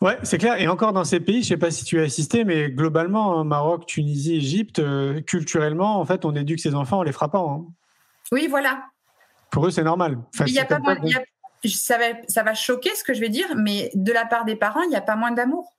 Ouais, 0.02 0.18
c'est 0.24 0.38
clair. 0.38 0.60
Et 0.62 0.68
encore 0.68 0.94
dans 0.94 1.04
ces 1.06 1.20
pays, 1.20 1.42
je 1.42 1.48
sais 1.48 1.58
pas 1.58 1.72
si 1.72 1.86
tu 1.86 2.00
as 2.00 2.04
assisté, 2.04 2.44
mais 2.44 2.70
globalement, 2.70 3.40
hein, 3.40 3.44
Maroc, 3.44 3.86
Tunisie, 3.86 4.36
Égypte, 4.36 4.80
euh, 4.80 5.22
culturellement, 5.22 6.00
en 6.00 6.06
fait, 6.06 6.26
on 6.26 6.36
éduque 6.36 6.60
ses 6.60 6.76
enfants 6.76 7.00
en 7.00 7.04
les 7.04 7.12
frappant. 7.12 7.52
Hein. 7.54 7.74
Oui, 8.32 8.48
voilà. 8.50 8.84
Pour 9.52 9.66
eux, 9.66 9.72
c'est 9.72 9.84
normal. 9.84 10.18
il 10.46 10.54
y 10.54 10.60
a 10.60 10.66
pas, 10.66 10.80
ça 11.64 11.98
va, 11.98 12.06
ça 12.28 12.44
va 12.44 12.54
choquer 12.54 12.94
ce 12.96 13.04
que 13.04 13.14
je 13.14 13.20
vais 13.20 13.30
dire, 13.30 13.56
mais 13.56 13.92
de 13.96 14.12
la 14.12 14.26
part 14.26 14.46
des 14.46 14.56
parents, 14.56 14.82
il 14.84 14.90
n'y 14.90 14.96
a 14.96 15.02
pas 15.02 15.16
moins 15.16 15.32
d'amour. 15.32 15.74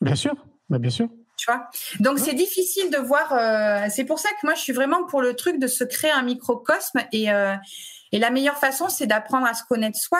Bien 0.00 0.14
sûr, 0.14 0.34
bah, 0.68 0.78
bien 0.78 0.90
sûr. 0.90 1.08
Tu 1.36 1.46
vois? 1.46 1.68
Donc 2.00 2.18
c'est 2.18 2.34
difficile 2.34 2.90
de 2.90 2.98
voir. 2.98 3.32
Euh, 3.32 3.86
c'est 3.88 4.04
pour 4.04 4.18
ça 4.18 4.28
que 4.30 4.46
moi 4.46 4.54
je 4.54 4.60
suis 4.60 4.74
vraiment 4.74 5.04
pour 5.06 5.22
le 5.22 5.34
truc 5.34 5.58
de 5.58 5.66
se 5.66 5.84
créer 5.84 6.10
un 6.10 6.22
microcosme 6.22 7.00
et 7.12 7.32
euh, 7.32 7.54
et 8.12 8.18
la 8.18 8.30
meilleure 8.30 8.56
façon, 8.56 8.88
c'est 8.88 9.06
d'apprendre 9.06 9.46
à 9.46 9.54
se 9.54 9.62
connaître 9.64 9.96
soi. 9.96 10.18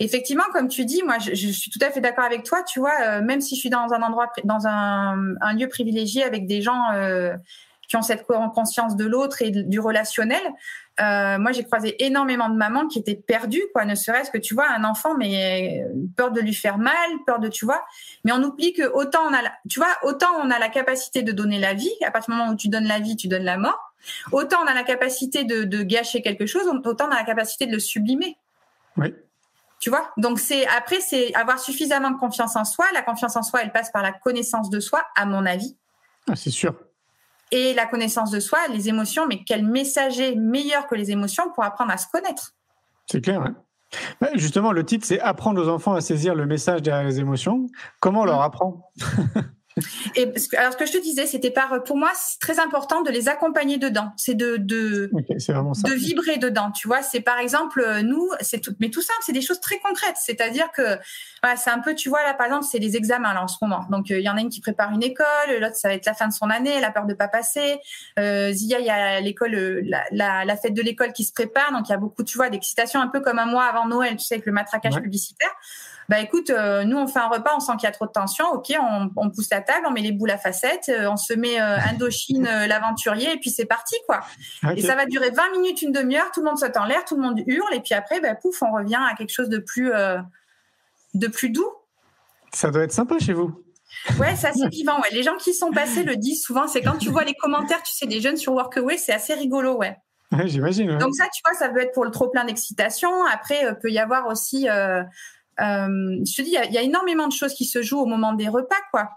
Effectivement, 0.00 0.44
comme 0.52 0.66
tu 0.66 0.86
dis, 0.86 1.02
moi, 1.02 1.18
je, 1.18 1.34
suis 1.34 1.70
tout 1.70 1.78
à 1.82 1.90
fait 1.90 2.00
d'accord 2.00 2.24
avec 2.24 2.42
toi. 2.42 2.62
Tu 2.62 2.80
vois, 2.80 2.94
euh, 3.02 3.20
même 3.20 3.42
si 3.42 3.54
je 3.54 3.60
suis 3.60 3.68
dans 3.68 3.92
un 3.92 4.00
endroit, 4.00 4.32
dans 4.44 4.66
un, 4.66 5.34
un 5.42 5.52
lieu 5.52 5.68
privilégié 5.68 6.24
avec 6.24 6.46
des 6.46 6.62
gens 6.62 6.80
qui 7.86 7.96
ont 7.96 8.02
cette 8.02 8.26
conscience 8.54 8.96
de 8.96 9.04
l'autre 9.04 9.42
et 9.42 9.50
du 9.50 9.78
relationnel. 9.78 10.42
Euh, 11.00 11.38
moi, 11.38 11.52
j'ai 11.52 11.64
croisé 11.64 12.02
énormément 12.04 12.48
de 12.48 12.56
mamans 12.56 12.88
qui 12.88 12.98
étaient 12.98 13.14
perdues, 13.14 13.64
quoi. 13.72 13.84
Ne 13.84 13.94
serait-ce 13.94 14.30
que 14.30 14.38
tu 14.38 14.54
vois 14.54 14.68
un 14.68 14.84
enfant, 14.84 15.14
mais 15.16 15.84
euh, 15.84 15.92
peur 16.16 16.32
de 16.32 16.40
lui 16.40 16.54
faire 16.54 16.78
mal, 16.78 17.10
peur 17.26 17.38
de, 17.38 17.48
tu 17.48 17.64
vois. 17.64 17.84
Mais 18.24 18.32
on 18.32 18.42
oublie 18.42 18.72
que 18.72 18.82
autant 18.82 19.20
on 19.28 19.32
a, 19.32 19.42
la, 19.42 19.52
tu 19.68 19.78
vois, 19.78 19.94
autant 20.02 20.28
on 20.42 20.50
a 20.50 20.58
la 20.58 20.68
capacité 20.68 21.22
de 21.22 21.32
donner 21.32 21.58
la 21.58 21.74
vie. 21.74 21.92
À 22.04 22.10
partir 22.10 22.34
du 22.34 22.40
moment 22.40 22.52
où 22.52 22.56
tu 22.56 22.68
donnes 22.68 22.88
la 22.88 22.98
vie, 22.98 23.16
tu 23.16 23.28
donnes 23.28 23.44
la 23.44 23.58
mort. 23.58 23.94
Autant 24.32 24.58
on 24.62 24.66
a 24.66 24.74
la 24.74 24.84
capacité 24.84 25.44
de, 25.44 25.64
de 25.64 25.82
gâcher 25.82 26.22
quelque 26.22 26.46
chose, 26.46 26.66
autant 26.84 27.08
on 27.08 27.12
a 27.12 27.16
la 27.16 27.24
capacité 27.24 27.66
de 27.66 27.72
le 27.72 27.80
sublimer. 27.80 28.36
Oui. 28.96 29.14
Tu 29.80 29.90
vois? 29.90 30.10
Donc 30.16 30.40
c'est 30.40 30.66
après 30.66 31.00
c'est 31.00 31.34
avoir 31.34 31.58
suffisamment 31.58 32.10
de 32.10 32.18
confiance 32.18 32.56
en 32.56 32.64
soi. 32.64 32.86
La 32.94 33.02
confiance 33.02 33.36
en 33.36 33.42
soi, 33.42 33.60
elle 33.62 33.72
passe 33.72 33.90
par 33.90 34.02
la 34.02 34.12
connaissance 34.12 34.70
de 34.70 34.80
soi, 34.80 35.04
à 35.14 35.26
mon 35.26 35.46
avis. 35.46 35.76
Ah, 36.28 36.36
c'est 36.36 36.50
sûr 36.50 36.74
et 37.50 37.74
la 37.74 37.86
connaissance 37.86 38.30
de 38.30 38.40
soi, 38.40 38.58
les 38.72 38.88
émotions, 38.88 39.26
mais 39.26 39.42
quel 39.44 39.64
messager 39.64 40.34
meilleur 40.36 40.86
que 40.86 40.94
les 40.94 41.10
émotions 41.10 41.44
pour 41.54 41.64
apprendre 41.64 41.92
à 41.92 41.96
se 41.96 42.06
connaître 42.12 42.52
C'est 43.10 43.20
clair. 43.20 43.42
Bah, 44.20 44.28
justement, 44.34 44.72
le 44.72 44.84
titre, 44.84 45.06
c'est 45.06 45.20
Apprendre 45.20 45.62
aux 45.64 45.68
enfants 45.68 45.94
à 45.94 46.00
saisir 46.00 46.34
le 46.34 46.46
message 46.46 46.82
derrière 46.82 47.06
les 47.06 47.20
émotions. 47.20 47.66
Comment 48.00 48.22
on 48.22 48.26
leur 48.26 48.42
apprend? 48.42 48.90
Et 50.16 50.32
alors, 50.56 50.72
ce 50.72 50.76
que 50.76 50.86
je 50.86 50.92
te 50.92 51.02
disais, 51.02 51.26
c'était 51.26 51.50
par, 51.50 51.82
pour 51.84 51.96
moi, 51.96 52.10
c'est 52.14 52.38
très 52.40 52.60
important 52.60 53.02
de 53.02 53.10
les 53.10 53.28
accompagner 53.28 53.78
dedans. 53.78 54.12
C'est 54.16 54.34
de, 54.34 54.56
de, 54.56 55.10
de 55.12 55.92
vibrer 55.94 56.38
dedans. 56.38 56.70
Tu 56.70 56.88
vois, 56.88 57.02
c'est 57.02 57.20
par 57.20 57.38
exemple, 57.38 57.84
nous, 58.02 58.28
c'est 58.40 58.60
tout, 58.60 58.74
mais 58.80 58.90
tout 58.90 59.02
simple, 59.02 59.20
c'est 59.22 59.32
des 59.32 59.40
choses 59.40 59.60
très 59.60 59.78
concrètes. 59.78 60.16
C'est-à-dire 60.16 60.70
que, 60.72 60.98
voilà, 61.42 61.56
c'est 61.56 61.70
un 61.70 61.78
peu, 61.78 61.94
tu 61.94 62.08
vois, 62.08 62.22
là, 62.22 62.34
par 62.34 62.46
exemple, 62.46 62.66
c'est 62.70 62.78
les 62.78 62.96
examens, 62.96 63.34
là, 63.34 63.42
en 63.42 63.48
ce 63.48 63.56
moment. 63.62 63.86
Donc, 63.90 64.10
euh, 64.10 64.18
il 64.18 64.24
y 64.24 64.28
en 64.28 64.36
a 64.36 64.40
une 64.40 64.50
qui 64.50 64.60
prépare 64.60 64.90
une 64.92 65.02
école, 65.02 65.26
l'autre, 65.60 65.76
ça 65.76 65.88
va 65.88 65.94
être 65.94 66.06
la 66.06 66.14
fin 66.14 66.28
de 66.28 66.32
son 66.32 66.50
année, 66.50 66.70
elle 66.70 66.84
a 66.84 66.90
peur 66.90 67.06
de 67.06 67.14
pas 67.14 67.28
passer. 67.28 67.78
Euh, 68.18 68.52
Zia, 68.52 68.80
il 68.80 68.86
y 68.86 68.90
a 68.90 69.20
l'école, 69.20 69.54
euh, 69.54 69.80
la, 69.84 70.04
la, 70.10 70.44
la, 70.44 70.56
fête 70.56 70.74
de 70.74 70.82
l'école 70.82 71.12
qui 71.12 71.24
se 71.24 71.32
prépare. 71.32 71.72
Donc, 71.72 71.88
il 71.88 71.92
y 71.92 71.94
a 71.94 71.98
beaucoup, 71.98 72.24
tu 72.24 72.36
vois, 72.36 72.50
d'excitation, 72.50 73.00
un 73.00 73.08
peu 73.08 73.20
comme 73.20 73.38
un 73.38 73.46
mois 73.46 73.64
avant 73.64 73.86
Noël, 73.86 74.16
tu 74.16 74.24
sais, 74.24 74.34
avec 74.34 74.46
le 74.46 74.52
matraquage 74.52 74.96
publicitaire 75.00 75.54
bah 76.08 76.20
écoute, 76.20 76.48
euh, 76.48 76.84
nous 76.84 76.96
on 76.96 77.06
fait 77.06 77.18
un 77.18 77.28
repas, 77.28 77.52
on 77.54 77.60
sent 77.60 77.72
qu'il 77.72 77.82
y 77.82 77.86
a 77.86 77.92
trop 77.92 78.06
de 78.06 78.12
tension, 78.12 78.46
ok, 78.54 78.72
on, 78.80 79.10
on, 79.16 79.30
pousse 79.30 79.50
la 79.50 79.60
table, 79.60 79.86
on 79.86 79.90
met 79.90 80.00
les 80.00 80.12
boules 80.12 80.30
à 80.30 80.38
facettes, 80.38 80.88
euh, 80.88 81.10
on 81.10 81.18
se 81.18 81.34
met 81.34 81.60
euh, 81.60 81.76
Indochine, 81.90 82.44
l'aventurier, 82.44 83.34
et 83.34 83.36
puis 83.36 83.50
c'est 83.50 83.66
parti 83.66 83.94
quoi. 84.06 84.20
Et 84.74 84.80
ça 84.80 84.94
va 84.94 85.04
durer 85.04 85.30
20 85.30 85.50
minutes, 85.50 85.82
une 85.82 85.92
demi-heure, 85.92 86.30
tout 86.32 86.40
le 86.40 86.46
monde 86.46 86.58
saute 86.58 86.76
en 86.78 86.86
l'air, 86.86 87.04
tout 87.04 87.16
le 87.16 87.22
monde 87.22 87.40
hurle, 87.46 87.74
et 87.74 87.80
puis 87.80 87.94
après, 87.94 88.20
bah, 88.20 88.34
pouf, 88.34 88.62
on 88.62 88.72
revient 88.72 88.98
à 89.10 89.14
quelque 89.16 89.32
chose 89.32 89.50
de 89.50 89.58
plus, 89.58 89.92
de 91.12 91.26
plus 91.26 91.50
doux. 91.50 91.70
Ça 92.54 92.70
doit 92.70 92.84
être 92.84 92.92
sympa 92.92 93.18
chez 93.18 93.34
vous. 93.34 93.62
Ouais, 94.18 94.34
c'est 94.34 94.48
assez 94.48 94.68
vivant. 94.68 94.96
Ouais. 94.96 95.10
Les 95.12 95.22
gens 95.22 95.36
qui 95.36 95.52
sont 95.52 95.72
passés 95.72 96.04
le 96.04 96.16
disent 96.16 96.42
souvent. 96.42 96.66
C'est 96.66 96.80
quand 96.80 96.96
tu 96.96 97.10
vois 97.10 97.24
les 97.24 97.34
commentaires, 97.34 97.82
tu 97.82 97.92
sais, 97.92 98.06
des 98.06 98.20
jeunes 98.20 98.36
sur 98.36 98.54
Workaway, 98.54 98.96
c'est 98.96 99.12
assez 99.12 99.34
rigolo, 99.34 99.76
ouais. 99.76 99.96
ouais 100.32 100.46
J'imagine. 100.46 100.96
Donc 100.98 101.14
ça, 101.14 101.24
tu 101.34 101.42
vois, 101.44 101.54
ça 101.54 101.68
peut 101.68 101.80
être 101.80 101.92
pour 101.92 102.04
le 102.04 102.10
trop 102.10 102.28
plein 102.28 102.44
d'excitation. 102.44 103.10
Après, 103.26 103.76
peut 103.80 103.90
y 103.90 103.98
avoir 103.98 104.26
aussi 104.26 104.68
euh, 104.68 105.02
je 105.58 106.36
te 106.36 106.42
dis, 106.42 106.56
il 106.64 106.72
y, 106.72 106.78
a 106.78 106.82
énormément 106.82 107.26
de 107.26 107.32
choses 107.32 107.54
qui 107.54 107.64
se 107.64 107.82
jouent 107.82 108.00
au 108.00 108.06
moment 108.06 108.32
des 108.32 108.48
repas, 108.48 108.76
quoi. 108.90 109.10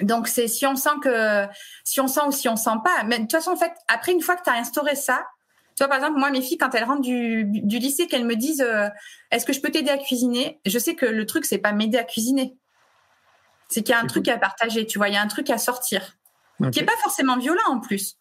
Donc 0.00 0.28
c'est 0.28 0.48
si 0.48 0.66
on 0.66 0.76
sent 0.76 0.90
que 1.02 1.46
si 1.84 2.00
on 2.00 2.06
sent 2.06 2.20
ou 2.26 2.32
si 2.32 2.48
on 2.48 2.56
sent 2.56 2.78
pas. 2.84 3.02
Mais 3.04 3.16
de 3.16 3.22
toute 3.22 3.32
façon, 3.32 3.50
en 3.50 3.56
fait, 3.56 3.72
après 3.88 4.12
une 4.12 4.22
fois 4.22 4.36
que 4.36 4.42
tu 4.42 4.50
as 4.50 4.54
instauré 4.54 4.94
ça, 4.94 5.26
tu 5.76 5.84
vois 5.84 5.88
par 5.88 5.98
exemple 5.98 6.18
moi 6.18 6.30
mes 6.30 6.42
filles 6.42 6.58
quand 6.58 6.74
elles 6.74 6.84
rentrent 6.84 7.02
du, 7.02 7.44
du 7.44 7.78
lycée 7.78 8.06
qu'elles 8.06 8.24
me 8.24 8.36
disent 8.36 8.62
euh, 8.62 8.88
est-ce 9.30 9.44
que 9.44 9.52
je 9.52 9.60
peux 9.60 9.70
t'aider 9.70 9.90
à 9.90 9.98
cuisiner? 9.98 10.60
Je 10.64 10.78
sais 10.78 10.94
que 10.94 11.06
le 11.06 11.26
truc 11.26 11.44
c'est 11.44 11.58
pas 11.58 11.72
m'aider 11.72 11.98
à 11.98 12.04
cuisiner. 12.04 12.56
C'est 13.68 13.82
qu'il 13.82 13.94
y 13.94 13.94
a 13.94 14.00
un 14.00 14.06
truc 14.06 14.26
à 14.28 14.36
partager, 14.36 14.84
tu 14.86 14.98
vois, 14.98 15.08
il 15.08 15.14
y 15.14 15.16
a 15.16 15.22
un 15.22 15.28
truc 15.28 15.48
à 15.50 15.58
sortir. 15.58 16.16
Qui 16.72 16.80
est 16.80 16.84
pas 16.84 16.96
forcément 17.02 17.38
violent 17.38 17.62
en 17.68 17.80
plus. 17.80 18.18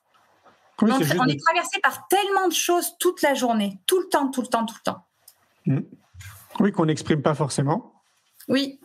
on, 0.81 0.87
est, 0.87 1.43
traversé 1.43 1.79
par 1.81 2.07
tellement 2.07 2.47
de 2.47 2.53
choses 2.53 2.95
toute 2.99 3.21
la 3.21 3.33
journée, 3.33 3.79
tout 3.85 3.99
le 3.99 4.07
temps, 4.07 4.29
tout 4.29 4.41
le 4.41 4.47
temps, 4.47 4.65
tout 4.65 4.75
le 4.75 4.91
temps. 4.91 5.05
Mm. 5.65 5.79
Oui, 6.59 6.71
qu'on 6.71 6.85
n'exprime 6.85 7.21
pas 7.21 7.35
forcément. 7.35 7.93
Oui. 8.47 8.79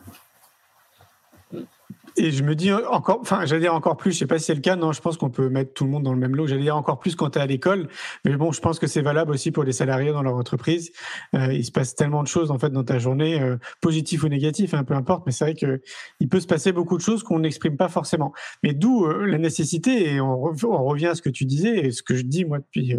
Et 2.17 2.31
je 2.31 2.43
me 2.43 2.55
dis 2.55 2.71
encore, 2.71 3.19
enfin, 3.19 3.45
j'allais 3.45 3.61
dire 3.61 3.75
encore 3.75 3.97
plus, 3.97 4.13
je 4.13 4.19
sais 4.19 4.27
pas 4.27 4.39
si 4.39 4.45
c'est 4.45 4.55
le 4.55 4.61
cas, 4.61 4.77
non, 4.77 4.93
je 4.93 5.01
pense 5.01 5.17
qu'on 5.17 5.29
peut 5.29 5.49
mettre 5.49 5.73
tout 5.73 5.83
le 5.83 5.89
monde 5.89 6.03
dans 6.03 6.13
le 6.13 6.19
même 6.19 6.33
lot. 6.33 6.47
J'allais 6.47 6.61
dire 6.61 6.77
encore 6.77 6.99
plus 6.99 7.13
quand 7.15 7.31
tu 7.31 7.39
es 7.39 7.41
à 7.41 7.45
l'école, 7.45 7.89
mais 8.23 8.37
bon, 8.37 8.53
je 8.53 8.61
pense 8.61 8.79
que 8.79 8.87
c'est 8.87 9.01
valable 9.01 9.31
aussi 9.31 9.51
pour 9.51 9.65
les 9.65 9.73
salariés 9.73 10.13
dans 10.13 10.21
leur 10.21 10.35
entreprise. 10.35 10.91
Euh, 11.33 11.51
il 11.51 11.65
se 11.65 11.71
passe 11.71 11.93
tellement 11.93 12.23
de 12.23 12.27
choses 12.29 12.51
en 12.51 12.57
fait 12.57 12.69
dans 12.69 12.85
ta 12.85 12.99
journée, 12.99 13.41
euh, 13.41 13.57
positif 13.81 14.23
ou 14.23 14.29
négatif, 14.29 14.73
hein, 14.73 14.85
peu 14.85 14.93
importe, 14.93 15.23
mais 15.25 15.33
c'est 15.33 15.43
vrai 15.43 15.55
que 15.55 15.81
il 16.21 16.29
peut 16.29 16.39
se 16.39 16.47
passer 16.47 16.71
beaucoup 16.71 16.95
de 16.95 17.01
choses 17.01 17.21
qu'on 17.21 17.39
n'exprime 17.39 17.75
pas 17.75 17.89
forcément. 17.89 18.31
Mais 18.63 18.73
d'où 18.73 19.05
euh, 19.05 19.25
la 19.25 19.37
nécessité, 19.37 20.13
et 20.13 20.21
on, 20.21 20.41
on, 20.45 20.85
revient 20.85 21.07
à 21.07 21.15
ce 21.15 21.21
que 21.21 21.29
tu 21.29 21.43
disais 21.43 21.79
et 21.79 21.91
ce 21.91 22.01
que 22.01 22.15
je 22.15 22.23
dis 22.23 22.45
moi 22.45 22.59
depuis 22.59 22.95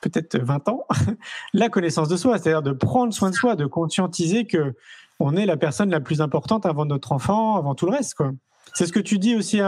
peut-être 0.00 0.38
20 0.38 0.68
ans, 0.68 0.86
la 1.52 1.68
connaissance 1.68 2.08
de 2.08 2.16
soi, 2.16 2.38
c'est-à-dire 2.38 2.62
de 2.62 2.72
prendre 2.72 3.12
soin 3.12 3.30
de 3.30 3.34
soi, 3.34 3.56
de 3.56 3.66
conscientiser 3.66 4.46
que 4.46 4.74
on 5.20 5.36
est 5.36 5.46
la 5.46 5.56
personne 5.56 5.90
la 5.90 6.00
plus 6.00 6.20
importante 6.20 6.64
avant 6.64 6.84
notre 6.84 7.12
enfant, 7.12 7.56
avant 7.56 7.74
tout 7.74 7.86
le 7.86 7.92
reste. 7.92 8.14
Quoi. 8.14 8.30
C'est 8.74 8.86
ce 8.86 8.92
que 8.92 9.00
tu 9.00 9.18
dis 9.18 9.34
aussi 9.34 9.60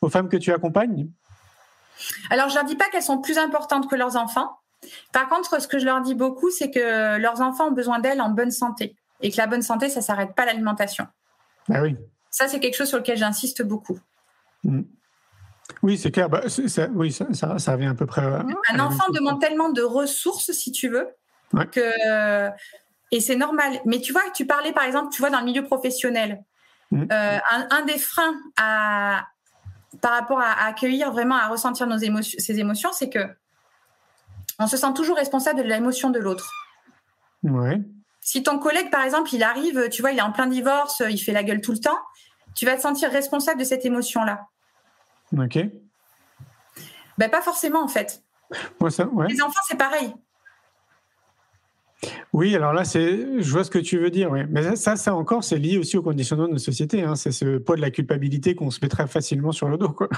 aux 0.00 0.08
femmes 0.08 0.28
que 0.28 0.36
tu 0.36 0.52
accompagnes? 0.52 1.08
Alors, 2.30 2.48
je 2.48 2.54
leur 2.54 2.64
dis 2.64 2.74
pas 2.74 2.86
qu'elles 2.86 3.02
sont 3.02 3.20
plus 3.20 3.38
importantes 3.38 3.88
que 3.88 3.94
leurs 3.94 4.16
enfants. 4.16 4.58
Par 5.12 5.28
contre, 5.28 5.60
ce 5.60 5.68
que 5.68 5.78
je 5.78 5.84
leur 5.84 6.00
dis 6.00 6.14
beaucoup, 6.14 6.50
c'est 6.50 6.70
que 6.70 7.18
leurs 7.18 7.40
enfants 7.40 7.68
ont 7.68 7.72
besoin 7.72 8.00
d'elles 8.00 8.20
en 8.20 8.30
bonne 8.30 8.50
santé. 8.50 8.96
Et 9.20 9.30
que 9.30 9.36
la 9.38 9.46
bonne 9.46 9.62
santé, 9.62 9.88
ça 9.88 10.02
s'arrête 10.02 10.34
pas 10.34 10.42
à 10.42 10.46
l'alimentation. 10.46 11.06
Bah 11.68 11.80
oui. 11.82 11.96
Ça, 12.30 12.48
c'est 12.48 12.60
quelque 12.60 12.76
chose 12.76 12.88
sur 12.88 12.98
lequel 12.98 13.16
j'insiste 13.16 13.62
beaucoup. 13.62 13.98
Mmh. 14.64 14.82
Oui, 15.82 15.98
c'est 15.98 16.10
clair. 16.10 16.28
Bah, 16.28 16.42
oui, 16.94 17.12
ça, 17.12 17.58
ça, 17.58 17.72
revient 17.72 17.86
à 17.86 17.94
peu 17.94 18.06
près. 18.06 18.22
un 18.22 18.80
enfant 18.80 19.10
demande 19.10 19.40
tellement 19.40 19.70
de 19.70 19.82
ressources, 19.82 20.52
si 20.52 20.72
tu 20.72 20.88
veux, 20.88 21.08
que 21.72 22.50
et 23.12 23.20
c'est 23.20 23.36
normal. 23.36 23.80
Mais 23.84 24.00
tu 24.00 24.12
vois, 24.12 24.22
tu 24.34 24.46
parlais 24.46 24.72
par 24.72 24.84
exemple, 24.84 25.12
tu 25.12 25.20
vois, 25.20 25.30
dans 25.30 25.40
le 25.40 25.44
milieu 25.44 25.64
professionnel, 25.64 26.42
mmh. 26.90 27.04
euh, 27.12 27.38
un, 27.70 27.84
des 27.84 27.98
freins 27.98 28.34
à, 28.56 29.26
par 30.00 30.12
rapport 30.12 30.40
à, 30.40 30.66
accueillir 30.66 31.12
vraiment, 31.12 31.36
à 31.36 31.48
ressentir 31.48 31.86
nos 31.86 31.98
émotions, 31.98 32.38
ces 32.40 32.58
émotions, 32.58 32.90
c'est 32.92 33.10
que 33.10 33.26
on 34.58 34.66
se 34.66 34.76
sent 34.76 34.94
toujours 34.94 35.16
responsable 35.16 35.62
de 35.62 35.64
l'émotion 35.64 36.10
de 36.10 36.18
l'autre. 36.18 36.50
Ouais. 37.42 37.80
Si 38.20 38.42
ton 38.42 38.58
collègue, 38.58 38.90
par 38.90 39.04
exemple, 39.04 39.32
il 39.34 39.42
arrive, 39.42 39.88
tu 39.90 40.02
vois, 40.02 40.12
il 40.12 40.18
est 40.18 40.22
en 40.22 40.32
plein 40.32 40.46
divorce, 40.46 41.02
il 41.08 41.18
fait 41.18 41.32
la 41.32 41.44
gueule 41.44 41.60
tout 41.60 41.72
le 41.72 41.78
temps, 41.78 41.98
tu 42.54 42.64
vas 42.64 42.74
te 42.74 42.80
sentir 42.80 43.10
responsable 43.10 43.60
de 43.60 43.64
cette 43.64 43.84
émotion-là. 43.84 44.46
Ok. 45.38 45.58
Ben, 47.18 47.30
pas 47.30 47.42
forcément, 47.42 47.82
en 47.82 47.88
fait. 47.88 48.22
Les 48.80 49.42
enfants, 49.42 49.60
c'est 49.66 49.78
pareil. 49.78 50.14
Oui, 52.32 52.54
alors 52.54 52.72
là, 52.72 52.84
c'est, 52.84 53.40
je 53.40 53.50
vois 53.50 53.64
ce 53.64 53.70
que 53.70 53.78
tu 53.78 53.98
veux 53.98 54.10
dire. 54.10 54.30
Oui. 54.30 54.40
Mais 54.50 54.76
ça, 54.76 54.96
ça 54.96 55.14
encore, 55.14 55.42
c'est 55.42 55.58
lié 55.58 55.78
aussi 55.78 55.96
au 55.96 56.02
conditionnement 56.02 56.46
de 56.46 56.52
nos 56.52 56.58
sociétés. 56.58 57.02
Hein. 57.02 57.16
C'est 57.16 57.32
ce 57.32 57.58
poids 57.58 57.76
de 57.76 57.80
la 57.80 57.90
culpabilité 57.90 58.54
qu'on 58.54 58.70
se 58.70 58.78
met 58.82 58.88
très 58.88 59.06
facilement 59.06 59.52
sur 59.52 59.68
le 59.68 59.78
dos. 59.78 59.90
Quoi. 59.90 60.08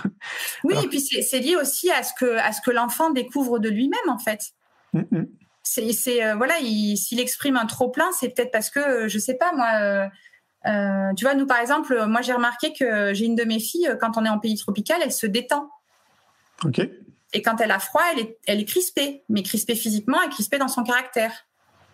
Oui, 0.65 0.75
et 0.83 0.89
puis 0.89 1.01
c'est, 1.01 1.39
lié 1.39 1.57
aussi 1.57 1.91
à 1.91 2.03
ce 2.03 2.13
que, 2.19 2.37
à 2.39 2.53
ce 2.53 2.61
que 2.61 2.71
l'enfant 2.71 3.11
découvre 3.11 3.59
de 3.59 3.69
lui-même, 3.69 4.09
en 4.09 4.19
fait. 4.19 4.41
Mm, 4.93 5.03
mm. 5.11 5.27
C'est, 5.63 6.25
euh, 6.25 6.35
voilà, 6.35 6.55
s'il 6.59 7.21
exprime 7.21 7.57
un 7.57 7.67
trop 7.67 7.91
plein, 7.91 8.11
c'est 8.13 8.31
peut-être 8.31 8.51
parce 8.51 8.71
que, 8.71 8.81
euh, 8.81 9.09
je 9.09 9.19
sais 9.19 9.35
pas 9.35 9.53
moi. 9.55 9.69
Euh, 9.81 10.07
euh, 10.69 11.15
tu 11.15 11.25
vois, 11.25 11.35
nous 11.35 11.47
par 11.47 11.59
exemple, 11.59 12.07
moi 12.07 12.21
j'ai 12.23 12.33
remarqué 12.33 12.73
que 12.73 13.15
j'ai 13.15 13.25
une 13.25 13.35
de 13.35 13.45
mes 13.45 13.59
filles, 13.59 13.97
quand 14.01 14.17
on 14.17 14.25
est 14.25 14.29
en 14.29 14.39
pays 14.39 14.57
tropical, 14.57 15.01
elle 15.03 15.13
se 15.13 15.27
détend. 15.27 15.71
Ok. 16.65 16.81
Et 17.35 17.43
quand 17.43 17.61
elle 17.61 17.71
a 17.71 17.79
froid, 17.79 18.03
elle 18.13 18.21
est, 18.21 18.39
elle 18.47 18.61
est 18.61 18.65
crispée, 18.65 19.23
mais 19.29 19.43
crispée 19.43 19.75
physiquement 19.75 20.21
et 20.23 20.29
crispée 20.29 20.59
dans 20.59 20.69
son 20.69 20.83
caractère. 20.83 21.33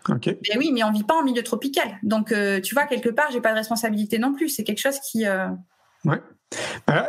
Ok. 0.08 0.28
Et 0.28 0.58
oui, 0.58 0.70
mais 0.72 0.84
on 0.84 0.92
vit 0.92 1.02
pas 1.02 1.14
en 1.14 1.24
milieu 1.24 1.42
tropical. 1.42 1.98
Donc, 2.02 2.30
euh, 2.30 2.60
tu 2.60 2.74
vois, 2.74 2.84
quelque 2.84 3.08
part, 3.08 3.30
j'ai 3.30 3.40
pas 3.40 3.50
de 3.50 3.56
responsabilité 3.56 4.18
non 4.18 4.32
plus. 4.34 4.48
C'est 4.48 4.64
quelque 4.64 4.80
chose 4.80 5.00
qui. 5.00 5.26
Euh... 5.26 5.48
Ouais. 6.04 6.20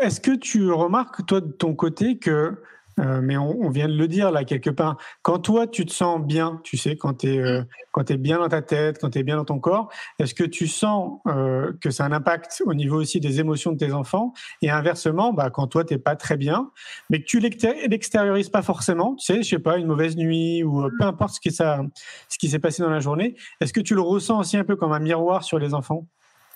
Est-ce 0.02 0.22
que 0.22 0.32
tu 0.32 0.72
remarques, 0.72 1.26
toi, 1.26 1.42
de 1.42 1.52
ton 1.52 1.76
côté, 1.76 2.18
que 2.18 2.62
euh, 3.00 3.20
mais 3.22 3.38
on, 3.38 3.70
vient 3.70 3.88
de 3.88 3.96
le 3.96 4.08
dire 4.08 4.32
là 4.32 4.44
quelque 4.44 4.70
part. 4.70 4.98
Quand 5.22 5.40
toi, 5.40 5.68
tu 5.68 5.86
te 5.86 5.92
sens 5.92 6.22
bien, 6.22 6.62
tu 6.64 6.78
sais, 6.78 6.96
quand 6.96 7.16
tu 7.16 7.34
es, 7.34 7.40
euh, 7.40 7.64
es 8.08 8.18
bien 8.18 8.40
dans 8.40 8.48
ta 8.48 8.62
tête, 8.62 9.00
quand 9.00 9.10
tu 9.10 9.20
es 9.20 9.24
bien 9.24 9.36
dans 9.36 9.46
ton 9.46 9.60
corps, 9.60 9.92
est-ce 10.20 10.34
que 10.34 10.44
tu 10.44 10.68
sens 10.68 11.20
euh, 11.28 11.74
que 11.82 11.90
ça 11.92 12.06
a 12.06 12.08
un 12.08 12.12
impact 12.12 12.64
au 12.66 12.74
niveau 12.74 13.02
aussi 13.02 13.20
des 13.20 13.40
émotions 13.40 13.72
de 13.74 13.78
tes 13.78 13.92
enfants? 13.92 14.34
Et 14.62 14.70
inversement, 14.70 15.34
bah, 15.34 15.50
quand 15.50 15.68
toi, 15.68 15.84
tu 15.84 15.98
pas 16.00 16.16
très 16.16 16.38
bien, 16.38 16.72
mais 17.10 17.20
que 17.20 17.26
tu 17.26 17.40
l'extériorises 17.40 18.50
pas 18.50 18.62
forcément, 18.62 19.16
tu 19.16 19.26
sais, 19.26 19.44
je 19.44 19.50
sais 19.50 19.60
pas, 19.60 19.78
une 19.78 19.88
mauvaise 19.88 20.16
nuit 20.16 20.64
ou 20.64 20.90
peu 21.00 21.06
importe 21.06 21.36
ce 21.36 21.40
qui, 21.40 21.52
ça, 21.52 21.82
ce 22.30 22.38
qui 22.38 22.50
s'est 22.50 22.60
passé 22.60 22.84
dans 22.84 22.90
la 22.90 23.00
journée, 23.00 23.36
est-ce 23.62 23.74
que 23.74 23.80
tu 23.80 23.96
le 23.96 24.02
ressens 24.02 24.40
aussi 24.40 24.58
un 24.58 24.64
peu 24.64 24.76
comme 24.76 24.92
un 24.92 25.00
miroir 25.00 25.44
sur 25.44 25.58
les 25.58 25.74
enfants? 25.74 26.06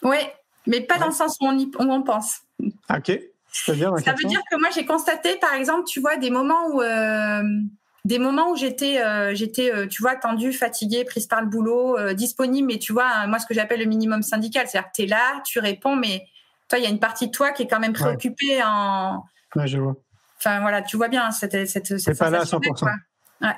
Oui, 0.04 0.18
mais 0.68 0.82
pas 0.82 0.98
dans 0.98 1.08
le 1.08 1.14
sens 1.14 1.38
où 1.42 1.48
on, 1.48 1.58
y, 1.58 1.70
on 1.80 2.04
pense. 2.04 2.42
Ok. 2.90 3.18
Ça 3.52 3.74
veut 3.74 4.28
dire 4.28 4.42
que 4.52 4.58
moi 4.58 4.70
j'ai 4.74 4.86
constaté, 4.86 5.36
par 5.38 5.54
exemple, 5.54 5.86
tu 5.88 6.00
vois, 6.00 6.18
des 6.18 6.30
moments 6.30 6.68
où 6.68 6.82
euh, 6.82 7.44
des 8.06 8.20
moments 8.20 8.52
où 8.52 8.56
j'étais, 8.56 9.02
euh, 9.02 9.34
j'étais, 9.34 9.74
euh, 9.74 9.88
tu 9.88 10.02
vois, 10.02 10.16
tendue, 10.16 10.54
fatiguée, 10.54 11.04
prise 11.04 11.28
par 11.28 11.42
le 11.42 11.48
boulot, 11.48 11.98
disponible, 12.14 12.68
mais 12.68 12.80
tu 12.80 12.94
vois, 12.94 13.28
moi 13.28 13.40
ce 13.40 13.46
que 13.46 13.54
j'appelle 13.54 13.80
le 13.80 13.86
minimum 13.86 14.22
syndical, 14.22 14.68
c'est-à-dire 14.68 14.90
que 14.90 14.96
tu 14.96 15.02
es 15.04 15.08
là, 15.08 15.42
tu 15.46 15.60
réponds, 15.60 15.96
mais 15.96 16.26
toi, 16.68 16.78
il 16.78 16.84
y 16.84 16.88
a 16.88 16.90
une 16.90 17.00
partie 17.00 17.28
de 17.28 17.32
toi 17.32 17.52
qui 17.52 17.64
est 17.64 17.68
quand 17.68 17.80
même 17.80 17.94
préoccupée 17.94 18.62
en. 18.64 19.24
Ouais, 19.56 19.68
je 19.68 19.80
vois. 19.80 19.96
Enfin 20.38 20.62
voilà, 20.62 20.82
tu 20.82 20.96
vois 20.96 21.10
bien 21.10 21.32
cette 21.32 21.68
cette. 21.68 22.00
cette 22.00 22.18
pas 22.18 22.30
là 22.30 22.42
à 22.42 22.44
100%. 22.44 22.88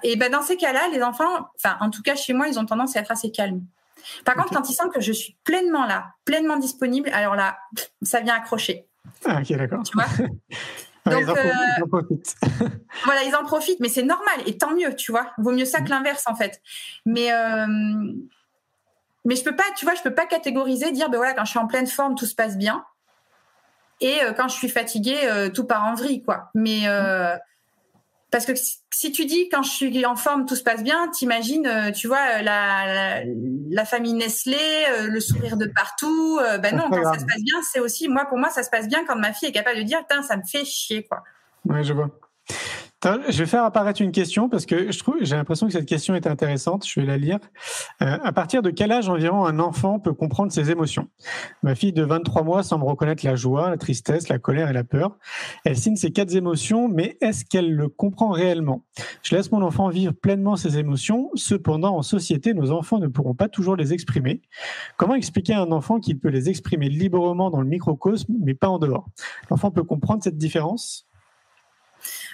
Et 0.04 0.16
ben 0.16 0.32
dans 0.32 0.42
ces 0.42 0.58
cas-là, 0.58 0.88
les 0.94 1.04
enfants, 1.04 1.50
enfin 1.56 1.76
en 1.80 1.90
tout 1.90 2.02
cas 2.02 2.16
chez 2.16 2.34
moi, 2.34 2.48
ils 2.48 2.58
ont 2.60 2.66
tendance 2.66 2.96
à 2.96 3.02
être 3.02 3.12
assez 3.12 3.32
calmes. 3.32 3.62
Par 4.26 4.36
contre, 4.36 4.54
quand 4.54 4.70
ils 4.70 4.74
sentent 4.74 4.94
que 4.94 5.02
je 5.02 5.12
suis 5.12 5.38
pleinement 5.44 5.86
là, 5.86 6.14
pleinement 6.26 6.58
disponible, 6.58 7.10
alors 7.14 7.36
là, 7.36 7.58
ça 8.02 8.20
vient 8.22 8.36
accrocher. 8.36 8.88
Ah, 9.26 9.40
ok, 9.42 9.58
d'accord. 9.58 9.84
Tu 9.84 9.94
vois 9.94 10.06
Donc, 11.06 11.30
euh, 11.30 11.52
ils 11.78 11.84
en, 11.84 11.88
profitent. 11.88 12.36
voilà, 13.06 13.24
ils 13.24 13.36
en 13.36 13.44
profitent, 13.44 13.80
mais 13.80 13.90
c'est 13.90 14.04
normal 14.04 14.36
et 14.46 14.58
tant 14.58 14.76
mieux, 14.76 14.96
tu 14.96 15.12
vois. 15.12 15.32
Vaut 15.40 15.52
mieux 15.52 15.66
ça 15.66 15.80
que 15.80 15.86
mm. 15.86 15.90
l'inverse 15.90 16.24
en 16.28 16.36
fait. 16.36 16.62
Mais 17.08 17.34
euh, 17.34 17.66
mais 19.26 19.36
je 19.36 19.44
peux 19.44 19.56
pas, 19.56 19.64
tu 19.76 19.86
vois, 19.86 19.96
je 19.96 20.04
peux 20.04 20.14
pas 20.14 20.28
catégoriser, 20.28 20.92
dire 20.92 21.10
ben 21.10 21.18
voilà, 21.18 21.34
quand 21.34 21.46
je 21.46 21.50
suis 21.50 21.60
en 21.60 21.66
pleine 21.66 21.88
forme, 21.88 22.14
tout 22.14 22.28
se 22.28 22.36
passe 22.36 22.56
bien, 22.56 22.86
et 24.00 24.22
euh, 24.22 24.34
quand 24.34 24.48
je 24.48 24.56
suis 24.56 24.70
fatiguée, 24.70 25.50
tout 25.56 25.64
part 25.64 25.86
en 25.86 25.96
vrille, 25.96 26.22
quoi. 26.22 26.52
Mais 26.54 26.82
Parce 28.32 28.46
que 28.46 28.54
si 28.56 29.12
tu 29.12 29.26
dis 29.26 29.50
quand 29.50 29.62
je 29.62 29.70
suis 29.70 30.06
en 30.06 30.16
forme 30.16 30.46
tout 30.46 30.56
se 30.56 30.64
passe 30.64 30.84
bien, 30.84 31.10
t'imagines, 31.10 31.68
euh, 31.68 31.92
tu 31.92 32.08
vois 32.08 32.42
la, 32.42 33.24
la, 33.70 33.86
famille 33.86 34.14
Nestlé, 34.14 34.58
euh, 34.90 35.08
le 35.08 35.20
sourire 35.20 35.58
de 35.58 35.66
partout. 35.66 36.40
ben 36.62 36.76
non, 36.76 36.90
quand 36.90 37.04
ça 37.04 37.20
se 37.20 37.26
passe 37.26 37.44
bien, 37.44 37.60
c'est 37.72 37.80
aussi 37.80 38.08
moi 38.08 38.26
pour 38.26 38.38
moi 38.38 38.50
ça 38.50 38.64
se 38.64 38.70
passe 38.70 38.88
bien 38.88 39.06
quand 39.06 39.18
ma 39.18 39.34
fille 39.34 39.50
est 39.50 39.54
capable 39.54 39.78
de 39.78 39.84
dire, 39.84 40.00
putain 40.00 40.22
ça 40.24 40.38
me 40.38 40.44
fait 40.44 40.66
chier 40.66 41.04
quoi. 41.04 41.24
Ouais, 41.66 41.84
je 41.84 41.94
vois. 41.94 42.10
Je 43.04 43.38
vais 43.40 43.46
faire 43.48 43.64
apparaître 43.64 44.00
une 44.00 44.12
question 44.12 44.48
parce 44.48 44.68
que 44.68 44.92
je 44.92 45.00
trouve, 45.00 45.16
j'ai 45.22 45.36
l'impression 45.36 45.66
que 45.66 45.74
cette 45.74 45.88
question 45.88 46.14
est 46.14 46.28
intéressante. 46.28 46.86
Je 46.88 47.00
vais 47.00 47.08
la 47.08 47.18
lire. 47.18 47.40
Euh, 48.04 48.18
à 48.24 48.32
partir 48.32 48.62
de 48.62 48.70
quel 48.70 48.92
âge 48.92 49.10
environ 49.10 49.44
un 49.46 49.58
enfant 49.58 50.00
peut 50.00 50.14
comprendre 50.14 50.52
ses 50.52 50.70
émotions? 50.70 51.08
Ma 51.64 51.74
fille 51.74 51.94
de 51.94 52.04
23 52.04 52.44
mois 52.44 52.62
semble 52.62 52.86
reconnaître 52.86 53.26
la 53.26 53.36
joie, 53.36 53.72
la 53.72 53.78
tristesse, 53.78 54.30
la 54.30 54.38
colère 54.38 54.70
et 54.70 54.74
la 54.74 54.84
peur. 54.84 55.18
Elle 55.66 55.78
signe 55.78 55.96
ces 55.96 56.12
quatre 56.12 56.36
émotions, 56.36 56.90
mais 56.90 57.18
est-ce 57.22 57.44
qu'elle 57.44 57.74
le 57.74 57.90
comprend 57.90 58.30
réellement? 58.30 58.86
Je 59.24 59.36
laisse 59.36 59.52
mon 59.52 59.64
enfant 59.64 59.90
vivre 59.90 60.14
pleinement 60.14 60.56
ses 60.56 60.78
émotions. 60.78 61.32
Cependant, 61.34 61.98
en 61.98 62.04
société, 62.04 62.54
nos 62.54 62.70
enfants 62.70 63.00
ne 63.00 63.08
pourront 63.08 63.34
pas 63.34 63.50
toujours 63.50 63.76
les 63.76 63.94
exprimer. 63.94 64.44
Comment 64.98 65.16
expliquer 65.16 65.54
à 65.54 65.62
un 65.62 65.72
enfant 65.72 66.00
qu'il 66.00 66.20
peut 66.20 66.30
les 66.30 66.50
exprimer 66.50 66.88
librement 66.88 67.50
dans 67.50 67.62
le 67.62 67.68
microcosme, 67.68 68.36
mais 68.40 68.54
pas 68.54 68.70
en 68.70 68.78
dehors? 68.78 69.08
L'enfant 69.50 69.72
peut 69.72 69.84
comprendre 69.84 70.22
cette 70.22 70.38
différence? 70.38 71.08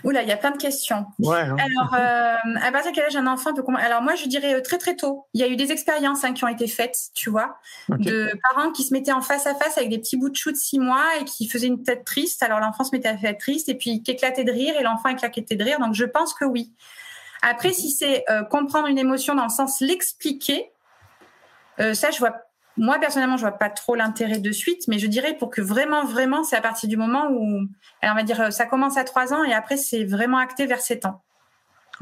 Oula, 0.04 0.24
il 0.24 0.30
y 0.30 0.32
a 0.32 0.38
plein 0.38 0.52
de 0.52 0.58
questions. 0.58 1.06
Ouais, 1.20 1.38
hein. 1.40 1.56
Alors, 1.58 1.94
euh, 1.94 2.60
à 2.62 2.72
partir 2.72 2.92
de 2.92 2.96
quel 2.96 3.06
âge 3.06 3.16
un 3.16 3.28
enfant 3.28 3.54
peut 3.54 3.64
Alors 3.78 4.02
moi, 4.02 4.16
je 4.16 4.28
dirais 4.28 4.56
euh, 4.56 4.62
très 4.62 4.78
très 4.78 4.96
tôt. 4.96 5.28
Il 5.34 5.42
y 5.42 5.44
a 5.44 5.48
eu 5.48 5.56
des 5.56 5.72
expériences 5.72 6.24
hein, 6.24 6.34
qui 6.34 6.44
ont 6.44 6.48
été 6.48 6.68
faites, 6.68 6.98
tu 7.14 7.30
vois, 7.30 7.58
de 7.90 8.32
parents 8.50 8.72
qui 8.72 8.84
se 8.84 8.94
mettaient 8.94 9.12
en 9.12 9.22
face 9.22 9.48
à 9.48 9.56
face 9.56 9.78
avec 9.78 9.90
des 9.90 10.00
petits 10.00 10.18
bouts 10.18 10.30
de 10.30 10.36
chou 10.36 10.52
de 10.52 10.58
six 10.58 10.80
mois 10.80 11.06
et 11.20 11.26
qui 11.26 11.48
faisaient 11.48 11.68
une 11.68 11.84
tête 11.84 12.06
triste. 12.06 12.44
Alors 12.44 12.60
l'enfant 12.60 12.84
se 12.84 12.96
mettait 12.96 13.10
à 13.10 13.18
faire 13.18 13.38
triste 13.38 13.70
et 13.70 13.76
puis 13.76 14.02
qui 14.04 14.12
éclatait 14.12 14.44
de 14.44 14.52
rire 14.52 14.76
et 14.80 14.84
l'enfant 14.84 15.10
éclatait 15.10 15.56
de 15.56 15.64
rire. 15.64 15.80
Donc 15.80 15.94
je 15.94 16.06
pense 16.06 16.34
que 16.34 16.46
oui. 16.46 16.74
Après, 17.42 17.72
si 17.72 17.92
c'est 17.92 18.24
euh, 18.30 18.44
comprendre 18.44 18.88
une 18.88 18.98
émotion 18.98 19.36
dans 19.36 19.44
le 19.44 19.50
sens 19.50 19.80
l'expliquer, 19.82 20.72
ça 21.94 22.10
je 22.10 22.18
vois 22.18 22.47
moi, 22.78 23.00
personnellement, 23.00 23.38
je 23.38 23.42
vois 23.42 23.58
pas 23.58 23.70
trop 23.70 23.96
l'intérêt 23.96 24.40
de 24.40 24.52
suite, 24.52 24.88
mais 24.88 25.00
je 25.00 25.08
dirais 25.08 25.36
pour 25.36 25.50
que 25.50 25.62
vraiment, 25.62 26.06
vraiment, 26.06 26.44
c'est 26.44 26.56
à 26.56 26.62
partir 26.62 26.88
du 26.88 26.98
moment 26.98 27.30
où, 27.32 27.68
alors 28.02 28.14
on 28.14 28.18
va 28.18 28.24
dire, 28.24 28.54
ça 28.54 28.66
commence 28.66 28.98
à 28.98 29.04
3 29.04 29.34
ans 29.34 29.44
et 29.44 29.54
après, 29.54 29.78
c'est 29.78 30.04
vraiment 30.04 30.38
acté 30.38 30.66
vers 30.66 30.82
7 30.82 31.06
ans. 31.06 31.24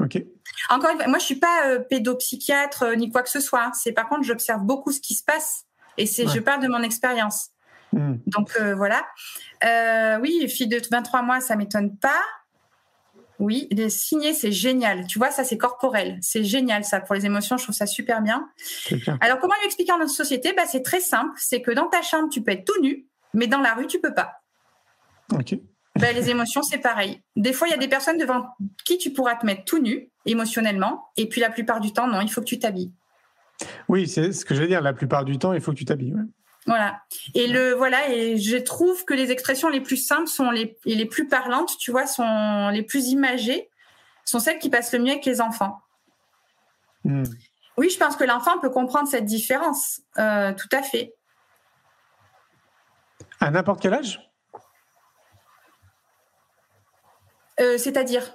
Ok. 0.00 0.22
Encore 0.68 0.90
une 0.90 0.98
fois, 0.98 1.08
moi, 1.08 1.18
je 1.18 1.24
suis 1.24 1.36
pas 1.36 1.66
euh, 1.66 1.78
pédopsychiatre 1.78 2.82
euh, 2.82 2.94
ni 2.96 3.10
quoi 3.10 3.22
que 3.22 3.30
ce 3.30 3.40
soit. 3.40 3.64
Hein. 3.64 3.72
C'est 3.74 3.92
par 3.92 4.08
contre, 4.08 4.24
j'observe 4.24 4.62
beaucoup 4.62 4.92
ce 4.92 5.00
qui 5.00 5.14
se 5.14 5.24
passe 5.24 5.64
et 5.96 6.06
c'est, 6.06 6.26
je 6.26 6.40
parle 6.40 6.62
de 6.62 6.68
mon 6.68 6.82
expérience. 6.82 7.50
Hmm. 7.92 8.16
Donc 8.26 8.50
euh, 8.60 8.74
voilà. 8.74 9.06
oui, 10.20 10.48
fille 10.48 10.68
de 10.68 10.80
23 10.90 11.22
mois, 11.22 11.40
ça 11.40 11.56
m'étonne 11.56 11.96
pas. 11.96 12.20
Oui, 13.38 13.68
les 13.70 13.90
signer, 13.90 14.32
c'est 14.32 14.52
génial. 14.52 15.06
Tu 15.06 15.18
vois, 15.18 15.30
ça, 15.30 15.44
c'est 15.44 15.58
corporel. 15.58 16.18
C'est 16.22 16.44
génial, 16.44 16.84
ça. 16.84 17.00
Pour 17.00 17.14
les 17.14 17.26
émotions, 17.26 17.56
je 17.56 17.64
trouve 17.64 17.74
ça 17.74 17.86
super 17.86 18.22
bien. 18.22 18.48
Alors, 19.20 19.38
comment 19.38 19.54
lui 19.60 19.66
expliquer 19.66 19.92
en 19.92 19.98
notre 19.98 20.12
société? 20.12 20.52
Bah, 20.56 20.62
C'est 20.66 20.82
très 20.82 21.00
simple. 21.00 21.32
C'est 21.36 21.60
que 21.60 21.70
dans 21.70 21.88
ta 21.88 22.02
chambre, 22.02 22.28
tu 22.30 22.42
peux 22.42 22.52
être 22.52 22.64
tout 22.64 22.80
nu, 22.82 23.06
mais 23.34 23.46
dans 23.46 23.60
la 23.60 23.74
rue, 23.74 23.86
tu 23.86 24.00
peux 24.00 24.14
pas. 24.14 24.40
OK. 25.32 25.58
Bah, 25.98 26.12
les 26.12 26.30
émotions, 26.30 26.62
c'est 26.62 26.78
pareil. 26.78 27.22
Des 27.36 27.52
fois, 27.52 27.68
il 27.68 27.70
y 27.70 27.74
a 27.74 27.78
des 27.78 27.88
personnes 27.88 28.18
devant 28.18 28.46
qui 28.84 28.98
tu 28.98 29.12
pourras 29.12 29.36
te 29.36 29.46
mettre 29.46 29.64
tout 29.64 29.78
nu, 29.78 30.10
émotionnellement, 30.24 31.06
et 31.16 31.28
puis 31.28 31.40
la 31.40 31.50
plupart 31.50 31.80
du 31.80 31.92
temps, 31.92 32.06
non, 32.06 32.20
il 32.20 32.30
faut 32.30 32.40
que 32.40 32.46
tu 32.46 32.58
t'habilles. 32.58 32.92
Oui, 33.88 34.06
c'est 34.08 34.32
ce 34.32 34.44
que 34.44 34.54
je 34.54 34.60
veux 34.60 34.68
dire. 34.68 34.82
La 34.82 34.92
plupart 34.92 35.24
du 35.24 35.38
temps, 35.38 35.52
il 35.52 35.60
faut 35.60 35.72
que 35.72 35.78
tu 35.78 35.84
t'habilles. 35.84 36.14
Voilà. 36.66 37.00
Et 37.34 37.46
le 37.46 37.74
voilà, 37.74 38.10
et 38.10 38.38
je 38.38 38.56
trouve 38.56 39.04
que 39.04 39.14
les 39.14 39.30
expressions 39.30 39.68
les 39.68 39.80
plus 39.80 39.96
simples 39.96 40.26
sont 40.26 40.50
les, 40.50 40.76
et 40.84 40.96
les 40.96 41.06
plus 41.06 41.28
parlantes, 41.28 41.76
tu 41.78 41.92
vois, 41.92 42.06
sont 42.06 42.70
les 42.70 42.82
plus 42.82 43.08
imagées, 43.08 43.70
sont 44.24 44.40
celles 44.40 44.58
qui 44.58 44.68
passent 44.68 44.92
le 44.92 44.98
mieux 44.98 45.12
avec 45.12 45.24
les 45.24 45.40
enfants. 45.40 45.80
Hmm. 47.04 47.22
Oui, 47.76 47.90
je 47.90 47.98
pense 47.98 48.16
que 48.16 48.24
l'enfant 48.24 48.58
peut 48.58 48.70
comprendre 48.70 49.08
cette 49.08 49.26
différence, 49.26 50.00
euh, 50.18 50.52
tout 50.54 50.68
à 50.72 50.82
fait. 50.82 51.14
À 53.38 53.50
n'importe 53.50 53.80
quel 53.80 53.94
âge? 53.94 54.20
Euh, 57.60 57.78
C'est-à-dire? 57.78 58.34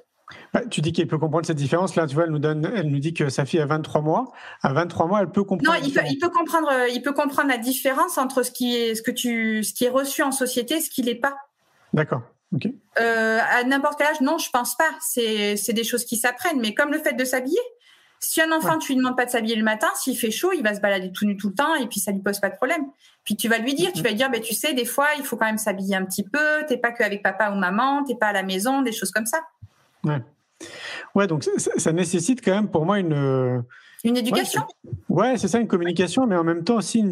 Bah, 0.53 0.61
tu 0.69 0.81
dis 0.81 0.91
qu'il 0.91 1.07
peut 1.07 1.17
comprendre 1.17 1.45
cette 1.45 1.57
différence. 1.57 1.95
Là, 1.95 2.07
tu 2.07 2.15
vois, 2.15 2.25
elle 2.25 2.31
nous 2.31 2.39
donne, 2.39 2.69
elle 2.75 2.89
nous 2.89 2.99
dit 2.99 3.13
que 3.13 3.29
sa 3.29 3.45
fille 3.45 3.61
a 3.61 3.65
23 3.65 4.01
mois. 4.01 4.31
À 4.61 4.73
23 4.73 5.07
mois, 5.07 5.21
elle 5.21 5.31
peut 5.31 5.43
comprendre. 5.43 5.79
Non, 5.79 5.85
il 5.85 5.93
peut, 5.93 6.01
il 6.09 6.17
peut, 6.19 6.29
comprendre, 6.29 6.69
euh, 6.71 6.89
il 6.89 7.01
peut 7.01 7.13
comprendre 7.13 7.47
la 7.47 7.57
différence 7.57 8.17
entre 8.17 8.43
ce 8.43 8.51
qui 8.51 8.75
est, 8.75 8.95
ce 8.95 9.01
que 9.01 9.11
tu, 9.11 9.63
ce 9.63 9.73
qui 9.73 9.85
est 9.85 9.89
reçu 9.89 10.23
en 10.23 10.31
société, 10.31 10.75
et 10.75 10.81
ce 10.81 10.89
qui 10.89 11.03
l'est 11.03 11.15
pas. 11.15 11.35
D'accord. 11.93 12.21
Ok. 12.53 12.67
Euh, 12.99 13.39
à 13.49 13.63
n'importe 13.63 13.97
quel 13.97 14.07
âge, 14.07 14.19
non, 14.19 14.37
je 14.37 14.49
pense 14.49 14.75
pas. 14.75 14.89
C'est, 14.99 15.55
c'est 15.55 15.73
des 15.73 15.85
choses 15.85 16.03
qui 16.03 16.17
s'apprennent. 16.17 16.59
Mais 16.59 16.73
comme 16.73 16.91
le 16.91 16.99
fait 16.99 17.13
de 17.13 17.25
s'habiller. 17.25 17.59
Si 18.23 18.39
un 18.39 18.51
enfant, 18.51 18.77
tu 18.77 18.91
lui 18.91 18.97
demandes 18.97 19.17
pas 19.17 19.25
de 19.25 19.31
s'habiller 19.31 19.55
le 19.55 19.63
matin, 19.63 19.87
s'il 19.95 20.15
fait 20.15 20.29
chaud, 20.29 20.51
il 20.53 20.61
va 20.61 20.75
se 20.75 20.79
balader 20.79 21.11
tout 21.11 21.25
nu 21.25 21.37
tout 21.37 21.49
le 21.49 21.55
temps 21.55 21.73
et 21.73 21.87
puis 21.87 21.99
ça 21.99 22.11
lui 22.11 22.19
pose 22.19 22.39
pas 22.39 22.51
de 22.51 22.55
problème. 22.55 22.85
Puis 23.23 23.35
tu 23.35 23.47
vas 23.47 23.57
lui 23.57 23.73
dire, 23.73 23.91
tu 23.93 24.03
vas 24.03 24.09
lui 24.09 24.15
dire, 24.15 24.29
ben 24.29 24.39
tu 24.39 24.53
sais, 24.53 24.75
des 24.75 24.85
fois, 24.85 25.07
il 25.17 25.23
faut 25.23 25.37
quand 25.37 25.47
même 25.47 25.57
s'habiller 25.57 25.95
un 25.95 26.05
petit 26.05 26.21
peu. 26.21 26.63
T'es 26.67 26.77
pas 26.77 26.91
que 26.91 27.01
avec 27.01 27.23
papa 27.23 27.49
ou 27.49 27.55
maman, 27.55 28.03
t'es 28.03 28.13
pas 28.13 28.27
à 28.27 28.33
la 28.33 28.43
maison, 28.43 28.83
des 28.83 28.91
choses 28.91 29.09
comme 29.09 29.25
ça. 29.25 29.39
Ouais. 30.03 30.21
Ouais, 31.15 31.27
donc 31.27 31.43
ça, 31.43 31.91
nécessite 31.91 32.43
quand 32.43 32.53
même 32.53 32.69
pour 32.69 32.85
moi 32.85 32.99
une. 32.99 33.63
Une 34.03 34.17
éducation 34.17 34.61
Ouais, 35.09 35.37
c'est 35.37 35.47
ça, 35.47 35.59
une 35.59 35.67
communication, 35.67 36.25
mais 36.25 36.35
en 36.35 36.43
même 36.43 36.63
temps 36.63 36.77
aussi 36.77 37.05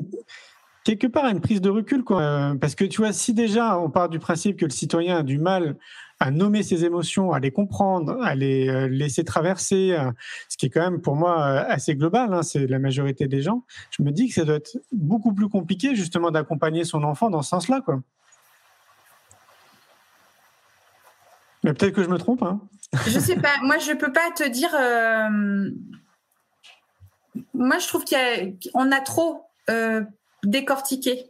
quelque 0.83 1.07
part 1.07 1.27
une 1.27 1.41
prise 1.41 1.61
de 1.61 1.69
recul. 1.69 2.03
Quoi. 2.03 2.55
Parce 2.59 2.75
que 2.75 2.85
tu 2.85 3.01
vois, 3.01 3.13
si 3.13 3.33
déjà 3.33 3.77
on 3.79 3.89
part 3.89 4.09
du 4.09 4.19
principe 4.19 4.57
que 4.57 4.65
le 4.65 4.71
citoyen 4.71 5.17
a 5.17 5.23
du 5.23 5.37
mal 5.37 5.75
à 6.19 6.31
nommer 6.31 6.63
ses 6.63 6.83
émotions, 6.83 7.31
à 7.31 7.39
les 7.39 7.51
comprendre, 7.51 8.21
à 8.21 8.35
les 8.35 8.67
euh, 8.67 8.87
laisser 8.89 9.23
traverser, 9.23 9.93
euh, 9.93 10.11
ce 10.49 10.57
qui 10.57 10.65
est 10.65 10.69
quand 10.69 10.81
même 10.81 11.01
pour 11.01 11.15
moi 11.15 11.41
euh, 11.41 11.63
assez 11.67 11.95
global, 11.95 12.33
hein, 12.33 12.43
c'est 12.43 12.67
la 12.67 12.77
majorité 12.77 13.27
des 13.27 13.41
gens, 13.41 13.63
je 13.91 14.03
me 14.03 14.11
dis 14.11 14.27
que 14.27 14.33
ça 14.33 14.43
doit 14.43 14.55
être 14.55 14.77
beaucoup 14.91 15.33
plus 15.33 15.47
compliqué 15.47 15.95
justement 15.95 16.29
d'accompagner 16.29 16.83
son 16.83 17.03
enfant 17.03 17.29
dans 17.29 17.41
ce 17.41 17.49
sens-là. 17.49 17.81
Quoi. 17.81 18.01
Mais 21.63 21.73
peut-être 21.73 21.93
que 21.93 22.03
je 22.03 22.09
me 22.09 22.17
trompe. 22.17 22.43
Hein. 22.43 22.59
Je 23.07 23.19
sais 23.19 23.35
pas. 23.35 23.57
Moi, 23.61 23.77
je 23.77 23.93
peux 23.93 24.11
pas 24.11 24.31
te 24.31 24.47
dire. 24.47 24.73
Euh, 24.73 25.69
moi, 27.53 27.77
je 27.79 27.87
trouve 27.87 28.05
qu'on 28.05 28.91
a, 28.91 28.95
a, 28.95 29.01
trop 29.01 29.45
euh, 29.69 30.03
décortiqué 30.43 31.29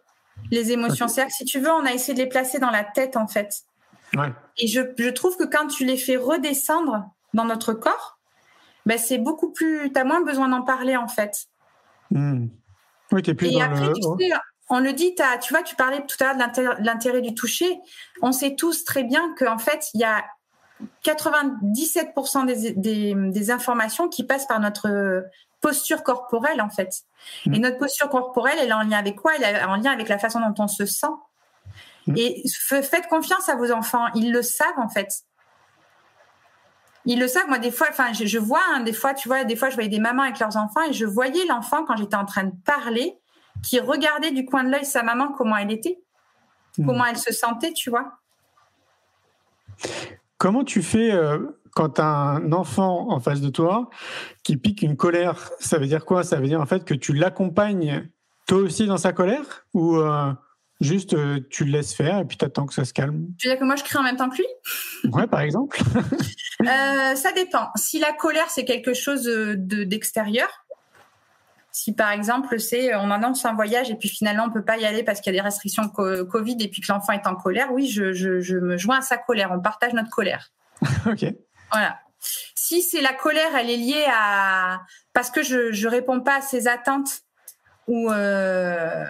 les 0.51 0.71
émotions. 0.71 1.07
C'est-à-dire 1.07 1.31
que 1.31 1.37
si 1.37 1.45
tu 1.45 1.59
veux, 1.59 1.71
on 1.71 1.85
a 1.85 1.91
essayé 1.91 2.13
de 2.13 2.19
les 2.19 2.29
placer 2.29 2.59
dans 2.59 2.69
la 2.69 2.83
tête, 2.83 3.17
en 3.17 3.27
fait. 3.27 3.63
Et 4.57 4.67
je, 4.67 4.81
je, 4.97 5.09
trouve 5.09 5.37
que 5.37 5.43
quand 5.43 5.67
tu 5.67 5.85
les 5.85 5.97
fais 5.97 6.17
redescendre 6.17 7.05
dans 7.33 7.45
notre 7.45 7.73
corps, 7.73 8.19
ben 8.85 8.97
c'est 8.97 9.19
beaucoup 9.19 9.51
plus. 9.51 9.91
Tu 9.93 9.99
as 9.99 10.03
moins 10.03 10.21
besoin 10.21 10.47
d'en 10.49 10.63
parler, 10.63 10.95
en 10.95 11.07
fait. 11.07 11.47
Hmm. 12.11 12.47
Oui, 13.11 13.21
es 13.25 13.33
plus 13.33 13.47
Et 13.47 13.53
dans 13.53 13.61
après, 13.61 13.87
le... 13.87 13.93
tu 13.93 14.01
sais, 14.01 14.31
on 14.69 14.79
le 14.79 14.93
dit, 14.93 15.15
tu 15.41 15.53
vois, 15.53 15.63
tu 15.63 15.75
parlais 15.75 16.05
tout 16.05 16.23
à 16.23 16.33
l'heure 16.33 16.77
de 16.79 16.85
l'intérêt 16.85 17.21
du 17.21 17.33
toucher. 17.33 17.79
On 18.21 18.31
sait 18.31 18.55
tous 18.55 18.83
très 18.83 19.03
bien 19.03 19.33
qu'en 19.37 19.57
fait, 19.57 19.87
il 19.93 20.01
y 20.01 20.03
a 20.03 20.23
97% 21.03 22.45
des, 22.45 23.15
des, 23.15 23.51
informations 23.51 24.07
qui 24.07 24.23
passent 24.23 24.45
par 24.45 24.59
notre 24.59 25.25
posture 25.59 26.03
corporelle, 26.03 26.61
en 26.61 26.69
fait. 26.69 27.01
Mmh. 27.45 27.53
Et 27.55 27.59
notre 27.59 27.77
posture 27.77 28.09
corporelle, 28.09 28.57
elle 28.61 28.69
est 28.69 28.73
en 28.73 28.83
lien 28.83 28.97
avec 28.97 29.15
quoi? 29.15 29.33
Elle 29.35 29.43
est 29.43 29.63
en 29.63 29.75
lien 29.75 29.91
avec 29.91 30.07
la 30.07 30.19
façon 30.19 30.39
dont 30.39 30.63
on 30.63 30.67
se 30.67 30.85
sent. 30.85 31.07
Mmh. 32.07 32.17
Et 32.17 32.43
faites 32.81 33.07
confiance 33.07 33.49
à 33.49 33.55
vos 33.55 33.71
enfants. 33.71 34.05
Ils 34.15 34.31
le 34.31 34.41
savent, 34.41 34.77
en 34.77 34.87
fait. 34.87 35.09
Ils 37.05 37.19
le 37.19 37.27
savent. 37.27 37.47
Moi, 37.47 37.59
des 37.59 37.71
fois, 37.71 37.87
enfin, 37.89 38.13
je, 38.13 38.37
vois, 38.37 38.61
hein, 38.71 38.81
des 38.81 38.93
fois, 38.93 39.13
tu 39.13 39.27
vois, 39.27 39.43
des 39.43 39.55
fois, 39.55 39.69
je 39.69 39.75
voyais 39.75 39.89
des 39.89 39.99
mamans 39.99 40.23
avec 40.23 40.39
leurs 40.39 40.57
enfants 40.57 40.81
et 40.87 40.93
je 40.93 41.05
voyais 41.05 41.45
l'enfant 41.45 41.83
quand 41.85 41.97
j'étais 41.97 42.15
en 42.15 42.25
train 42.25 42.43
de 42.45 42.53
parler 42.65 43.17
qui 43.63 43.79
regardait 43.79 44.31
du 44.31 44.45
coin 44.45 44.63
de 44.63 44.69
l'œil 44.69 44.85
sa 44.85 45.03
maman 45.03 45.31
comment 45.31 45.57
elle 45.57 45.71
était, 45.71 45.99
mmh. 46.77 46.85
comment 46.85 47.05
elle 47.05 47.17
se 47.17 47.33
sentait, 47.33 47.73
tu 47.73 47.89
vois. 47.89 48.19
Comment 50.37 50.63
tu 50.63 50.81
fais 50.81 51.11
euh, 51.11 51.39
quand 51.75 51.99
un 51.99 52.51
enfant 52.53 53.11
en 53.11 53.19
face 53.19 53.41
de 53.41 53.49
toi 53.49 53.89
qui 54.43 54.57
pique 54.57 54.81
une 54.81 54.95
colère? 54.95 55.49
Ça 55.59 55.77
veut 55.77 55.87
dire 55.87 56.05
quoi? 56.05 56.23
Ça 56.23 56.37
veut 56.37 56.47
dire 56.47 56.61
en 56.61 56.65
fait 56.65 56.85
que 56.85 56.93
tu 56.93 57.13
l'accompagnes 57.13 58.09
toi 58.47 58.59
aussi 58.59 58.87
dans 58.87 58.97
sa 58.97 59.11
colère? 59.11 59.65
Ou 59.73 59.97
euh, 59.97 60.31
juste 60.79 61.13
euh, 61.13 61.39
tu 61.49 61.65
le 61.65 61.71
laisses 61.71 61.93
faire 61.93 62.19
et 62.19 62.25
puis 62.25 62.37
tu 62.37 62.45
attends 62.45 62.65
que 62.65 62.73
ça 62.73 62.85
se 62.85 62.93
calme? 62.93 63.27
Tu 63.37 63.47
veux 63.47 63.53
dire 63.53 63.59
que 63.59 63.65
moi 63.65 63.75
je 63.75 63.83
crie 63.83 63.97
en 63.97 64.03
même 64.03 64.15
temps 64.15 64.29
que 64.29 64.37
lui? 64.37 65.11
Ouais, 65.11 65.27
par 65.27 65.41
exemple. 65.41 65.77
ça 66.63 67.31
dépend. 67.35 67.67
Si 67.75 67.99
la 67.99 68.13
colère 68.13 68.49
c'est 68.49 68.65
quelque 68.65 68.93
chose 68.93 69.23
de 69.23 69.83
d'extérieur, 69.83 70.49
si 71.79 71.93
par 71.93 72.11
exemple 72.11 72.59
c'est 72.59 72.93
on 72.95 73.09
annonce 73.09 73.45
un 73.45 73.53
voyage 73.53 73.89
et 73.89 73.95
puis 73.95 74.09
finalement 74.09 74.45
on 74.47 74.51
peut 74.51 74.65
pas 74.65 74.77
y 74.77 74.85
aller 74.85 75.01
parce 75.01 75.21
qu'il 75.21 75.33
y 75.33 75.37
a 75.37 75.41
des 75.41 75.45
restrictions 75.45 75.87
Covid 75.87 76.57
et 76.59 76.67
puis 76.67 76.81
que 76.81 76.91
l'enfant 76.91 77.13
est 77.13 77.25
en 77.25 77.35
colère, 77.35 77.71
oui, 77.71 77.87
je, 77.87 78.59
me 78.59 78.77
joins 78.77 78.97
à 78.97 79.01
sa 79.01 79.17
colère. 79.17 79.51
On 79.53 79.61
partage 79.61 79.93
notre 79.93 80.09
colère. 80.09 80.51
ok. 81.05 81.25
Voilà. 81.71 81.99
Si 82.19 82.81
c'est 82.81 83.01
la 83.01 83.13
colère, 83.13 83.55
elle 83.57 83.69
est 83.69 83.77
liée 83.77 84.05
à 84.13 84.81
parce 85.13 85.31
que 85.31 85.41
je 85.41 85.71
je 85.71 85.87
réponds 85.87 86.19
pas 86.19 86.39
à 86.39 86.41
ses 86.41 86.67
attentes 86.67 87.21
ou 87.87 88.11
euh, 88.11 89.05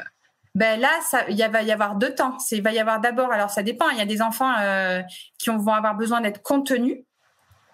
ben 0.53 0.79
là, 0.79 0.91
il 1.27 1.49
va 1.51 1.63
y 1.63 1.71
avoir 1.71 1.95
deux 1.95 2.13
temps. 2.13 2.37
Il 2.51 2.61
va 2.61 2.71
y 2.71 2.79
avoir 2.79 2.99
d'abord, 2.99 3.31
alors 3.31 3.49
ça 3.49 3.63
dépend. 3.63 3.89
Il 3.89 3.97
y 3.97 4.01
a 4.01 4.05
des 4.05 4.21
enfants 4.21 4.53
euh, 4.59 5.01
qui 5.39 5.49
vont 5.49 5.73
avoir 5.73 5.95
besoin 5.95 6.21
d'être 6.21 6.43
contenus 6.43 6.99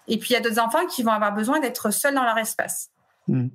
Et 0.08 0.18
puis 0.18 0.30
il 0.30 0.32
y 0.32 0.36
a 0.36 0.40
d'autres 0.40 0.60
enfants 0.60 0.86
qui 0.86 1.02
vont 1.02 1.12
avoir 1.12 1.34
besoin 1.34 1.60
d'être 1.60 1.90
seuls 1.90 2.14
dans 2.14 2.24
leur 2.24 2.38
espace. 2.38 2.88
Hmm. 3.28 3.48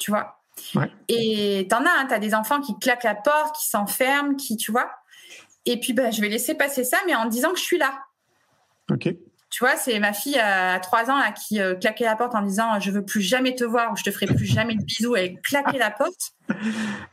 Tu 0.00 0.10
vois 0.10 0.36
Ouais. 0.74 0.90
Et 1.08 1.66
t'en 1.70 1.84
as, 1.84 1.90
hein, 1.90 2.06
t'as 2.08 2.18
des 2.18 2.34
enfants 2.34 2.60
qui 2.60 2.78
claquent 2.78 3.04
la 3.04 3.14
porte, 3.14 3.56
qui 3.56 3.68
s'enferment, 3.68 4.34
qui, 4.34 4.56
tu 4.56 4.72
vois. 4.72 4.90
Et 5.64 5.78
puis, 5.78 5.92
ben, 5.92 6.12
je 6.12 6.20
vais 6.20 6.28
laisser 6.28 6.54
passer 6.54 6.84
ça, 6.84 6.98
mais 7.06 7.14
en 7.14 7.26
disant 7.26 7.52
que 7.52 7.58
je 7.58 7.64
suis 7.64 7.78
là. 7.78 7.98
Ok. 8.90 9.14
Tu 9.50 9.64
vois, 9.64 9.76
c'est 9.76 9.98
ma 9.98 10.12
fille 10.12 10.38
à 10.38 10.78
3 10.78 11.10
ans 11.10 11.18
là, 11.18 11.32
qui 11.32 11.60
euh, 11.60 11.74
claquait 11.74 12.04
la 12.04 12.14
porte 12.14 12.36
en 12.36 12.42
disant 12.42 12.78
je 12.78 12.90
veux 12.92 13.04
plus 13.04 13.20
jamais 13.20 13.56
te 13.56 13.64
voir 13.64 13.90
ou 13.90 13.96
je 13.96 14.04
te 14.04 14.10
ferai 14.12 14.26
plus 14.26 14.46
jamais 14.46 14.76
de 14.76 14.84
bisous. 14.84 15.16
Elle 15.16 15.40
claquait 15.40 15.78
la 15.78 15.90
porte. 15.90 16.32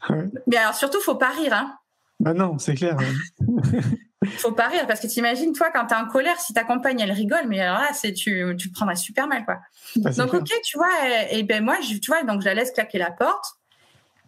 Ouais. 0.10 0.26
Mais 0.48 0.58
alors 0.58 0.74
surtout, 0.74 1.00
faut 1.00 1.16
pas 1.16 1.30
rire. 1.30 1.54
Hein. 1.54 1.78
Bah 2.20 2.34
non, 2.34 2.58
c'est 2.58 2.74
clair. 2.74 2.98
Faut 4.38 4.52
pas 4.52 4.68
rire 4.68 4.88
parce 4.88 5.00
que 5.00 5.08
t'imagines, 5.08 5.54
toi, 5.54 5.70
quand 5.72 5.86
t'es 5.88 5.96
en 5.96 6.08
colère, 6.08 6.40
si 6.40 6.54
ta 6.54 6.64
compagne 6.64 7.00
elle 7.00 7.12
rigole, 7.12 7.48
mais 7.48 7.62
alors 7.62 7.80
là, 7.80 7.90
c'est 7.94 8.14
tu, 8.14 8.56
tu 8.58 8.70
te 8.70 8.76
prendrais 8.76 8.96
super 8.96 9.28
mal, 9.28 9.46
quoi. 9.46 9.60
Bah, 9.98 10.12
c'est 10.12 10.20
Donc 10.20 10.30
clair. 10.30 10.42
ok, 10.42 10.62
tu 10.64 10.78
vois, 10.78 10.90
et, 11.32 11.40
et 11.40 11.44
ben 11.44 11.64
moi, 11.64 11.78
je, 11.82 11.98
tu 11.98 12.12
vois, 12.12 12.24
donc 12.24 12.42
je 12.42 12.46
la 12.46 12.54
laisse 12.54 12.72
claquer 12.72 12.98
la 12.98 13.12
porte. 13.12 13.46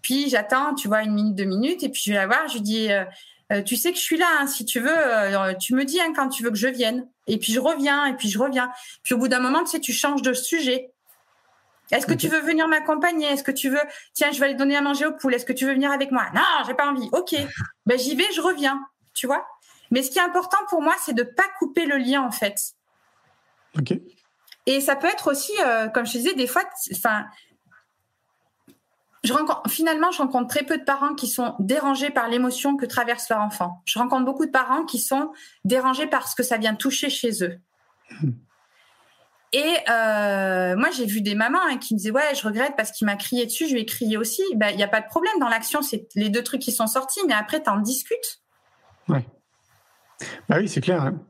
Puis 0.01 0.29
j'attends, 0.29 0.75
tu 0.75 0.87
vois, 0.87 1.03
une 1.03 1.13
minute, 1.13 1.35
deux 1.35 1.43
minutes, 1.45 1.83
et 1.83 1.89
puis 1.89 2.01
je 2.05 2.11
vais 2.11 2.17
la 2.17 2.27
voir, 2.27 2.47
je 2.47 2.53
lui 2.53 2.61
dis, 2.61 2.91
euh, 2.91 3.03
euh, 3.51 3.63
tu 3.63 3.75
sais 3.75 3.91
que 3.91 3.97
je 3.97 4.03
suis 4.03 4.17
là, 4.17 4.27
hein, 4.39 4.47
si 4.47 4.63
tu 4.63 4.79
veux, 4.79 4.89
euh, 4.95 5.53
tu 5.55 5.73
me 5.73 5.83
dis 5.83 5.99
hein, 5.99 6.13
quand 6.15 6.29
tu 6.29 6.43
veux 6.43 6.51
que 6.51 6.57
je 6.57 6.67
vienne. 6.67 7.07
Et 7.27 7.37
puis 7.37 7.51
je 7.51 7.59
reviens, 7.59 8.05
et 8.05 8.13
puis 8.13 8.29
je 8.29 8.39
reviens. 8.39 8.71
Puis 9.03 9.13
au 9.13 9.17
bout 9.17 9.27
d'un 9.27 9.39
moment, 9.39 9.63
tu 9.63 9.71
sais, 9.71 9.79
tu 9.79 9.91
changes 9.91 10.21
de 10.21 10.33
sujet. 10.33 10.91
Est-ce 11.91 12.05
que 12.05 12.13
tu 12.13 12.27
veux 12.27 12.41
venir 12.41 12.67
m'accompagner? 12.67 13.27
Est-ce 13.27 13.43
que 13.43 13.51
tu 13.51 13.69
veux, 13.69 13.81
tiens, 14.13 14.31
je 14.31 14.39
vais 14.39 14.45
aller 14.45 14.55
donner 14.55 14.75
à 14.75 14.81
manger 14.81 15.07
aux 15.07 15.13
poules. 15.13 15.33
Est-ce 15.33 15.45
que 15.45 15.53
tu 15.53 15.65
veux 15.65 15.73
venir 15.73 15.91
avec 15.91 16.11
moi? 16.11 16.25
Non, 16.35 16.41
j'ai 16.67 16.75
pas 16.75 16.87
envie. 16.87 17.09
Ok, 17.11 17.35
ben 17.87 17.97
j'y 17.97 18.15
vais, 18.15 18.27
je 18.35 18.41
reviens. 18.41 18.79
Tu 19.15 19.25
vois? 19.25 19.45
Mais 19.91 20.03
ce 20.03 20.11
qui 20.11 20.19
est 20.19 20.23
important 20.23 20.57
pour 20.69 20.81
moi, 20.81 20.95
c'est 21.03 21.13
de 21.13 21.23
pas 21.23 21.47
couper 21.57 21.85
le 21.85 21.97
lien 21.97 22.21
en 22.21 22.31
fait. 22.31 22.73
Ok. 23.77 23.93
Et 24.65 24.81
ça 24.81 24.95
peut 24.95 25.07
être 25.07 25.31
aussi, 25.31 25.51
euh, 25.65 25.87
comme 25.87 26.05
je 26.05 26.13
te 26.13 26.17
disais, 26.17 26.33
des 26.35 26.47
fois, 26.47 26.63
enfin, 26.93 27.25
je 29.23 29.33
rencontre, 29.33 29.69
finalement, 29.69 30.11
je 30.11 30.19
rencontre 30.19 30.47
très 30.47 30.63
peu 30.63 30.77
de 30.77 30.83
parents 30.83 31.15
qui 31.15 31.27
sont 31.27 31.55
dérangés 31.59 32.09
par 32.09 32.27
l'émotion 32.29 32.77
que 32.77 32.85
traverse 32.85 33.29
leur 33.29 33.39
enfant. 33.39 33.81
Je 33.85 33.99
rencontre 33.99 34.25
beaucoup 34.25 34.45
de 34.45 34.51
parents 34.51 34.85
qui 34.85 34.99
sont 34.99 35.31
dérangés 35.65 36.07
par 36.07 36.27
ce 36.27 36.35
que 36.35 36.43
ça 36.43 36.57
vient 36.57 36.75
toucher 36.75 37.09
chez 37.09 37.43
eux. 37.43 37.59
Et 39.51 39.75
euh, 39.89 40.75
moi, 40.75 40.91
j'ai 40.91 41.05
vu 41.05 41.21
des 41.21 41.33
mamans 41.33 41.59
hein, 41.67 41.77
qui 41.77 41.95
me 41.95 41.97
disaient 41.97 42.11
ouais, 42.11 42.35
je 42.35 42.47
regrette 42.47 42.75
parce 42.77 42.91
qu'il 42.91 43.05
m'a 43.05 43.15
crié 43.15 43.45
dessus, 43.47 43.67
je 43.67 43.73
lui 43.73 43.81
ai 43.81 43.85
crié 43.85 44.15
aussi. 44.15 44.43
Ben, 44.55 44.69
il 44.69 44.77
n'y 44.77 44.83
a 44.83 44.87
pas 44.87 45.01
de 45.01 45.07
problème 45.07 45.33
dans 45.39 45.49
l'action, 45.49 45.81
c'est 45.81 46.07
les 46.15 46.29
deux 46.29 46.43
trucs 46.43 46.61
qui 46.61 46.71
sont 46.71 46.87
sortis, 46.87 47.21
mais 47.27 47.33
après, 47.33 47.63
tu 47.63 47.69
en 47.69 47.77
discutes. 47.77 48.41
Bah 50.49 50.57
oui, 50.59 50.67
c'est 50.67 50.81
clair. 50.81 51.01
hein. 51.03 51.21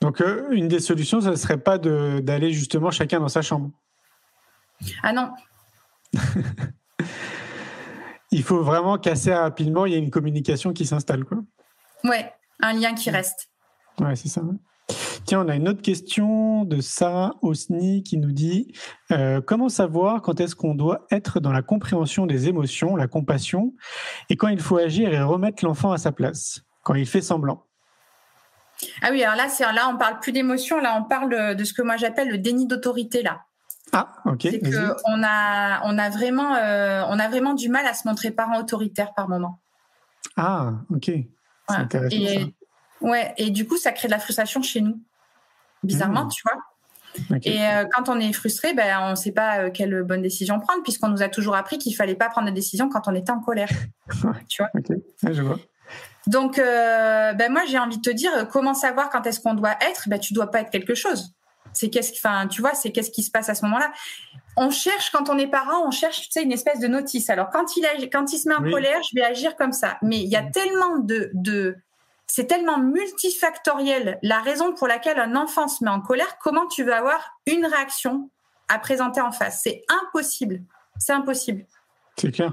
Donc, 0.00 0.20
euh, 0.20 0.48
une 0.52 0.68
des 0.68 0.80
solutions, 0.80 1.20
ça 1.20 1.30
ne 1.30 1.36
serait 1.36 1.58
pas 1.58 1.78
d'aller 1.78 2.52
justement 2.52 2.90
chacun 2.90 3.20
dans 3.20 3.28
sa 3.28 3.42
chambre. 3.42 3.70
Ah 5.02 5.12
non, 5.12 5.30
Il 8.30 8.42
faut 8.42 8.62
vraiment 8.62 8.98
casser 8.98 9.32
rapidement. 9.34 9.86
Il 9.86 9.92
y 9.92 9.94
a 9.94 9.98
une 9.98 10.10
communication 10.10 10.72
qui 10.72 10.84
s'installe, 10.86 11.24
quoi. 11.24 11.38
ouais, 12.04 12.32
un 12.60 12.74
lien 12.74 12.94
qui 12.94 13.10
reste. 13.10 13.48
Ouais, 14.00 14.16
c'est 14.16 14.28
ça. 14.28 14.42
Tiens, 15.24 15.44
on 15.44 15.48
a 15.48 15.56
une 15.56 15.68
autre 15.68 15.82
question 15.82 16.64
de 16.64 16.80
Sarah 16.80 17.34
Osni 17.42 18.02
qui 18.02 18.16
nous 18.18 18.32
dit 18.32 18.72
euh, 19.12 19.40
comment 19.42 19.68
savoir 19.68 20.22
quand 20.22 20.40
est-ce 20.40 20.54
qu'on 20.56 20.74
doit 20.74 21.06
être 21.10 21.40
dans 21.40 21.52
la 21.52 21.62
compréhension 21.62 22.24
des 22.26 22.48
émotions, 22.48 22.96
la 22.96 23.08
compassion, 23.08 23.74
et 24.30 24.36
quand 24.36 24.48
il 24.48 24.60
faut 24.60 24.76
agir 24.78 25.12
et 25.12 25.20
remettre 25.22 25.64
l'enfant 25.64 25.92
à 25.92 25.98
sa 25.98 26.12
place, 26.12 26.62
quand 26.82 26.94
il 26.94 27.06
fait 27.06 27.20
semblant? 27.20 27.64
Ah 29.02 29.08
oui, 29.10 29.22
alors 29.24 29.36
là, 29.36 29.48
c'est 29.48 29.64
là, 29.72 29.88
on 29.92 29.96
parle 29.96 30.20
plus 30.20 30.32
d'émotion, 30.32 30.78
là, 30.78 30.96
on 30.96 31.04
parle 31.04 31.56
de 31.56 31.64
ce 31.64 31.72
que 31.72 31.82
moi 31.82 31.96
j'appelle 31.96 32.28
le 32.28 32.38
déni 32.38 32.66
d'autorité 32.66 33.22
là. 33.22 33.40
Ah, 33.92 34.12
ok. 34.26 34.38
c'est 34.42 34.60
que 34.60 34.94
on 35.06 35.22
a, 35.22 35.80
on 35.84 35.98
a 35.98 36.10
vraiment, 36.10 36.54
euh, 36.56 37.02
on 37.08 37.18
a 37.18 37.28
vraiment 37.28 37.54
du 37.54 37.68
mal 37.68 37.86
à 37.86 37.94
se 37.94 38.06
montrer 38.06 38.30
parent 38.30 38.58
autoritaire 38.60 39.14
par 39.14 39.28
moment. 39.28 39.60
Ah, 40.36 40.72
ok. 40.90 41.10
Voilà. 41.66 41.84
intéressant. 41.84 42.16
Et, 42.16 42.40
ça. 42.40 43.06
ouais, 43.06 43.34
et 43.36 43.50
du 43.50 43.66
coup, 43.66 43.76
ça 43.76 43.92
crée 43.92 44.08
de 44.08 44.12
la 44.12 44.18
frustration 44.18 44.62
chez 44.62 44.80
nous, 44.80 45.00
bizarrement, 45.82 46.26
Mmh. 46.26 46.30
tu 46.30 46.42
vois. 46.44 46.62
Et 47.42 47.64
euh, 47.64 47.84
quand 47.92 48.08
on 48.08 48.20
est 48.20 48.32
frustré, 48.32 48.74
ben, 48.74 48.98
on 49.02 49.10
ne 49.10 49.14
sait 49.16 49.32
pas 49.32 49.60
euh, 49.60 49.70
quelle 49.70 50.02
bonne 50.02 50.22
décision 50.22 50.60
prendre, 50.60 50.82
puisqu'on 50.82 51.08
nous 51.08 51.22
a 51.22 51.28
toujours 51.28 51.56
appris 51.56 51.78
qu'il 51.78 51.94
fallait 51.96 52.14
pas 52.14 52.28
prendre 52.28 52.48
de 52.48 52.54
décision 52.54 52.88
quand 52.88 53.08
on 53.08 53.14
était 53.14 53.32
en 53.32 53.40
colère. 53.40 53.70
tu 54.48 54.62
vois. 54.62 54.70
Ok. 54.74 54.90
Ouais, 55.22 55.32
je 55.34 55.42
vois. 55.42 55.58
Donc, 56.28 56.58
euh, 56.58 57.32
ben 57.32 57.50
moi, 57.50 57.62
j'ai 57.66 57.78
envie 57.78 57.96
de 57.96 58.02
te 58.02 58.10
dire, 58.10 58.30
euh, 58.36 58.44
comment 58.44 58.74
savoir 58.74 59.08
quand 59.08 59.26
est-ce 59.26 59.40
qu'on 59.40 59.54
doit 59.54 59.76
être? 59.80 60.08
Ben, 60.08 60.18
tu 60.20 60.34
dois 60.34 60.50
pas 60.50 60.60
être 60.60 60.70
quelque 60.70 60.94
chose. 60.94 61.32
C'est 61.72 61.88
qu'est-ce, 61.88 62.12
enfin, 62.12 62.46
tu 62.48 62.60
vois, 62.60 62.74
c'est 62.74 62.92
qu'est-ce 62.92 63.10
qui 63.10 63.22
se 63.22 63.30
passe 63.30 63.48
à 63.48 63.54
ce 63.54 63.64
moment-là. 63.64 63.90
On 64.56 64.70
cherche 64.70 65.10
quand 65.10 65.30
on 65.30 65.38
est 65.38 65.46
parent, 65.46 65.86
on 65.86 65.90
cherche, 65.90 66.22
tu 66.22 66.32
sais, 66.32 66.42
une 66.42 66.52
espèce 66.52 66.80
de 66.80 66.88
notice. 66.88 67.30
Alors, 67.30 67.48
quand 67.50 67.76
il 67.76 67.84
agi- 67.84 68.10
quand 68.10 68.30
il 68.32 68.38
se 68.38 68.48
met 68.48 68.54
en 68.54 68.62
Oui. 68.62 68.70
colère, 68.72 69.00
je 69.02 69.14
vais 69.14 69.22
agir 69.24 69.56
comme 69.56 69.72
ça. 69.72 69.96
Mais 70.02 70.18
il 70.18 70.28
y 70.28 70.36
a 70.36 70.42
tellement 70.42 70.98
de, 70.98 71.30
de, 71.34 71.76
c'est 72.26 72.46
tellement 72.46 72.78
multifactoriel 72.78 74.18
la 74.22 74.40
raison 74.40 74.74
pour 74.74 74.86
laquelle 74.88 75.18
un 75.18 75.34
enfant 75.36 75.68
se 75.68 75.82
met 75.84 75.90
en 75.90 76.00
colère. 76.00 76.36
Comment 76.42 76.66
tu 76.66 76.82
veux 76.84 76.94
avoir 76.94 77.38
une 77.46 77.64
réaction 77.64 78.28
à 78.68 78.78
présenter 78.78 79.20
en 79.20 79.32
face? 79.32 79.60
C'est 79.62 79.82
impossible. 80.02 80.60
C'est 80.98 81.12
impossible. 81.12 81.64
C'est 82.16 82.32
clair. 82.32 82.52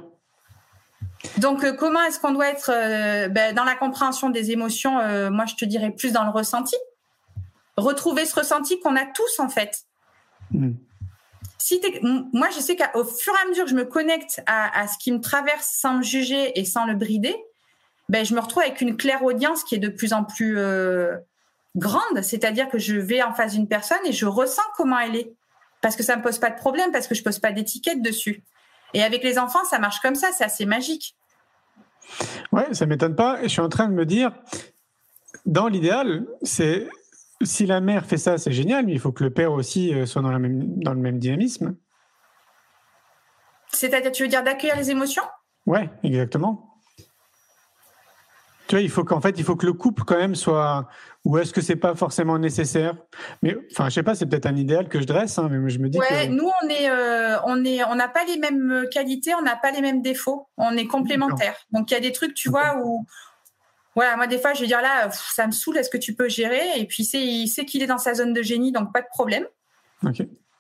Donc, 1.38 1.64
euh, 1.64 1.74
comment 1.74 2.02
est-ce 2.04 2.20
qu'on 2.20 2.32
doit 2.32 2.48
être 2.50 2.72
euh, 2.74 3.28
ben, 3.28 3.54
dans 3.54 3.64
la 3.64 3.76
compréhension 3.76 4.30
des 4.30 4.52
émotions 4.52 5.00
euh, 5.00 5.30
Moi, 5.30 5.46
je 5.46 5.56
te 5.56 5.66
dirais 5.66 5.92
plus 5.92 6.12
dans 6.12 6.24
le 6.24 6.30
ressenti. 6.32 6.76
Retrouver 7.78 8.26
ce 8.26 8.36
ressenti 8.36 8.80
qu'on 8.80 8.96
a 8.96 9.06
tous, 9.06 9.40
en 9.40 9.50
fait. 9.50 9.84
Hmm. 10.52 10.74
Si 11.58 11.80
t'es- 11.80 12.00
m- 12.04 12.26
moi, 12.32 12.48
je 12.56 12.60
sais 12.60 12.76
qu'au 12.76 13.04
fur 13.04 13.34
et 13.34 13.46
à 13.46 13.50
mesure 13.50 13.66
que 13.66 13.70
je 13.72 13.76
me 13.76 13.86
connecte 13.86 14.42
à, 14.46 14.80
à 14.80 14.88
ce 14.88 14.98
qui 14.98 15.12
me 15.12 15.20
traverse 15.20 15.68
sans 15.68 15.96
me 15.96 16.04
juger 16.04 16.58
et 16.60 16.64
sans 16.66 16.86
le 16.86 16.94
brider, 16.96 17.36
ben, 18.08 18.24
je 18.26 18.34
me 18.36 18.40
retrouve 18.40 18.64
avec 18.64 18.82
une 18.82 18.96
claire 18.98 19.24
audience 19.24 19.64
qui 19.64 19.76
est 19.76 19.80
de 19.80 19.90
plus 19.90 20.14
en 20.14 20.24
plus 20.24 20.58
euh, 20.60 21.18
grande. 21.76 22.22
C'est-à-dire 22.22 22.70
que 22.70 22.78
je 22.78 22.96
vais 22.96 23.22
en 23.24 23.34
face 23.34 23.54
d'une 23.54 23.68
personne 23.68 23.98
et 24.06 24.14
je 24.14 24.26
ressens 24.26 24.62
comment 24.78 25.00
elle 25.00 25.16
est. 25.16 25.34
Parce 25.82 25.96
que 25.96 26.04
ça 26.04 26.16
me 26.16 26.22
pose 26.22 26.40
pas 26.40 26.50
de 26.52 26.56
problème, 26.56 26.92
parce 26.92 27.08
que 27.08 27.16
je 27.16 27.24
pose 27.24 27.40
pas 27.40 27.52
d'étiquette 27.52 28.02
dessus. 28.02 28.44
Et 28.94 29.04
avec 29.04 29.24
les 29.24 29.38
enfants, 29.38 29.64
ça 29.66 29.80
marche 29.80 30.00
comme 30.00 30.16
ça, 30.16 30.30
c'est 30.32 30.44
assez 30.44 30.66
magique. 30.66 31.16
Ouais, 32.52 32.74
ça 32.74 32.86
m'étonne 32.86 33.16
pas. 33.16 33.42
Je 33.44 33.48
suis 33.48 33.62
en 33.62 33.70
train 33.70 33.88
de 33.88 33.94
me 33.94 34.06
dire, 34.06 34.32
dans 35.46 35.68
l'idéal, 35.68 36.26
c'est 36.44 36.88
si 37.42 37.66
la 37.66 37.82
mère 37.82 38.06
fait 38.06 38.18
ça, 38.18 38.38
c'est 38.38 38.52
génial, 38.52 38.86
mais 38.86 38.94
il 38.94 39.00
faut 39.00 39.12
que 39.12 39.24
le 39.24 39.30
père 39.32 39.52
aussi 39.52 39.94
euh, 39.94 40.06
soit 40.06 40.22
dans, 40.22 40.32
la 40.32 40.40
même, 40.40 40.80
dans 40.80 40.94
le 40.94 41.00
même 41.00 41.20
dynamisme. 41.20 41.76
C'est-à-dire, 43.72 44.12
tu 44.12 44.24
veux 44.24 44.30
dire 44.30 44.44
d'accueillir 44.44 44.78
les 44.78 44.92
émotions? 44.92 45.24
Ouais, 45.66 45.90
exactement. 46.04 46.75
Il 48.82 48.90
faut 48.90 49.04
qu'en 49.04 49.22
fait, 49.22 49.38
il 49.38 49.44
faut 49.44 49.56
que 49.56 49.66
le 49.66 49.74
couple 49.74 50.04
quand 50.04 50.18
même 50.18 50.36
soit. 50.36 50.88
Ou 51.24 51.38
est-ce 51.40 51.54
que 51.54 51.62
c'est 51.62 51.76
pas 51.76 51.96
forcément 51.96 52.38
nécessaire? 52.38 52.96
Mais 53.42 53.56
enfin, 53.72 53.90
je 53.90 53.96
sais 53.96 54.04
pas, 54.04 54.14
c'est 54.14 54.28
peut-être 54.28 54.46
un 54.46 54.56
idéal 54.56 54.88
que 54.88 55.00
je 55.00 55.06
dresse, 55.06 55.40
hein, 55.40 55.48
mais 55.50 55.70
je 55.70 55.80
me 55.80 55.90
dis 55.90 55.98
Ouais, 55.98 56.28
que. 56.28 56.32
nous 56.32 56.50
on 56.64 56.70
est, 56.70 56.90
euh, 56.90 57.38
on 57.46 57.66
est, 57.66 57.84
on 57.86 57.96
n'a 57.96 58.08
pas 58.08 58.24
les 58.26 58.38
mêmes 58.38 58.86
qualités, 58.92 59.34
on 59.34 59.42
n'a 59.42 59.56
pas 59.56 59.72
les 59.72 59.82
mêmes 59.82 60.02
défauts, 60.02 60.48
on 60.58 60.78
est 60.78 60.86
complémentaires. 60.86 61.56
Donc 61.72 61.90
il 61.90 61.96
y 61.96 61.98
a 61.98 62.00
des 62.00 62.12
trucs, 62.12 62.36
tu 62.36 62.50
vois, 62.50 62.78
où, 62.84 63.06
voilà, 63.96 64.16
moi 64.18 64.28
des 64.28 64.38
fois 64.38 64.54
je 64.54 64.62
vais 64.62 64.68
dire 64.68 64.82
là, 64.82 65.08
pff, 65.08 65.32
ça 65.34 65.48
me 65.48 65.52
saoule, 65.52 65.78
est-ce 65.78 65.90
que 65.90 65.98
tu 65.98 66.14
peux 66.14 66.30
gérer? 66.30 66.78
Et 66.78 66.86
puis 66.86 67.04
c'est, 67.04 67.26
il 67.26 67.48
sait 67.48 67.66
qu'il 67.66 67.82
est 67.82 67.88
dans 67.88 67.98
sa 67.98 68.14
zone 68.14 68.34
de 68.34 68.44
génie, 68.44 68.72
donc 68.72 68.94
pas 68.94 69.02
de 69.02 69.08
problème. 69.10 69.46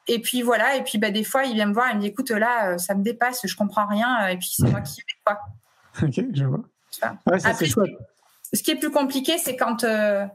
Et 0.08 0.20
puis 0.20 0.42
voilà, 0.42 0.78
et 0.78 0.84
puis 0.84 0.98
bah, 0.98 1.12
des 1.12 1.24
fois 1.24 1.44
il 1.44 1.54
vient 1.54 1.68
me 1.68 1.74
voir, 1.74 1.90
il 1.92 1.98
me 1.98 2.02
dit 2.02 2.08
écoute 2.08 2.32
là, 2.32 2.72
euh, 2.72 2.78
ça 2.80 2.96
me 2.96 3.04
dépasse, 3.04 3.42
je 3.46 3.56
comprends 3.56 3.86
rien, 3.88 4.28
et 4.30 4.38
puis 4.38 4.52
c'est 4.56 4.70
moi 4.70 4.82
qui 4.82 5.02
vais 5.02 5.14
quoi. 5.24 5.40
Ok, 6.02 6.26
je 6.34 6.44
vois. 6.44 6.64
Tu 6.96 7.02
vois. 7.02 7.18
Ouais, 7.28 7.40
ça 7.40 7.50
Après, 7.50 7.66
c'est 7.66 7.72
chouette. 7.72 7.92
Ce 8.54 8.64
qui 8.64 8.72
est 8.72 8.76
plus 8.76 8.92
compliqué, 8.92 9.38
c'est 9.38 9.56
quand 9.56 9.84
euh, 9.84 10.26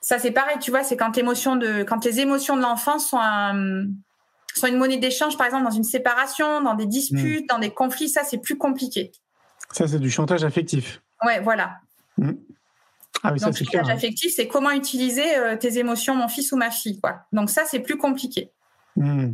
ça 0.00 0.18
c'est 0.18 0.30
pareil, 0.30 0.56
tu 0.60 0.70
vois, 0.70 0.82
c'est 0.84 0.96
quand 0.96 1.16
l'émotion 1.16 1.56
de, 1.56 1.82
quand 1.82 2.04
les 2.04 2.20
émotions 2.20 2.56
de 2.56 2.62
l'enfant 2.62 2.98
sont 2.98 3.18
un- 3.20 3.86
sont 4.54 4.66
une 4.66 4.76
monnaie 4.78 4.96
d'échange, 4.96 5.36
par 5.36 5.46
exemple 5.46 5.64
dans 5.64 5.70
une 5.70 5.84
séparation, 5.84 6.60
dans 6.62 6.74
des 6.74 6.86
disputes, 6.86 7.48
dans 7.48 7.58
des 7.58 7.70
conflits, 7.70 8.08
ça 8.08 8.24
c'est 8.24 8.38
plus 8.38 8.56
compliqué. 8.58 9.12
Ça 9.72 9.86
c'est 9.86 9.98
du 10.00 10.10
chantage 10.10 10.44
affectif. 10.44 11.02
Ouais, 11.24 11.40
voilà. 11.40 11.76
Ah 13.22 13.32
oui, 13.32 13.38
ça 13.40 13.46
Donc 13.46 13.56
c'est 13.56 13.64
le 13.64 13.70
clair. 13.70 13.82
chantage 13.82 13.96
affectif, 13.96 14.32
c'est 14.34 14.48
comment 14.48 14.70
utiliser 14.70 15.36
euh, 15.36 15.56
tes 15.56 15.78
émotions, 15.78 16.14
mon 16.14 16.28
fils 16.28 16.50
ou 16.52 16.56
ma 16.56 16.70
fille, 16.70 17.00
quoi. 17.00 17.20
Donc 17.32 17.50
ça 17.50 17.64
c'est 17.66 17.80
plus 17.80 17.96
compliqué. 17.98 18.50
Hmm. 18.98 19.32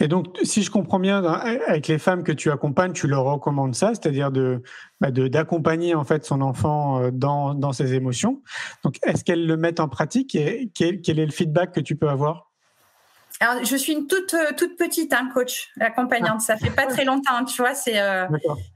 Et 0.00 0.08
donc, 0.08 0.36
si 0.42 0.62
je 0.62 0.70
comprends 0.70 0.98
bien, 0.98 1.22
avec 1.24 1.88
les 1.88 1.98
femmes 1.98 2.22
que 2.22 2.32
tu 2.32 2.50
accompagnes, 2.50 2.92
tu 2.92 3.06
leur 3.06 3.24
recommandes 3.24 3.74
ça, 3.74 3.88
c'est-à-dire 3.88 4.30
de 4.30 4.62
bah, 5.00 5.10
d'accompagner 5.10 5.94
en 5.94 6.04
fait 6.04 6.24
son 6.24 6.40
enfant 6.40 7.00
euh, 7.00 7.10
dans, 7.12 7.54
dans 7.54 7.72
ses 7.72 7.94
émotions. 7.94 8.42
Donc, 8.84 8.98
est-ce 9.04 9.24
qu'elles 9.24 9.46
le 9.46 9.56
mettent 9.56 9.80
en 9.80 9.88
pratique 9.88 10.34
et 10.34 10.70
quel, 10.74 11.00
quel 11.00 11.18
est 11.18 11.26
le 11.26 11.32
feedback 11.32 11.72
que 11.72 11.80
tu 11.80 11.96
peux 11.96 12.08
avoir? 12.08 12.50
Alors 13.40 13.64
je 13.64 13.76
suis 13.76 13.92
une 13.92 14.08
toute 14.08 14.34
euh, 14.34 14.52
toute 14.56 14.76
petite 14.76 15.12
hein, 15.12 15.28
coach, 15.32 15.68
accompagnante. 15.78 16.40
Ça 16.40 16.56
fait 16.56 16.70
pas 16.70 16.86
très 16.86 17.04
longtemps, 17.04 17.44
tu 17.44 17.62
vois. 17.62 17.74
C'est 17.74 18.00
euh, 18.00 18.26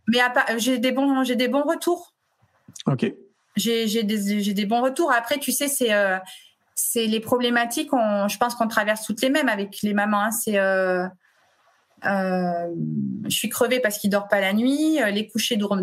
mais 0.06 0.20
j'ai 0.58 0.78
des 0.78 0.92
bons 0.92 1.24
j'ai 1.24 1.34
des 1.34 1.48
bons 1.48 1.64
retours. 1.64 2.14
Ok. 2.86 3.12
j'ai 3.56 3.88
j'ai 3.88 4.02
des, 4.04 4.40
j'ai 4.40 4.54
des 4.54 4.66
bons 4.66 4.82
retours. 4.82 5.10
Après, 5.10 5.38
tu 5.38 5.50
sais, 5.50 5.66
c'est 5.66 5.92
euh, 5.92 6.18
c'est 6.82 7.06
les 7.06 7.20
problématiques. 7.20 7.90
je 7.92 8.36
pense 8.38 8.54
qu'on 8.54 8.68
traverse 8.68 9.04
toutes 9.04 9.22
les 9.22 9.30
mêmes 9.30 9.48
avec 9.48 9.82
les 9.82 9.94
mamans. 9.94 10.22
Hein. 10.22 10.30
c'est 10.30 10.58
euh, 10.58 11.06
euh, 12.04 12.68
je 13.24 13.36
suis 13.36 13.48
crevée 13.48 13.80
parce 13.80 13.98
qu'il 13.98 14.10
dort 14.10 14.28
pas 14.28 14.40
la 14.40 14.52
nuit. 14.52 14.98
Les 15.12 15.28
couchers 15.28 15.56
durent, 15.56 15.76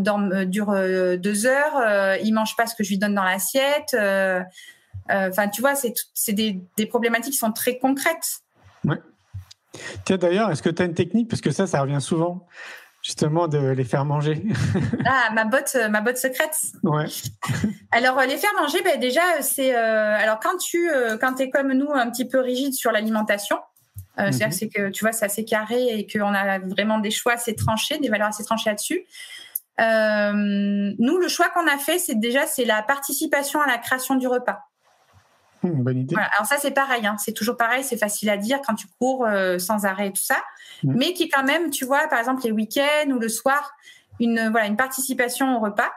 deux 1.18 1.46
heures. 1.46 2.18
il 2.24 2.34
mange 2.34 2.56
pas 2.56 2.68
ce 2.68 2.76
que 2.76 2.84
je 2.84 2.90
lui 2.90 2.98
donne 2.98 3.16
dans 3.16 3.24
l'assiette. 3.24 3.96
Enfin, 5.10 5.48
tu 5.48 5.62
vois, 5.62 5.74
c'est 5.76 6.34
des, 6.34 6.62
des, 6.78 6.86
problématiques 6.86 7.34
qui 7.34 7.40
sont 7.40 7.52
très 7.52 7.78
concrètes. 7.78 8.42
Ouais. 8.84 8.98
Tiens, 10.06 10.18
d'ailleurs, 10.18 10.52
est-ce 10.52 10.62
que 10.62 10.70
tu 10.70 10.82
as 10.82 10.86
une 10.86 10.94
technique? 10.94 11.30
Parce 11.30 11.42
que 11.42 11.52
ça, 11.52 11.68
ça 11.68 11.82
revient 11.82 12.02
souvent 12.02 12.46
justement 13.02 13.48
de 13.48 13.58
les 13.58 13.84
faire 13.84 14.06
manger. 14.06 14.44
ah, 15.06 15.30
ma 15.34 15.46
botte, 15.46 15.74
euh, 15.76 15.90
ma 15.90 16.02
botte 16.02 16.18
secrète. 16.18 16.58
Ouais. 16.84 17.06
alors 17.92 18.20
euh, 18.20 18.26
les 18.26 18.38
faire 18.38 18.54
manger, 18.60 18.82
ben 18.84 19.00
déjà 19.00 19.42
c'est 19.42 19.76
euh, 19.76 20.16
alors 20.16 20.40
quand 20.40 20.58
tu 20.58 20.90
quand 21.20 21.40
es 21.40 21.50
comme 21.50 21.74
nous 21.74 21.92
un 21.92 22.10
petit 22.10 22.28
peu 22.28 22.40
rigide 22.40 22.74
sur 22.74 22.92
l'alimentation, 22.92 23.58
c'est-à-dire 24.18 24.48
mhm. 24.48 24.54
c'est 24.54 24.68
que 24.68 24.90
tu 24.90 25.06
vois 25.06 25.14
c'est 25.14 25.26
assez 25.26 25.46
carré 25.46 25.98
et 25.98 26.06
qu'on 26.06 26.34
a 26.34 26.60
vraiment 26.60 27.00
des 27.00 27.12
choix 27.12 27.34
assez 27.34 27.56
tranchés, 27.56 28.00
des 28.00 28.10
valeurs 28.10 28.28
assez 28.28 28.44
tranchées 28.44 28.70
là-dessus. 28.70 29.06
nous, 29.78 31.18
le 31.18 31.28
choix 31.30 31.50
qu'on 31.50 31.68
a 31.68 31.78
fait, 31.78 32.00
c'est 32.00 32.20
déjà 32.20 32.46
c'est 32.46 32.66
la 32.66 32.82
participation 32.84 33.62
à 33.62 33.68
la 33.68 33.78
création 33.78 34.16
du 34.16 34.28
repas. 34.28 34.69
Hmm, 35.64 35.84
bonne 35.84 36.00
idée. 36.00 36.16
Alors 36.16 36.46
ça 36.46 36.58
c'est 36.58 36.72
pareil, 36.72 37.06
hein. 37.06 37.18
c'est 37.18 37.34
toujours 37.34 37.58
pareil, 37.58 37.84
c'est 37.84 37.98
facile 37.98 38.30
à 38.30 38.38
dire 38.38 38.60
quand 38.66 38.76
tu 38.76 38.88
cours 39.00 39.28
sans 39.58 39.86
arrêt 39.86 40.08
et 40.08 40.14
tout 40.14 40.24
ça. 40.24 40.38
Mm. 40.84 40.94
mais 40.96 41.14
qui 41.14 41.30
quand 41.30 41.44
même, 41.44 41.70
tu 41.70 41.86
vois, 41.86 42.08
par 42.08 42.20
exemple 42.20 42.44
les 42.44 42.52
week-ends 42.52 43.10
ou 43.10 43.20
le 43.20 43.30
soir, 43.30 43.74
une 44.20 44.50
voilà 44.50 44.68
une 44.68 44.78
participation 44.78 45.58
au 45.58 45.60
repas. 45.60 45.92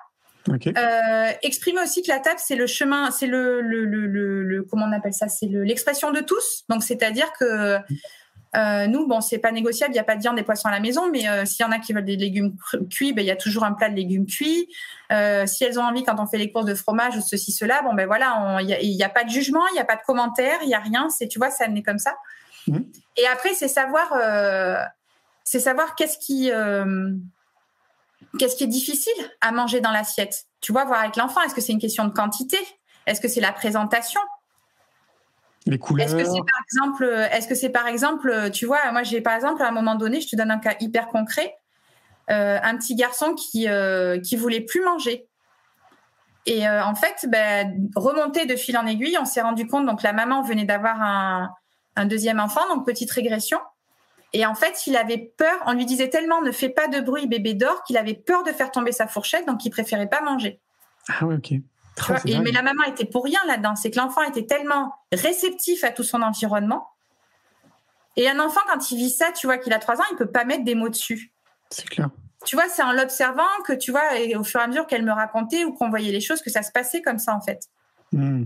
Euh, 0.48 1.30
exprimer 1.42 1.80
aussi 1.82 2.02
que 2.02 2.08
la 2.08 2.18
table 2.18 2.40
c'est 2.42 2.56
le 2.56 2.66
chemin, 2.66 3.10
c'est 3.12 3.28
le, 3.28 3.60
le, 3.60 3.84
le, 3.84 4.06
le, 4.42 4.62
comment 4.64 4.86
on 4.86 4.92
appelle 4.92 5.14
ça, 5.14 5.28
c'est 5.28 5.46
l'expression 5.46 6.10
de 6.10 6.20
tous. 6.20 6.64
Donc 6.68 6.82
c'est-à-dire 6.82 7.32
que 7.38 7.78
euh, 8.54 8.86
nous, 8.86 9.06
bon, 9.06 9.20
c'est 9.20 9.38
pas 9.38 9.50
négociable, 9.50 9.92
il 9.92 9.94
n'y 9.94 10.00
a 10.00 10.04
pas 10.04 10.16
de 10.16 10.20
viande 10.20 10.38
et 10.38 10.42
poissons 10.42 10.68
à 10.68 10.70
la 10.72 10.80
maison, 10.80 11.10
mais 11.10 11.28
euh, 11.28 11.44
s'il 11.46 11.64
y 11.64 11.68
en 11.68 11.72
a 11.72 11.78
qui 11.78 11.92
veulent 11.92 12.04
des 12.04 12.16
légumes 12.16 12.54
cuits, 12.90 13.12
ben 13.12 13.22
il 13.22 13.28
y 13.28 13.30
a 13.30 13.36
toujours 13.36 13.64
un 13.64 13.72
plat 13.72 13.88
de 13.88 13.94
légumes 13.94 14.26
cuits. 14.26 14.68
Euh, 15.10 15.46
si 15.46 15.64
elles 15.64 15.78
ont 15.78 15.84
envie, 15.84 16.04
quand 16.04 16.16
on 16.18 16.26
fait 16.26 16.38
les 16.38 16.52
courses 16.52 16.66
de 16.66 16.74
fromage 16.74 17.16
ou 17.16 17.22
ceci 17.22 17.52
cela, 17.52 17.80
bon 17.82 17.94
ben 17.94 18.06
voilà, 18.06 18.58
il 18.60 18.66
n'y 18.66 19.02
a, 19.02 19.06
a, 19.06 19.08
pas 19.08 19.24
de 19.24 19.30
jugement, 19.30 19.66
il 19.70 19.74
n'y 19.74 19.80
a 19.80 19.84
pas 19.84 19.96
de 19.96 20.02
commentaire, 20.06 20.58
il 20.62 20.68
n'y 20.68 20.74
a 20.74 20.80
rien. 20.80 21.08
C'est 21.08 21.28
tu 21.28 21.38
vois, 21.38 21.50
ça 21.50 21.66
n'est 21.66 21.82
comme 21.82 21.98
ça. 21.98 22.14
Mmh. 22.66 22.78
Et 23.16 23.26
après, 23.26 23.54
c'est 23.54 23.68
savoir, 23.68 24.12
euh, 24.14 24.76
c'est 25.44 25.60
savoir 25.60 25.94
qu'est-ce 25.94 26.18
qui, 26.18 26.50
euh, 26.50 27.10
qu'est-ce 28.38 28.56
qui 28.56 28.64
est 28.64 28.68
difficile 28.68 29.12
à 29.40 29.52
manger 29.52 29.80
dans 29.80 29.90
l'assiette. 29.90 30.44
Tu 30.60 30.72
vois, 30.72 30.84
voir 30.84 31.00
avec 31.00 31.16
l'enfant, 31.16 31.40
est-ce 31.42 31.54
que 31.54 31.60
c'est 31.60 31.72
une 31.72 31.80
question 31.80 32.04
de 32.04 32.12
quantité? 32.12 32.58
Est-ce 33.06 33.20
que 33.20 33.28
c'est 33.28 33.40
la 33.40 33.52
présentation? 33.52 34.20
Les 35.66 35.78
couleurs. 35.78 36.06
Est-ce 36.06 36.16
que 36.16 36.24
c'est 36.24 36.40
par 36.40 36.62
exemple, 36.64 37.28
est-ce 37.32 37.48
que 37.48 37.54
c'est 37.54 37.70
par 37.70 37.86
exemple, 37.86 38.50
tu 38.52 38.66
vois, 38.66 38.90
moi 38.92 39.02
j'ai 39.02 39.20
par 39.20 39.34
exemple 39.34 39.62
à 39.62 39.68
un 39.68 39.72
moment 39.72 39.94
donné, 39.94 40.20
je 40.20 40.28
te 40.28 40.36
donne 40.36 40.50
un 40.50 40.58
cas 40.58 40.74
hyper 40.80 41.08
concret, 41.08 41.54
euh, 42.30 42.58
un 42.62 42.76
petit 42.76 42.94
garçon 42.94 43.34
qui 43.34 43.66
qui 44.24 44.36
voulait 44.36 44.62
plus 44.62 44.82
manger. 44.82 45.28
Et 46.44 46.68
en 46.68 46.96
fait, 46.96 47.28
ben, 47.28 47.88
remonté 47.94 48.46
de 48.46 48.56
fil 48.56 48.76
en 48.76 48.86
aiguille, 48.86 49.16
on 49.20 49.24
s'est 49.24 49.42
rendu 49.42 49.68
compte 49.68 49.86
donc 49.86 50.02
la 50.02 50.12
maman 50.12 50.42
venait 50.42 50.64
d'avoir 50.64 51.00
un, 51.00 51.50
un 51.96 52.06
deuxième 52.06 52.40
enfant, 52.40 52.62
donc 52.74 52.86
petite 52.86 53.10
régression. 53.10 53.58
Et 54.32 54.46
en 54.46 54.54
fait, 54.54 54.86
il 54.86 54.96
avait 54.96 55.32
peur, 55.36 55.54
on 55.66 55.74
lui 55.74 55.84
disait 55.84 56.08
tellement 56.08 56.40
ne 56.40 56.52
fais 56.52 56.70
pas 56.70 56.88
de 56.88 57.00
bruit, 57.00 57.26
bébé 57.26 57.54
dort, 57.54 57.82
qu'il 57.84 57.98
avait 57.98 58.14
peur 58.14 58.42
de 58.44 58.50
faire 58.50 58.70
tomber 58.70 58.92
sa 58.92 59.06
fourchette, 59.06 59.46
donc 59.46 59.64
il 59.64 59.70
préférait 59.70 60.08
pas 60.08 60.22
manger. 60.22 60.60
Ah 61.08 61.26
oui, 61.26 61.36
ok. 61.36 61.52
Mais 62.24 62.52
la 62.52 62.62
maman 62.62 62.84
était 62.84 63.04
pour 63.04 63.24
rien 63.24 63.40
là-dedans, 63.46 63.76
c'est 63.76 63.90
que 63.90 63.98
l'enfant 63.98 64.22
était 64.22 64.46
tellement 64.46 64.94
réceptif 65.12 65.84
à 65.84 65.90
tout 65.90 66.04
son 66.04 66.22
environnement. 66.22 66.88
Et 68.16 68.28
un 68.28 68.38
enfant, 68.40 68.60
quand 68.70 68.90
il 68.90 68.98
vit 68.98 69.10
ça, 69.10 69.32
tu 69.32 69.46
vois 69.46 69.58
qu'il 69.58 69.72
a 69.72 69.78
trois 69.78 69.96
ans, 69.96 70.04
il 70.10 70.16
peut 70.16 70.30
pas 70.30 70.44
mettre 70.44 70.64
des 70.64 70.74
mots 70.74 70.88
dessus. 70.88 71.32
C'est 71.70 71.88
clair. 71.88 72.10
Tu 72.44 72.56
vois, 72.56 72.68
c'est 72.68 72.82
en 72.82 72.92
l'observant 72.92 73.44
que 73.66 73.72
tu 73.72 73.90
vois, 73.90 74.18
et 74.18 74.36
au 74.36 74.44
fur 74.44 74.60
et 74.60 74.64
à 74.64 74.66
mesure 74.66 74.86
qu'elle 74.86 75.04
me 75.04 75.12
racontait 75.12 75.64
ou 75.64 75.72
qu'on 75.72 75.90
voyait 75.90 76.12
les 76.12 76.20
choses, 76.20 76.42
que 76.42 76.50
ça 76.50 76.62
se 76.62 76.72
passait 76.72 77.00
comme 77.00 77.18
ça 77.18 77.34
en 77.34 77.40
fait. 77.40 77.68
Hmm. 78.10 78.44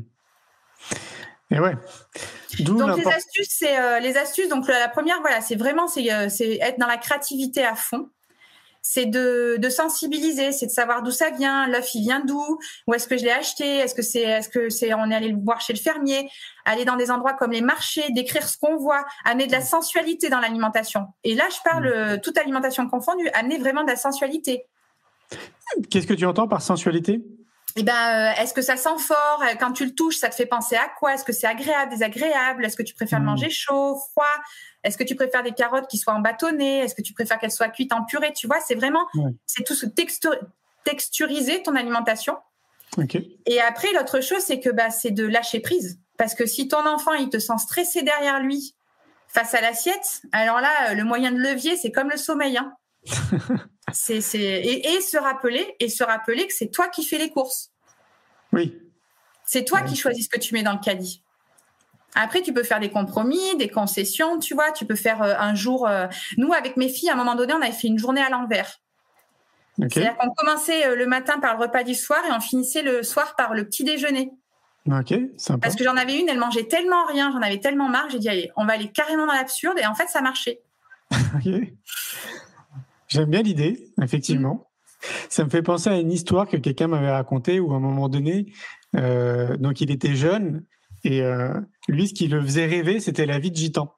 Et 1.50 1.60
ouais. 1.60 1.76
Donc 2.60 2.96
les 2.96 3.06
astuces, 3.06 3.48
c'est 3.50 3.78
euh, 3.78 4.00
les 4.00 4.16
astuces. 4.16 4.48
Donc 4.48 4.66
la, 4.68 4.88
première, 4.88 5.20
voilà, 5.20 5.40
c'est 5.40 5.56
vraiment 5.56 5.86
c'est 5.86 6.12
euh, 6.12 6.28
être 6.60 6.78
dans 6.78 6.86
la 6.86 6.98
créativité 6.98 7.64
à 7.64 7.74
fond. 7.74 8.10
C'est 8.88 9.06
de, 9.06 9.56
de 9.58 9.68
sensibiliser, 9.68 10.52
c'est 10.52 10.66
de 10.66 10.70
savoir 10.70 11.02
d'où 11.02 11.10
ça 11.10 11.30
vient, 11.30 11.66
l'œuf 11.66 11.92
il 11.94 12.02
vient 12.02 12.20
d'où, 12.20 12.58
où 12.86 12.94
est-ce 12.94 13.08
que 13.08 13.16
je 13.16 13.24
l'ai 13.24 13.32
acheté, 13.32 13.66
est-ce 13.78 13.96
que 13.96 14.02
c'est 14.02 14.20
est-ce 14.20 14.48
que 14.48 14.68
c'est 14.70 14.94
on 14.94 15.10
est 15.10 15.14
allé 15.14 15.28
le 15.28 15.38
voir 15.42 15.60
chez 15.60 15.72
le 15.72 15.78
fermier, 15.78 16.30
aller 16.64 16.84
dans 16.84 16.94
des 16.94 17.10
endroits 17.10 17.32
comme 17.32 17.50
les 17.50 17.62
marchés, 17.62 18.04
décrire 18.10 18.48
ce 18.48 18.56
qu'on 18.56 18.76
voit, 18.76 19.04
amener 19.24 19.48
de 19.48 19.52
la 19.52 19.60
sensualité 19.60 20.28
dans 20.28 20.38
l'alimentation. 20.38 21.08
Et 21.24 21.34
là, 21.34 21.44
je 21.50 21.58
parle 21.68 21.88
mmh. 21.88 22.20
toute 22.20 22.38
alimentation 22.38 22.88
confondue, 22.88 23.28
amener 23.34 23.58
vraiment 23.58 23.82
de 23.82 23.88
la 23.88 23.96
sensualité. 23.96 24.66
Qu'est-ce 25.90 26.06
que 26.06 26.14
tu 26.14 26.24
entends 26.24 26.46
par 26.46 26.62
sensualité? 26.62 27.22
Eh 27.76 27.82
ben, 27.82 27.92
euh, 27.92 28.42
est-ce 28.42 28.54
que 28.54 28.62
ça 28.62 28.76
sent 28.76 28.98
fort? 28.98 29.42
Euh, 29.42 29.54
Quand 29.60 29.72
tu 29.72 29.84
le 29.84 29.94
touches, 29.94 30.16
ça 30.16 30.28
te 30.28 30.34
fait 30.34 30.46
penser 30.46 30.76
à 30.76 30.88
quoi? 30.98 31.14
Est-ce 31.14 31.24
que 31.24 31.32
c'est 31.32 31.46
agréable, 31.46 31.90
désagréable? 31.90 32.64
Est-ce 32.64 32.76
que 32.76 32.82
tu 32.82 32.94
préfères 32.94 33.18
le 33.18 33.24
hmm. 33.24 33.28
manger 33.28 33.50
chaud, 33.50 33.96
froid? 34.12 34.24
Est-ce 34.82 34.96
que 34.96 35.04
tu 35.04 35.14
préfères 35.14 35.42
des 35.42 35.52
carottes 35.52 35.86
qui 35.88 35.98
soient 35.98 36.14
en 36.14 36.20
bâtonnet 36.20 36.78
Est-ce 36.78 36.94
que 36.94 37.02
tu 37.02 37.12
préfères 37.12 37.38
qu'elles 37.38 37.50
soient 37.50 37.68
cuites 37.68 37.92
en 37.92 38.04
purée? 38.04 38.32
Tu 38.32 38.46
vois, 38.46 38.60
c'est 38.60 38.74
vraiment, 38.74 39.06
c'est 39.44 39.64
tout 39.64 39.74
ce 39.74 39.86
texturiser 40.84 41.62
ton 41.62 41.74
alimentation. 41.74 42.36
Et 43.46 43.60
après, 43.60 43.92
l'autre 43.92 44.20
chose, 44.20 44.40
c'est 44.40 44.60
que 44.60 44.70
bah, 44.70 44.90
c'est 44.90 45.10
de 45.10 45.26
lâcher 45.26 45.60
prise. 45.60 45.98
Parce 46.16 46.34
que 46.34 46.46
si 46.46 46.68
ton 46.68 46.86
enfant, 46.86 47.12
il 47.12 47.28
te 47.28 47.38
sent 47.38 47.58
stressé 47.58 48.02
derrière 48.02 48.40
lui 48.40 48.74
face 49.28 49.54
à 49.54 49.60
l'assiette, 49.60 50.22
alors 50.32 50.60
là, 50.60 50.94
le 50.94 51.04
moyen 51.04 51.30
de 51.30 51.38
levier, 51.38 51.76
c'est 51.76 51.90
comme 51.90 52.08
le 52.08 52.16
sommeil. 52.16 52.56
Hein. 52.56 52.72
C'est, 53.92 54.16
Et, 54.16 55.00
se 55.00 55.16
rappeler 55.16 55.74
et 55.80 55.88
se 55.88 56.04
rappeler 56.04 56.46
que 56.46 56.52
c'est 56.52 56.70
toi 56.70 56.88
qui 56.88 57.04
fais 57.04 57.18
les 57.18 57.30
courses. 57.30 57.70
Oui. 58.52 58.80
C'est 59.44 59.64
toi 59.64 59.82
qui 59.82 59.96
choisis 59.96 60.24
ce 60.24 60.28
que 60.28 60.40
tu 60.40 60.54
mets 60.54 60.62
dans 60.62 60.72
le 60.72 60.80
caddie. 60.80 61.22
Après, 62.14 62.40
tu 62.40 62.52
peux 62.52 62.62
faire 62.62 62.80
des 62.80 62.90
compromis, 62.90 63.56
des 63.58 63.68
concessions, 63.68 64.38
tu 64.38 64.54
vois. 64.54 64.72
Tu 64.72 64.86
peux 64.86 64.94
faire 64.94 65.22
euh, 65.22 65.34
un 65.38 65.54
jour. 65.54 65.86
Euh, 65.86 66.06
nous, 66.38 66.52
avec 66.52 66.76
mes 66.76 66.88
filles, 66.88 67.10
à 67.10 67.12
un 67.12 67.16
moment 67.16 67.34
donné, 67.34 67.52
on 67.52 67.60
avait 67.60 67.72
fait 67.72 67.88
une 67.88 67.98
journée 67.98 68.22
à 68.22 68.30
l'envers. 68.30 68.80
C'est-à-dire 69.78 70.16
qu'on 70.16 70.30
commençait 70.30 70.86
euh, 70.86 70.96
le 70.96 71.06
matin 71.06 71.38
par 71.38 71.56
le 71.56 71.62
repas 71.62 71.82
du 71.82 71.94
soir 71.94 72.20
et 72.26 72.32
on 72.32 72.40
finissait 72.40 72.82
le 72.82 73.02
soir 73.02 73.36
par 73.36 73.52
le 73.52 73.66
petit 73.66 73.84
déjeuner. 73.84 74.32
Ok, 74.86 75.14
sympa. 75.36 75.60
Parce 75.60 75.76
que 75.76 75.84
j'en 75.84 75.96
avais 75.96 76.18
une, 76.18 76.28
elle 76.28 76.38
mangeait 76.38 76.64
tellement 76.64 77.04
rien, 77.06 77.30
j'en 77.32 77.42
avais 77.42 77.58
tellement 77.58 77.88
marre, 77.88 78.08
j'ai 78.08 78.20
dit, 78.20 78.28
allez, 78.28 78.50
on 78.56 78.64
va 78.64 78.74
aller 78.74 78.88
carrément 78.88 79.26
dans 79.26 79.32
l'absurde. 79.32 79.78
Et 79.78 79.86
en 79.86 79.94
fait, 79.94 80.06
ça 80.08 80.22
marchait. 80.22 80.60
ok. 81.12 81.68
J'aime 83.08 83.30
bien 83.30 83.42
l'idée, 83.42 83.88
effectivement. 84.02 84.68
Ça 85.28 85.44
me 85.44 85.50
fait 85.50 85.62
penser 85.62 85.90
à 85.90 85.98
une 85.98 86.12
histoire 86.12 86.48
que 86.48 86.56
quelqu'un 86.56 86.88
m'avait 86.88 87.10
racontée 87.10 87.60
où 87.60 87.72
à 87.72 87.76
un 87.76 87.80
moment 87.80 88.08
donné, 88.08 88.52
euh, 88.96 89.56
donc 89.56 89.80
il 89.80 89.90
était 89.90 90.14
jeune 90.14 90.64
et 91.04 91.22
euh, 91.22 91.54
lui, 91.88 92.08
ce 92.08 92.14
qui 92.14 92.28
le 92.28 92.42
faisait 92.42 92.66
rêver, 92.66 93.00
c'était 93.00 93.26
la 93.26 93.38
vie 93.38 93.50
de 93.50 93.56
gitan. 93.56 93.92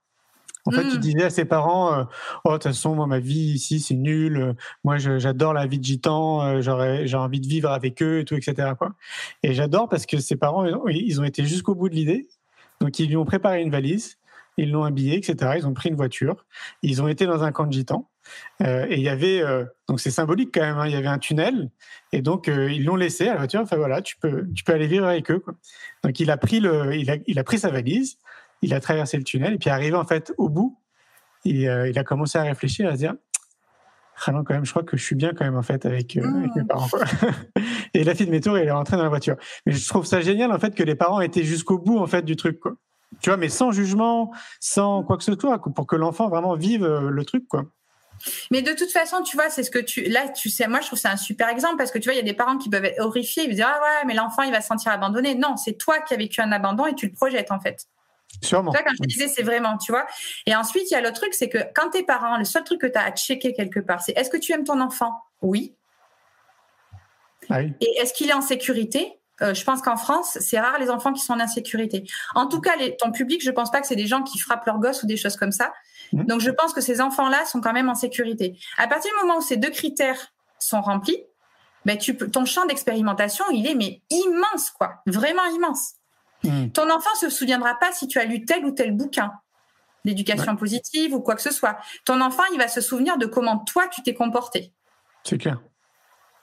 En 0.67 0.71
fait, 0.71 0.83
il 0.83 0.99
mm. 0.99 1.01
disait 1.01 1.23
à 1.23 1.31
ses 1.31 1.47
parents 1.47 1.95
euh, 1.95 2.05
"Oh, 2.45 2.51
de 2.51 2.55
toute 2.55 2.65
façon, 2.65 2.95
moi, 2.95 3.07
ma 3.07 3.21
vie 3.21 3.53
ici, 3.55 3.81
c'est 3.81 3.95
nul. 3.95 4.55
Moi, 4.85 4.99
j'adore 4.99 5.55
la 5.55 5.67
vie 5.67 5.79
de 5.79 5.85
gitan. 5.85 6.61
J'ai 6.61 7.17
envie 7.17 7.41
de 7.41 7.47
vivre 7.47 7.71
avec 7.71 8.03
eux 8.03 8.21
et 8.21 8.25
tout, 8.25 8.35
etc." 8.35 8.73
Quoi. 8.77 8.95
Et 9.43 9.55
j'adore 9.55 9.89
parce 9.89 10.05
que 10.05 10.19
ses 10.19 10.37
parents, 10.37 10.67
ils 10.89 11.21
ont 11.21 11.25
été 11.25 11.45
jusqu'au 11.45 11.75
bout 11.75 11.89
de 11.89 11.95
l'idée. 11.95 12.29
Donc, 12.81 12.99
ils 12.99 13.09
lui 13.09 13.17
ont 13.17 13.25
préparé 13.25 13.63
une 13.63 13.71
valise, 13.71 14.19
ils 14.59 14.71
l'ont 14.71 14.85
habillé, 14.85 15.17
etc. 15.17 15.53
Ils 15.57 15.67
ont 15.67 15.73
pris 15.73 15.89
une 15.89 15.97
voiture, 15.97 16.45
ils 16.83 17.01
ont 17.01 17.09
été 17.09 17.25
dans 17.25 17.43
un 17.45 17.53
camp 17.53 17.67
de 17.67 17.73
gitans. 17.73 18.11
Euh, 18.63 18.87
et 18.89 18.97
il 18.97 19.03
y 19.03 19.09
avait, 19.09 19.41
euh, 19.41 19.65
donc 19.89 20.01
c'est 20.01 20.11
symbolique 20.11 20.51
quand 20.53 20.61
même, 20.61 20.79
hein, 20.79 20.87
il 20.87 20.93
y 20.93 20.97
avait 20.97 21.07
un 21.07 21.19
tunnel, 21.19 21.71
et 22.13 22.23
donc 22.23 22.49
euh, 22.49 22.71
ils 22.71 22.85
l'ont 22.85 22.97
laissé 22.97 23.29
à 23.29 23.33
la 23.33 23.39
voiture, 23.39 23.61
enfin 23.61 23.77
voilà, 23.77 24.03
tu 24.03 24.17
peux, 24.17 24.47
tu 24.55 24.65
peux 24.65 24.73
aller 24.73 24.87
vivre 24.87 25.07
avec 25.07 25.31
eux. 25.31 25.39
Quoi. 25.39 25.55
Donc 26.05 26.19
il 26.21 26.31
a, 26.31 26.37
pris 26.37 26.61
le, 26.61 26.95
il, 26.97 27.11
a, 27.11 27.17
il 27.27 27.39
a 27.39 27.45
pris 27.45 27.59
sa 27.59 27.71
valise, 27.71 28.19
il 28.63 28.75
a 28.75 28.81
traversé 28.81 29.17
le 29.17 29.25
tunnel, 29.25 29.55
et 29.55 29.59
puis 29.59 29.71
arrivé 29.71 29.97
en 29.97 30.05
fait 30.05 30.33
au 30.39 30.49
bout, 30.49 30.79
il, 31.45 31.63
il 31.63 31.99
a 31.99 32.05
commencé 32.05 32.39
à 32.39 32.43
réfléchir, 32.43 32.89
à 32.89 32.93
se 32.93 32.99
dire, 32.99 33.15
ah 34.27 34.33
non, 34.33 34.43
quand 34.43 34.55
même, 34.55 34.65
je 34.65 34.71
crois 34.71 34.83
que 34.83 34.97
je 34.97 35.05
suis 35.05 35.15
bien 35.15 35.33
quand 35.33 35.45
même 35.45 35.57
en 35.57 35.63
fait 35.63 35.87
avec, 35.87 36.17
avec 36.17 36.57
mes 36.57 36.63
mmh. 36.63 36.67
parents. 36.67 36.89
et 37.95 38.03
la 38.03 38.15
fille 38.15 38.27
de 38.27 38.31
mes 38.33 38.41
tours, 38.41 38.59
elle 38.59 38.67
est 38.67 38.73
rentrée 38.73 38.97
dans 38.97 39.05
la 39.05 39.09
voiture. 39.09 39.37
Mais 39.65 39.73
je 39.73 39.89
trouve 39.89 40.05
ça 40.07 40.21
génial 40.21 40.51
en 40.51 40.59
fait 40.59 40.75
que 40.75 40.83
les 40.83 40.97
parents 40.97 41.21
étaient 41.21 41.45
jusqu'au 41.45 41.79
bout 41.79 41.99
en 41.99 42.07
fait 42.07 42.23
du 42.23 42.37
truc, 42.37 42.59
quoi. 42.59 42.75
Tu 43.21 43.31
vois, 43.31 43.37
mais 43.37 43.49
sans 43.49 43.71
jugement, 43.73 44.33
sans 44.61 45.03
quoi 45.03 45.17
que 45.17 45.25
ce 45.25 45.33
soit, 45.35 45.59
pour 45.63 45.87
que 45.87 45.97
l'enfant 45.97 46.29
vraiment 46.29 46.55
vive 46.55 46.87
le 46.87 47.25
truc, 47.25 47.49
quoi. 47.49 47.65
Mais 48.51 48.63
de 48.63 48.73
toute 48.73 48.91
façon, 48.91 49.23
tu 49.23 49.37
vois, 49.37 49.51
c'est 49.51 49.63
ce 49.63 49.71
que 49.71 49.79
tu. 49.79 50.03
Là, 50.03 50.29
tu 50.29 50.51
sais, 50.51 50.67
moi, 50.67 50.81
je 50.81 50.87
trouve 50.87 50.99
c'est 50.99 51.09
un 51.09 51.17
super 51.17 51.49
exemple 51.49 51.77
parce 51.77 51.91
que 51.91 51.99
tu 51.99 52.05
vois, 52.09 52.15
il 52.15 52.19
y 52.19 52.21
a 52.21 52.25
des 52.25 52.35
parents 52.35 52.59
qui 52.59 52.69
peuvent 52.71 52.85
être 52.85 53.01
horrifiés, 53.01 53.45
ils 53.45 53.51
vont 53.51 53.57
dire 53.57 53.69
Ah 53.69 53.81
ouais, 53.81 54.07
mais 54.07 54.15
l'enfant, 54.15 54.43
il 54.43 54.53
va 54.53 54.61
se 54.61 54.67
sentir 54.69 54.93
abandonné. 54.93 55.35
Non, 55.35 55.57
c'est 55.57 55.75
toi 55.75 56.01
qui 56.01 56.15
as 56.15 56.17
vécu 56.17 56.41
un 56.41 56.53
abandon 56.53 56.87
et 56.87 56.95
tu 56.95 57.07
le 57.07 57.13
projettes, 57.13 57.51
en 57.51 57.61
fait. 57.61 57.87
Sûrement. 58.43 58.71
Vois, 58.71 58.83
quand 58.83 58.95
je 59.01 59.07
disais, 59.07 59.29
c'est 59.29 59.43
vraiment, 59.43 59.79
tu 59.79 59.93
vois. 59.93 60.07
Et 60.47 60.55
ensuite, 60.55 60.91
il 60.91 60.95
y 60.95 60.97
a 60.97 61.01
l'autre 61.01 61.21
truc, 61.21 61.35
c'est 61.35 61.49
que 61.49 61.59
quand 61.75 61.91
tes 61.91 62.03
parents, 62.03 62.37
le 62.37 62.45
seul 62.45 62.65
truc 62.65 62.81
que 62.81 62.87
tu 62.87 62.99
as 62.99 63.05
à 63.05 63.11
checker 63.13 63.53
quelque 63.53 63.81
part, 63.81 64.01
c'est 64.03 64.13
est-ce 64.13 64.31
que 64.31 64.37
tu 64.37 64.53
aimes 64.53 64.65
ton 64.65 64.81
enfant? 64.81 65.13
Oui. 65.43 65.75
Ah 67.51 67.59
oui. 67.61 67.73
Et 67.81 67.99
est-ce 67.99 68.13
qu'il 68.13 68.29
est 68.29 68.35
en 68.35 68.43
sécurité? 68.43 69.19
Euh, 69.41 69.55
je 69.55 69.65
pense 69.65 69.83
qu'en 69.83 69.97
France, 69.97 70.39
c'est 70.41 70.59
rare 70.59 70.79
les 70.79 70.91
enfants 70.91 71.13
qui 71.13 71.23
sont 71.23 71.33
en 71.33 71.41
insécurité. 71.41 72.05
En 72.35 72.47
tout 72.47 72.61
cas, 72.61 72.77
les, 72.77 72.97
ton 72.97 73.13
public, 73.13 73.43
je 73.43 73.51
pense 73.51 73.71
pas 73.71 73.81
que 73.81 73.87
c'est 73.87 73.97
des 73.97 74.07
gens 74.07 74.23
qui 74.23 74.39
frappent 74.39 74.67
leurs 74.67 74.79
gosses 74.79 75.03
ou 75.03 75.07
des 75.07 75.17
choses 75.17 75.37
comme 75.37 75.53
ça. 75.53 75.73
Mhm. 76.13 76.27
Donc, 76.27 76.41
je 76.41 76.51
pense 76.51 76.73
que 76.73 76.81
ces 76.81 77.01
enfants-là 77.01 77.45
sont 77.45 77.61
quand 77.61 77.73
même 77.73 77.89
en 77.89 77.95
sécurité. 77.95 78.59
À 78.77 78.87
partir 78.87 79.11
du 79.13 79.27
moment 79.27 79.39
où 79.39 79.43
ces 79.43 79.57
deux 79.57 79.71
critères 79.71 80.33
sont 80.59 80.81
remplis, 80.81 81.23
ben, 81.85 81.97
tu 81.97 82.15
peux, 82.15 82.31
ton 82.31 82.45
champ 82.45 82.67
d'expérimentation, 82.67 83.45
il 83.51 83.67
est 83.67 83.75
mais 83.75 84.03
immense, 84.11 84.71
quoi. 84.71 84.97
Vraiment 85.07 85.45
immense. 85.47 85.95
Mhm. 86.45 86.73
Ton 86.73 86.91
enfant 86.91 87.15
se 87.21 87.31
souviendra 87.31 87.75
pas 87.75 87.93
si 87.93 88.07
tu 88.09 88.19
as 88.19 88.25
lu 88.25 88.45
tel 88.45 88.65
ou 88.65 88.73
tel 88.73 88.97
bouquin 88.97 89.33
d'éducation 90.05 90.57
positive 90.57 91.15
ou 91.15 91.21
quoi 91.21 91.35
que 91.35 91.43
ce 91.43 91.53
soit. 91.53 91.77
Ton 92.05 92.21
enfant, 92.21 92.45
il 92.53 92.59
va 92.59 92.69
se 92.69 92.81
souvenir 92.81 93.19
de 93.19 93.27
comment 93.27 93.59
toi, 93.59 93.89
tu 93.89 94.03
t'es 94.03 94.15
comporté. 94.15 94.73
C'est 95.25 95.39
clair. 95.39 95.61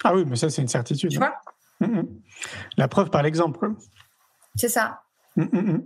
Ah 0.03 0.13
oui, 0.13 0.25
mais 0.27 0.35
ça, 0.35 0.49
c'est 0.49 0.61
une 0.61 0.67
certitude. 0.67 1.09
Tu 1.09 1.17
vois? 1.17 1.35
Mhm. 1.79 2.21
La 2.77 2.87
preuve 2.87 3.09
par 3.09 3.23
l'exemple. 3.23 3.71
C'est 4.55 4.69
ça. 4.69 5.01
Mhm, 5.35 5.49
mhm. 5.51 5.83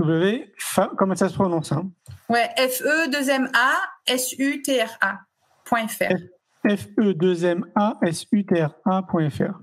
W, 0.00 0.52
comment 0.96 1.14
ça 1.14 1.28
se 1.28 1.34
prononce 1.34 1.70
hein? 1.70 1.88
Ouais, 2.28 2.48
F-E, 2.58 3.08
2 3.08 3.30
M-A, 3.30 3.74
S-U-T-R-A.fr. 4.08 5.22
E 6.68 6.76
F-E-2-M-A-S-U-T-R-A.fr. 6.76 9.60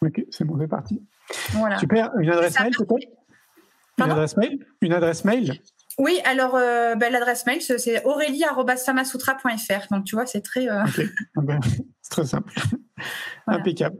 Ok, 0.00 0.24
c'est 0.30 0.44
bon, 0.44 0.58
c'est 0.58 0.66
parti. 0.66 1.00
Voilà. 1.52 1.78
Super. 1.78 2.10
Une 2.18 2.30
adresse 2.30 2.58
mail, 2.58 2.72
peut-être? 2.76 3.06
Une 3.98 4.10
adresse 4.10 4.36
mail? 4.36 4.66
Une 4.80 4.92
adresse 4.92 5.24
mail? 5.24 5.60
Oui, 5.98 6.18
alors, 6.24 6.56
euh, 6.56 6.96
ben, 6.96 7.12
l'adresse 7.12 7.46
mail, 7.46 7.62
c'est- 7.62 8.04
aurélie.famasutra.fr. 8.04 9.86
Donc, 9.92 10.04
tu 10.04 10.16
vois, 10.16 10.26
c'est 10.26 10.40
très. 10.40 10.68
euh. 10.68 10.82
Ah 11.36 11.40
ben, 11.42 11.60
c'est 12.02 12.10
très 12.10 12.24
simple. 12.24 12.52
Voilà. 13.46 13.60
Impeccable. 13.60 13.96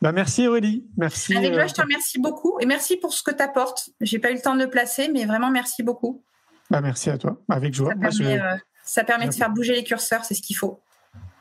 Bah, 0.00 0.12
merci 0.12 0.46
Aurélie. 0.48 0.86
Merci. 0.96 1.36
Avec 1.36 1.52
joie, 1.52 1.62
euh, 1.64 1.68
je 1.68 1.74
te 1.74 1.82
remercie 1.82 2.18
beaucoup. 2.18 2.58
Et 2.60 2.66
merci 2.66 2.96
pour 2.96 3.12
ce 3.12 3.22
que 3.22 3.30
tu 3.30 3.42
apportes. 3.42 3.90
J'ai 4.00 4.18
pas 4.18 4.30
eu 4.30 4.34
le 4.34 4.40
temps 4.40 4.54
de 4.54 4.62
le 4.62 4.70
placer, 4.70 5.08
mais 5.12 5.24
vraiment, 5.26 5.50
merci 5.50 5.82
beaucoup. 5.82 6.22
bah, 6.70 6.80
merci 6.80 7.10
à 7.10 7.18
toi. 7.18 7.40
Avec 7.48 7.74
joie. 7.74 7.90
Ça 7.92 7.98
Moi, 7.98 8.10
je- 8.10 8.18
permet, 8.22 8.40
euh, 8.40 8.56
ça 8.84 9.04
permet 9.04 9.28
de 9.28 9.34
faire 9.34 9.50
bouger 9.50 9.74
les 9.74 9.84
curseurs, 9.84 10.24
c'est 10.24 10.34
ce 10.34 10.42
qu'il 10.42 10.56
faut. 10.56 10.80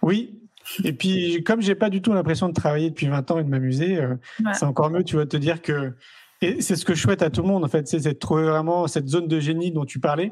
Oui. 0.01 0.39
Et 0.83 0.93
puis, 0.93 1.43
comme 1.43 1.61
j'ai 1.61 1.75
pas 1.75 1.89
du 1.89 2.01
tout 2.01 2.13
l'impression 2.13 2.47
de 2.49 2.53
travailler 2.53 2.89
depuis 2.89 3.07
20 3.07 3.31
ans 3.31 3.39
et 3.39 3.43
de 3.43 3.49
m'amuser, 3.49 3.97
euh, 3.97 4.15
Ouais. 4.43 4.53
c'est 4.53 4.65
encore 4.65 4.89
mieux, 4.89 5.03
tu 5.03 5.15
de 5.15 5.23
te 5.23 5.37
dire 5.37 5.61
que. 5.61 5.93
Et 6.41 6.61
c'est 6.61 6.75
ce 6.75 6.85
que 6.85 6.93
je 6.93 7.01
souhaite 7.01 7.21
à 7.21 7.29
tout 7.29 7.41
le 7.41 7.47
monde, 7.47 7.63
en 7.65 7.67
fait, 7.67 7.87
c'est 7.87 7.99
c'est 7.99 8.13
de 8.13 8.17
trouver 8.19 8.43
vraiment 8.43 8.87
cette 8.87 9.07
zone 9.07 9.27
de 9.27 9.39
génie 9.39 9.71
dont 9.71 9.85
tu 9.85 9.99
parlais, 9.99 10.31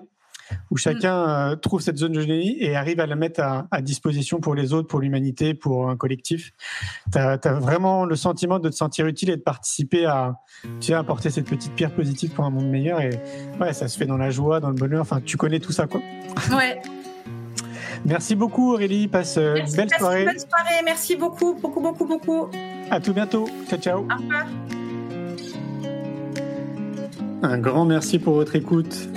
où 0.72 0.78
chacun 0.78 1.52
euh, 1.52 1.56
trouve 1.56 1.82
cette 1.82 1.98
zone 1.98 2.14
de 2.14 2.22
génie 2.22 2.58
et 2.62 2.76
arrive 2.76 3.00
à 3.00 3.08
la 3.08 3.16
mettre 3.16 3.42
à, 3.42 3.68
à 3.72 3.82
disposition 3.82 4.40
pour 4.40 4.56
les 4.56 4.74
autres, 4.74 4.88
pour 4.88 5.00
l'humanité, 5.00 5.54
pour 5.54 5.90
un 5.90 5.96
collectif. 5.96 6.54
Tu 7.12 7.18
as, 7.18 7.38
vraiment 7.60 8.06
le 8.06 8.16
sentiment 8.16 8.60
de 8.60 8.70
te 8.70 8.76
sentir 8.76 9.08
utile 9.08 9.30
et 9.30 9.38
de 9.38 9.42
participer 9.42 10.06
à 10.06 10.36
tu 10.80 10.88
sais, 10.88 10.94
apporter 10.94 11.30
cette 11.30 11.48
petite 11.48 11.74
pierre 11.74 11.92
positive 11.92 12.32
pour 12.32 12.46
un 12.46 12.50
monde 12.50 12.70
meilleur. 12.70 13.02
Et 13.02 13.12
ouais, 13.60 13.74
ça 13.74 13.88
se 13.88 13.98
fait 13.98 14.06
dans 14.06 14.18
la 14.18 14.30
joie, 14.30 14.60
dans 14.60 14.70
le 14.70 14.76
bonheur. 14.76 15.02
Enfin, 15.02 15.22
tu 15.24 15.38
connais 15.38 15.60
tout 15.60 15.72
ça, 15.72 15.88
quoi. 15.88 16.02
Ouais. 16.52 16.82
Merci 18.06 18.36
beaucoup, 18.36 18.74
Aurélie. 18.74 19.08
Passe 19.08 19.38
euh, 19.38 19.56
une 19.56 19.62
Merci, 19.62 19.78
belle 19.78 19.90
soirée. 19.98 20.26
bonne 20.26 20.40
soirée. 20.40 20.82
Merci 20.86 21.16
beaucoup, 21.16 21.56
beaucoup, 21.56 21.82
beaucoup, 21.82 22.06
beaucoup. 22.06 22.48
À 22.90 23.00
tout 23.00 23.14
bientôt. 23.14 23.48
Ciao, 23.70 23.80
ciao. 23.80 24.00
Au 24.00 24.02
revoir. 24.02 24.46
Un 27.44 27.58
grand 27.60 27.86
merci 27.86 28.18
pour 28.20 28.34
votre 28.34 28.56
écoute. 28.56 29.17